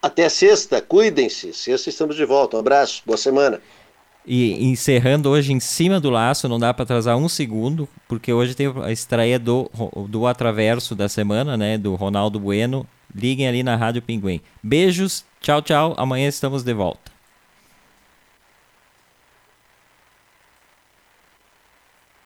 Até 0.01 0.27
sexta, 0.27 0.81
cuidem-se. 0.81 1.53
Sexta 1.53 1.89
estamos 1.89 2.15
de 2.15 2.25
volta. 2.25 2.57
Um 2.57 2.59
abraço, 2.59 3.01
boa 3.05 3.17
semana. 3.17 3.61
E 4.25 4.63
encerrando 4.65 5.29
hoje 5.29 5.51
em 5.51 5.59
cima 5.59 5.99
do 5.99 6.09
laço, 6.09 6.47
não 6.47 6.57
dá 6.59 6.73
para 6.73 6.83
atrasar 6.83 7.17
um 7.17 7.27
segundo, 7.27 7.87
porque 8.07 8.31
hoje 8.31 8.55
tem 8.55 8.73
a 8.83 8.91
estreia 8.91 9.37
do, 9.37 9.69
do 10.07 10.25
Atraverso 10.25 10.95
da 10.95 11.09
semana, 11.09 11.57
né? 11.57 11.77
Do 11.77 11.95
Ronaldo 11.95 12.39
Bueno. 12.39 12.85
Liguem 13.15 13.47
ali 13.47 13.61
na 13.61 13.75
Rádio 13.75 14.01
Pinguim. 14.01 14.41
Beijos, 14.61 15.23
tchau, 15.39 15.61
tchau. 15.61 15.93
Amanhã 15.97 16.27
estamos 16.27 16.63
de 16.63 16.73
volta. 16.73 17.12